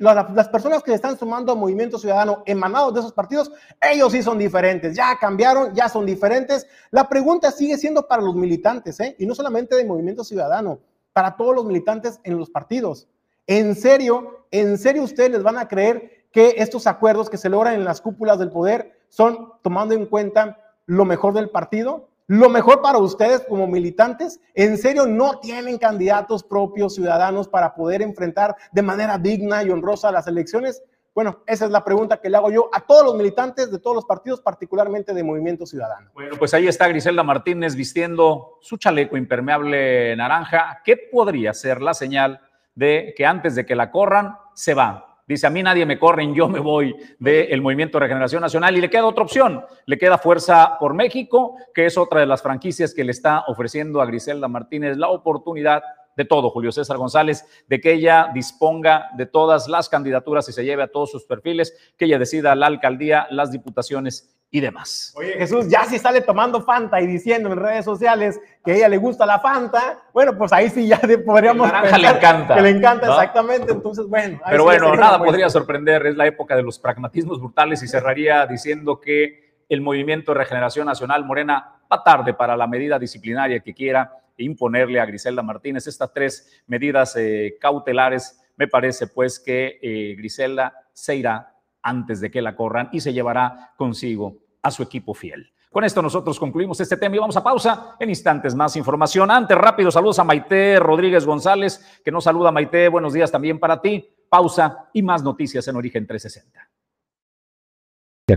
las 0.00 0.48
personas 0.48 0.82
que 0.82 0.92
están 0.92 1.16
sumando 1.16 1.52
a 1.52 1.54
Movimiento 1.54 1.98
Ciudadano 1.98 2.42
emanados 2.46 2.94
de 2.94 3.00
esos 3.00 3.12
partidos, 3.12 3.52
ellos 3.80 4.10
sí 4.10 4.22
son 4.22 4.38
diferentes, 4.38 4.96
ya 4.96 5.16
cambiaron, 5.20 5.72
ya 5.72 5.88
son 5.88 6.04
diferentes. 6.04 6.66
La 6.90 7.08
pregunta 7.08 7.52
sigue 7.52 7.78
siendo 7.78 8.08
para 8.08 8.22
los 8.22 8.34
militantes, 8.34 8.98
¿eh? 9.00 9.14
y 9.18 9.26
no 9.26 9.34
solamente 9.36 9.76
de 9.76 9.84
Movimiento 9.84 10.24
Ciudadano, 10.24 10.80
para 11.12 11.36
todos 11.36 11.54
los 11.54 11.64
militantes 11.64 12.18
en 12.24 12.38
los 12.38 12.50
partidos. 12.50 13.06
En 13.46 13.76
serio, 13.76 14.46
en 14.50 14.78
serio 14.78 15.04
ustedes 15.04 15.30
les 15.30 15.42
van 15.42 15.58
a 15.58 15.68
creer 15.68 16.26
que 16.32 16.56
estos 16.58 16.86
acuerdos 16.86 17.30
que 17.30 17.38
se 17.38 17.48
logran 17.48 17.74
en 17.74 17.84
las 17.84 18.00
cúpulas 18.00 18.38
del 18.38 18.50
poder 18.50 19.00
son 19.08 19.52
tomando 19.62 19.94
en 19.94 20.06
cuenta 20.06 20.58
lo 20.86 21.04
mejor 21.04 21.34
del 21.34 21.50
partido, 21.50 22.08
lo 22.28 22.50
mejor 22.50 22.82
para 22.82 22.98
ustedes 22.98 23.42
como 23.48 23.66
militantes, 23.66 24.38
en 24.54 24.76
serio 24.76 25.06
no 25.06 25.40
tienen 25.40 25.78
candidatos 25.78 26.44
propios 26.44 26.94
ciudadanos 26.94 27.48
para 27.48 27.74
poder 27.74 28.02
enfrentar 28.02 28.54
de 28.70 28.82
manera 28.82 29.16
digna 29.16 29.62
y 29.62 29.70
honrosa 29.70 30.12
las 30.12 30.26
elecciones. 30.26 30.82
Bueno, 31.14 31.42
esa 31.46 31.64
es 31.64 31.70
la 31.70 31.82
pregunta 31.82 32.20
que 32.20 32.28
le 32.28 32.36
hago 32.36 32.50
yo 32.50 32.68
a 32.72 32.82
todos 32.82 33.02
los 33.02 33.16
militantes 33.16 33.72
de 33.72 33.78
todos 33.78 33.96
los 33.96 34.04
partidos, 34.04 34.42
particularmente 34.42 35.14
de 35.14 35.24
Movimiento 35.24 35.64
Ciudadano. 35.64 36.10
Bueno, 36.12 36.36
pues 36.38 36.52
ahí 36.52 36.68
está 36.68 36.86
Griselda 36.86 37.22
Martínez 37.22 37.74
vistiendo 37.74 38.58
su 38.60 38.76
chaleco 38.76 39.16
impermeable 39.16 40.14
naranja. 40.14 40.82
¿Qué 40.84 40.98
podría 41.10 41.54
ser 41.54 41.80
la 41.80 41.94
señal 41.94 42.42
de 42.74 43.14
que 43.16 43.24
antes 43.24 43.54
de 43.54 43.64
que 43.64 43.74
la 43.74 43.90
corran, 43.90 44.36
se 44.54 44.74
va? 44.74 45.07
Dice, 45.28 45.46
a 45.46 45.50
mí 45.50 45.62
nadie 45.62 45.84
me 45.84 45.98
corre, 45.98 46.26
yo 46.32 46.48
me 46.48 46.58
voy 46.58 46.96
del 47.18 47.60
Movimiento 47.60 47.98
de 47.98 48.06
Regeneración 48.06 48.40
Nacional 48.40 48.74
y 48.78 48.80
le 48.80 48.88
queda 48.88 49.04
otra 49.04 49.24
opción, 49.24 49.62
le 49.84 49.98
queda 49.98 50.16
Fuerza 50.16 50.78
por 50.80 50.94
México, 50.94 51.54
que 51.74 51.84
es 51.84 51.98
otra 51.98 52.20
de 52.20 52.26
las 52.26 52.40
franquicias 52.40 52.94
que 52.94 53.04
le 53.04 53.12
está 53.12 53.44
ofreciendo 53.46 54.00
a 54.00 54.06
Griselda 54.06 54.48
Martínez 54.48 54.96
la 54.96 55.10
oportunidad 55.10 55.82
de 56.16 56.24
todo, 56.24 56.48
Julio 56.48 56.72
César 56.72 56.96
González, 56.96 57.44
de 57.68 57.78
que 57.78 57.92
ella 57.92 58.30
disponga 58.32 59.10
de 59.18 59.26
todas 59.26 59.68
las 59.68 59.90
candidaturas 59.90 60.48
y 60.48 60.52
se 60.52 60.64
lleve 60.64 60.82
a 60.82 60.90
todos 60.90 61.10
sus 61.10 61.24
perfiles, 61.26 61.76
que 61.98 62.06
ella 62.06 62.18
decida 62.18 62.54
la 62.54 62.66
alcaldía, 62.66 63.26
las 63.30 63.52
diputaciones 63.52 64.34
y 64.50 64.60
demás. 64.60 65.12
Oye, 65.16 65.34
Jesús, 65.34 65.68
ya 65.68 65.84
si 65.84 65.98
sale 65.98 66.22
tomando 66.22 66.62
Fanta 66.62 67.00
y 67.00 67.06
diciendo 67.06 67.52
en 67.52 67.58
redes 67.58 67.84
sociales 67.84 68.40
que 68.64 68.72
a 68.72 68.74
ella 68.76 68.88
le 68.88 68.96
gusta 68.96 69.26
la 69.26 69.40
Fanta, 69.40 69.98
bueno, 70.12 70.36
pues 70.38 70.52
ahí 70.52 70.70
sí 70.70 70.86
ya 70.86 71.00
podríamos 71.24 71.70
pensar 71.70 72.00
le 72.00 72.08
encanta. 72.08 72.54
Que 72.54 72.62
le 72.62 72.70
encanta, 72.70 73.08
exactamente. 73.08 73.72
Entonces, 73.72 74.06
bueno. 74.06 74.40
Pero 74.48 74.64
bueno, 74.64 74.94
nada 74.94 75.18
podría 75.18 75.50
sorprender. 75.50 76.06
Es 76.06 76.16
la 76.16 76.26
época 76.26 76.56
de 76.56 76.62
los 76.62 76.78
pragmatismos 76.78 77.38
brutales 77.38 77.82
y 77.82 77.88
cerraría 77.88 78.46
diciendo 78.46 79.00
que 79.00 79.64
el 79.68 79.82
movimiento 79.82 80.32
de 80.32 80.38
regeneración 80.38 80.86
nacional 80.86 81.24
Morena 81.24 81.80
va 81.92 82.02
tarde 82.02 82.32
para 82.32 82.56
la 82.56 82.66
medida 82.66 82.98
disciplinaria 82.98 83.60
que 83.60 83.74
quiera 83.74 84.12
imponerle 84.38 85.00
a 85.00 85.04
Griselda 85.04 85.42
Martínez. 85.42 85.86
Estas 85.86 86.12
tres 86.12 86.62
medidas 86.66 87.14
eh, 87.16 87.56
cautelares, 87.60 88.40
me 88.56 88.66
parece 88.66 89.08
pues 89.08 89.38
que 89.38 89.78
eh, 89.82 90.14
Griselda 90.16 90.72
se 90.92 91.16
irá 91.16 91.54
antes 91.82 92.20
de 92.20 92.30
que 92.30 92.42
la 92.42 92.56
corran 92.56 92.88
y 92.92 93.00
se 93.00 93.12
llevará 93.12 93.72
consigo 93.76 94.36
a 94.62 94.70
su 94.70 94.82
equipo 94.82 95.14
fiel. 95.14 95.52
Con 95.70 95.84
esto 95.84 96.00
nosotros 96.00 96.38
concluimos 96.38 96.80
este 96.80 96.96
tema 96.96 97.16
y 97.16 97.18
vamos 97.18 97.36
a 97.36 97.42
pausa. 97.42 97.96
En 98.00 98.08
instantes 98.08 98.54
más 98.54 98.74
información. 98.76 99.30
Antes, 99.30 99.56
rápido, 99.56 99.90
saludos 99.90 100.18
a 100.18 100.24
Maite 100.24 100.78
Rodríguez 100.80 101.26
González, 101.26 102.00
que 102.04 102.10
nos 102.10 102.24
saluda 102.24 102.50
Maite. 102.50 102.88
Buenos 102.88 103.12
días 103.12 103.30
también 103.30 103.58
para 103.58 103.80
ti. 103.80 104.08
Pausa 104.30 104.88
y 104.92 105.02
más 105.02 105.22
noticias 105.22 105.68
en 105.68 105.76
Origen 105.76 106.06
360. 106.06 106.68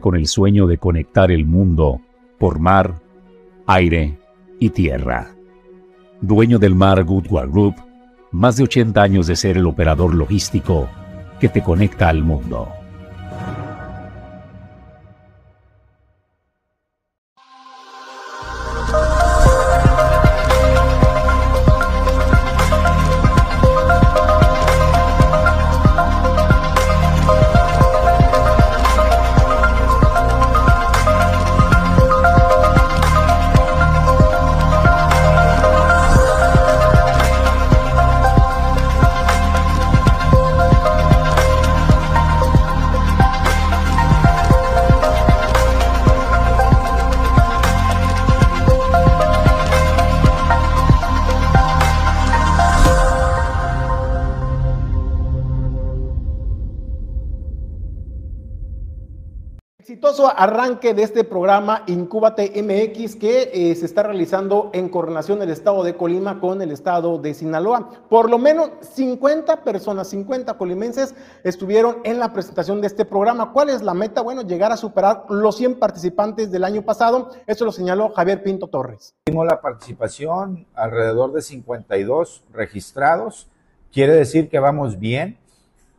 Con 0.01 0.15
el 0.15 0.27
sueño 0.27 0.67
de 0.67 0.77
conectar 0.77 1.31
el 1.31 1.45
mundo 1.45 2.01
por 2.37 2.59
mar, 2.59 2.95
aire 3.67 4.17
y 4.59 4.69
tierra. 4.69 5.35
Dueño 6.21 6.59
del 6.59 6.75
mar 6.75 7.03
Goodward 7.03 7.49
Group, 7.49 7.75
más 8.31 8.57
de 8.57 8.63
80 8.63 9.01
años 9.01 9.27
de 9.27 9.35
ser 9.35 9.57
el 9.57 9.65
operador 9.65 10.13
logístico 10.13 10.87
que 11.39 11.49
te 11.49 11.63
conecta 11.63 12.07
al 12.07 12.23
mundo. 12.23 12.69
Arranque 60.71 60.93
de 60.93 61.03
este 61.03 61.25
programa 61.25 61.83
Incúbate 61.87 62.49
MX 62.63 63.17
que 63.17 63.51
eh, 63.53 63.75
se 63.75 63.85
está 63.85 64.03
realizando 64.03 64.69
en 64.71 64.87
coordinación 64.87 65.39
del 65.39 65.49
estado 65.49 65.83
de 65.83 65.97
Colima 65.97 66.39
con 66.39 66.61
el 66.61 66.71
estado 66.71 67.17
de 67.17 67.33
Sinaloa. 67.33 67.89
Por 68.07 68.29
lo 68.29 68.37
menos 68.37 68.69
50 68.79 69.65
personas, 69.65 70.07
50 70.07 70.53
colimenses 70.53 71.13
estuvieron 71.43 71.97
en 72.05 72.19
la 72.19 72.31
presentación 72.31 72.79
de 72.79 72.87
este 72.87 73.03
programa. 73.03 73.51
¿Cuál 73.51 73.69
es 73.69 73.81
la 73.81 73.93
meta? 73.93 74.21
Bueno, 74.21 74.43
llegar 74.43 74.71
a 74.71 74.77
superar 74.77 75.25
los 75.27 75.57
100 75.57 75.77
participantes 75.77 76.49
del 76.51 76.63
año 76.63 76.83
pasado. 76.83 77.31
Esto 77.47 77.65
lo 77.65 77.73
señaló 77.73 78.13
Javier 78.13 78.41
Pinto 78.41 78.67
Torres. 78.67 79.13
Tuvimos 79.25 79.47
la 79.47 79.59
participación 79.59 80.67
alrededor 80.73 81.33
de 81.33 81.41
52 81.41 82.45
registrados. 82.53 83.49
Quiere 83.91 84.13
decir 84.13 84.47
que 84.47 84.59
vamos 84.59 84.99
bien 84.99 85.37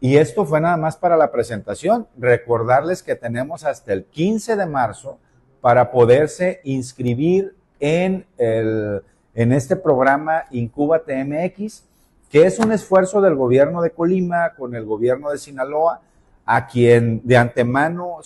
y 0.03 0.17
esto 0.17 0.45
fue 0.45 0.61
nada 0.61 0.77
más 0.77 0.97
para 0.97 1.17
la 1.17 1.31
presentación. 1.31 2.09
Recordarles 2.19 3.05
que 3.05 3.15
tenemos 3.15 3.65
hasta 3.65 3.93
el 3.93 4.05
15 4.05 4.57
de 4.57 4.67
marzo 4.67 5.21
para 5.61 5.93
poderse 5.93 6.61
inscribir 6.65 7.55
en, 7.79 8.27
el, 8.37 9.05
en 9.33 9.53
este 9.53 9.77
programa 9.77 10.47
Incuba 10.51 11.05
TMX, 11.05 11.85
que 12.29 12.47
es 12.47 12.59
un 12.59 12.73
esfuerzo 12.73 13.21
del 13.21 13.37
gobierno 13.37 13.81
de 13.81 13.93
Colima 13.93 14.55
con 14.57 14.75
el 14.75 14.85
gobierno 14.85 15.31
de 15.31 15.39
Sinaloa, 15.39 16.01
a 16.47 16.67
quien 16.67 17.21
de 17.23 17.37
antemano 17.37 18.19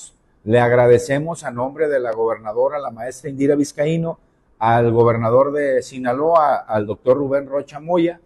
le 0.45 0.61
agradecemos 0.61 1.45
a 1.45 1.51
nombre 1.51 1.89
de 1.89 2.01
la 2.01 2.13
gobernadora, 2.13 2.79
la 2.79 2.91
maestra 2.91 3.29
Indira 3.29 3.55
Vizcaíno, 3.55 4.19
al 4.59 4.93
gobernador 4.93 5.53
de 5.53 5.83
Sinaloa, 5.83 6.57
al 6.57 6.87
doctor 6.87 7.19
Rubén 7.19 7.47
Rocha 7.47 7.81
Moya, 7.81 8.19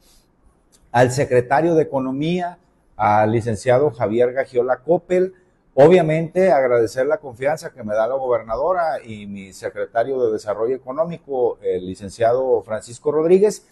al 0.93 1.11
secretario 1.11 1.75
de 1.75 1.83
Economía, 1.83 2.57
al 3.01 3.33
licenciado 3.33 3.91
Javier 3.91 4.33
Gagiola 4.35 4.77
Coppel. 4.85 5.33
Obviamente 5.73 6.53
agradecer 6.53 7.07
la 7.07 7.17
confianza 7.17 7.73
que 7.73 7.83
me 7.83 7.95
da 7.95 8.07
la 8.07 8.17
gobernadora 8.17 9.03
y 9.03 9.27
mi 9.27 9.55
secretario 9.55 10.23
de 10.23 10.33
Desarrollo 10.33 10.77
Económico, 10.77 11.57
el 11.63 11.87
licenciado 11.87 12.63
Francisco 12.63 13.11
Rodríguez, 13.11 13.67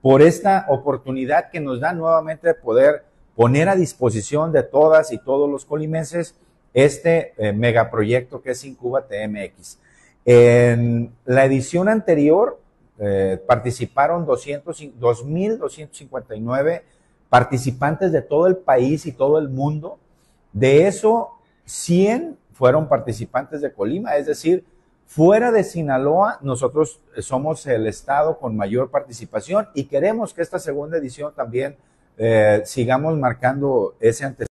por 0.00 0.22
esta 0.22 0.66
oportunidad 0.68 1.50
que 1.50 1.58
nos 1.58 1.80
da 1.80 1.92
nuevamente 1.92 2.46
de 2.46 2.54
poder 2.54 3.02
poner 3.34 3.68
a 3.68 3.74
disposición 3.74 4.52
de 4.52 4.62
todas 4.62 5.12
y 5.12 5.18
todos 5.18 5.50
los 5.50 5.64
colimenses 5.64 6.36
este 6.72 7.34
eh, 7.36 7.52
megaproyecto 7.52 8.42
que 8.42 8.52
es 8.52 8.64
Incuba 8.64 9.08
TMX. 9.08 9.80
En 10.24 11.12
la 11.24 11.44
edición 11.44 11.88
anterior 11.88 12.60
eh, 13.00 13.42
participaron 13.44 14.24
2.259 14.24 16.82
participantes 17.28 18.12
de 18.12 18.22
todo 18.22 18.46
el 18.46 18.56
país 18.56 19.06
y 19.06 19.12
todo 19.12 19.38
el 19.38 19.48
mundo. 19.48 19.98
De 20.52 20.86
eso, 20.86 21.30
100 21.64 22.36
fueron 22.52 22.88
participantes 22.88 23.60
de 23.60 23.72
Colima, 23.72 24.16
es 24.16 24.26
decir, 24.26 24.64
fuera 25.06 25.52
de 25.52 25.64
Sinaloa, 25.64 26.38
nosotros 26.42 27.00
somos 27.20 27.66
el 27.66 27.86
estado 27.86 28.38
con 28.38 28.56
mayor 28.56 28.90
participación 28.90 29.68
y 29.74 29.84
queremos 29.84 30.34
que 30.34 30.42
esta 30.42 30.58
segunda 30.58 30.98
edición 30.98 31.32
también 31.34 31.76
eh, 32.16 32.62
sigamos 32.64 33.16
marcando 33.16 33.94
ese 34.00 34.24
antecedente 34.24 34.47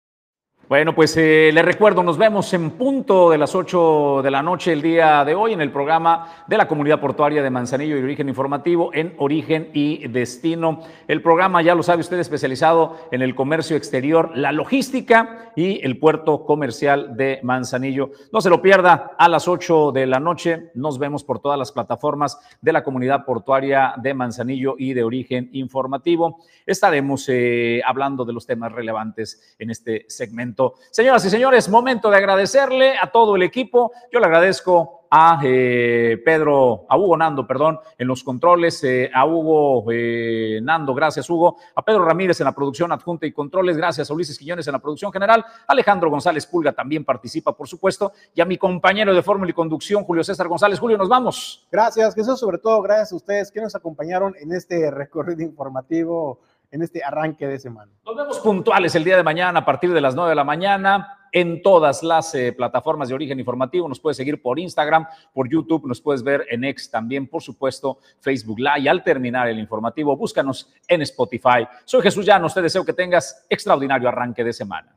bueno, 0.68 0.96
pues 0.96 1.16
eh, 1.16 1.50
le 1.54 1.62
recuerdo, 1.62 2.02
nos 2.02 2.18
vemos 2.18 2.52
en 2.52 2.72
punto 2.72 3.30
de 3.30 3.38
las 3.38 3.54
8 3.54 4.20
de 4.24 4.32
la 4.32 4.42
noche 4.42 4.72
el 4.72 4.82
día 4.82 5.24
de 5.24 5.32
hoy 5.32 5.52
en 5.52 5.60
el 5.60 5.70
programa 5.70 6.44
de 6.48 6.56
la 6.56 6.66
Comunidad 6.66 7.00
Portuaria 7.00 7.40
de 7.40 7.50
Manzanillo 7.50 7.96
y 7.96 8.02
Origen 8.02 8.28
Informativo 8.28 8.90
en 8.92 9.14
Origen 9.18 9.70
y 9.74 10.08
Destino. 10.08 10.80
El 11.06 11.22
programa, 11.22 11.62
ya 11.62 11.76
lo 11.76 11.84
sabe 11.84 12.00
usted, 12.00 12.18
especializado 12.18 12.96
en 13.12 13.22
el 13.22 13.36
comercio 13.36 13.76
exterior, 13.76 14.32
la 14.34 14.50
logística 14.50 15.52
y 15.54 15.84
el 15.86 16.00
puerto 16.00 16.44
comercial 16.44 17.16
de 17.16 17.38
Manzanillo. 17.44 18.10
No 18.32 18.40
se 18.40 18.50
lo 18.50 18.60
pierda 18.60 19.12
a 19.16 19.28
las 19.28 19.46
8 19.46 19.92
de 19.92 20.06
la 20.06 20.18
noche. 20.18 20.72
Nos 20.74 20.98
vemos 20.98 21.22
por 21.22 21.38
todas 21.38 21.60
las 21.60 21.70
plataformas 21.70 22.40
de 22.60 22.72
la 22.72 22.82
Comunidad 22.82 23.24
Portuaria 23.24 23.94
de 23.98 24.14
Manzanillo 24.14 24.74
y 24.76 24.94
de 24.94 25.04
Origen 25.04 25.48
Informativo. 25.52 26.40
Estaremos 26.66 27.24
eh, 27.28 27.80
hablando 27.86 28.24
de 28.24 28.32
los 28.32 28.46
temas 28.46 28.72
relevantes 28.72 29.54
en 29.60 29.70
este 29.70 30.06
segmento 30.08 30.55
Señoras 30.90 31.24
y 31.24 31.30
señores, 31.30 31.68
momento 31.68 32.10
de 32.10 32.16
agradecerle 32.16 32.94
a 32.98 33.10
todo 33.10 33.36
el 33.36 33.42
equipo. 33.42 33.92
Yo 34.12 34.20
le 34.20 34.26
agradezco 34.26 34.96
a 35.10 35.40
eh, 35.42 36.20
Pedro, 36.24 36.86
a 36.88 36.98
Hugo 36.98 37.16
Nando, 37.16 37.46
perdón, 37.46 37.78
en 37.96 38.08
los 38.08 38.24
controles, 38.24 38.82
eh, 38.84 39.10
a 39.14 39.24
Hugo 39.24 39.84
eh, 39.92 40.60
Nando, 40.62 40.94
gracias 40.94 41.28
Hugo, 41.30 41.56
a 41.74 41.82
Pedro 41.82 42.04
Ramírez 42.04 42.40
en 42.40 42.46
la 42.46 42.52
producción 42.52 42.92
adjunta 42.92 43.26
y 43.26 43.32
controles, 43.32 43.76
gracias 43.76 44.10
a 44.10 44.14
Ulises 44.14 44.38
Quiñones 44.38 44.66
en 44.66 44.72
la 44.72 44.78
producción 44.78 45.12
general, 45.12 45.44
Alejandro 45.68 46.10
González 46.10 46.46
Pulga 46.46 46.72
también 46.72 47.04
participa, 47.04 47.56
por 47.56 47.68
supuesto, 47.68 48.12
y 48.34 48.40
a 48.40 48.44
mi 48.44 48.58
compañero 48.58 49.14
de 49.14 49.22
fórmula 49.22 49.50
y 49.50 49.54
conducción, 49.54 50.04
Julio 50.04 50.24
César 50.24 50.48
González. 50.48 50.78
Julio, 50.78 50.98
nos 50.98 51.08
vamos. 51.08 51.66
Gracias, 51.70 52.14
Jesús, 52.14 52.40
sobre 52.40 52.58
todo 52.58 52.82
gracias 52.82 53.12
a 53.12 53.16
ustedes 53.16 53.50
que 53.50 53.60
nos 53.60 53.74
acompañaron 53.74 54.34
en 54.40 54.52
este 54.52 54.90
recorrido 54.90 55.42
informativo 55.42 56.40
en 56.70 56.82
este 56.82 57.02
arranque 57.02 57.46
de 57.46 57.58
semana. 57.58 57.92
Nos 58.04 58.16
vemos 58.16 58.38
puntuales 58.40 58.94
el 58.94 59.04
día 59.04 59.16
de 59.16 59.22
mañana 59.22 59.60
a 59.60 59.64
partir 59.64 59.92
de 59.92 60.00
las 60.00 60.14
9 60.14 60.30
de 60.30 60.34
la 60.34 60.44
mañana 60.44 61.18
en 61.32 61.60
todas 61.60 62.02
las 62.02 62.34
eh, 62.34 62.52
plataformas 62.52 63.08
de 63.08 63.14
origen 63.14 63.38
informativo. 63.38 63.88
Nos 63.88 64.00
puedes 64.00 64.16
seguir 64.16 64.40
por 64.40 64.58
Instagram, 64.58 65.06
por 65.34 65.48
YouTube, 65.48 65.86
nos 65.86 66.00
puedes 66.00 66.22
ver 66.22 66.46
en 66.48 66.64
X 66.64 66.90
también, 66.90 67.26
por 67.26 67.42
supuesto, 67.42 67.98
Facebook 68.20 68.58
Live. 68.58 68.80
Y 68.80 68.88
al 68.88 69.04
terminar 69.04 69.46
el 69.48 69.58
informativo, 69.58 70.16
búscanos 70.16 70.72
en 70.88 71.02
Spotify. 71.02 71.68
Soy 71.84 72.00
Jesús 72.00 72.24
Llanos, 72.24 72.54
te 72.54 72.62
deseo 72.62 72.84
que 72.84 72.94
tengas 72.94 73.44
extraordinario 73.50 74.08
arranque 74.08 74.42
de 74.42 74.54
semana. 74.54 74.95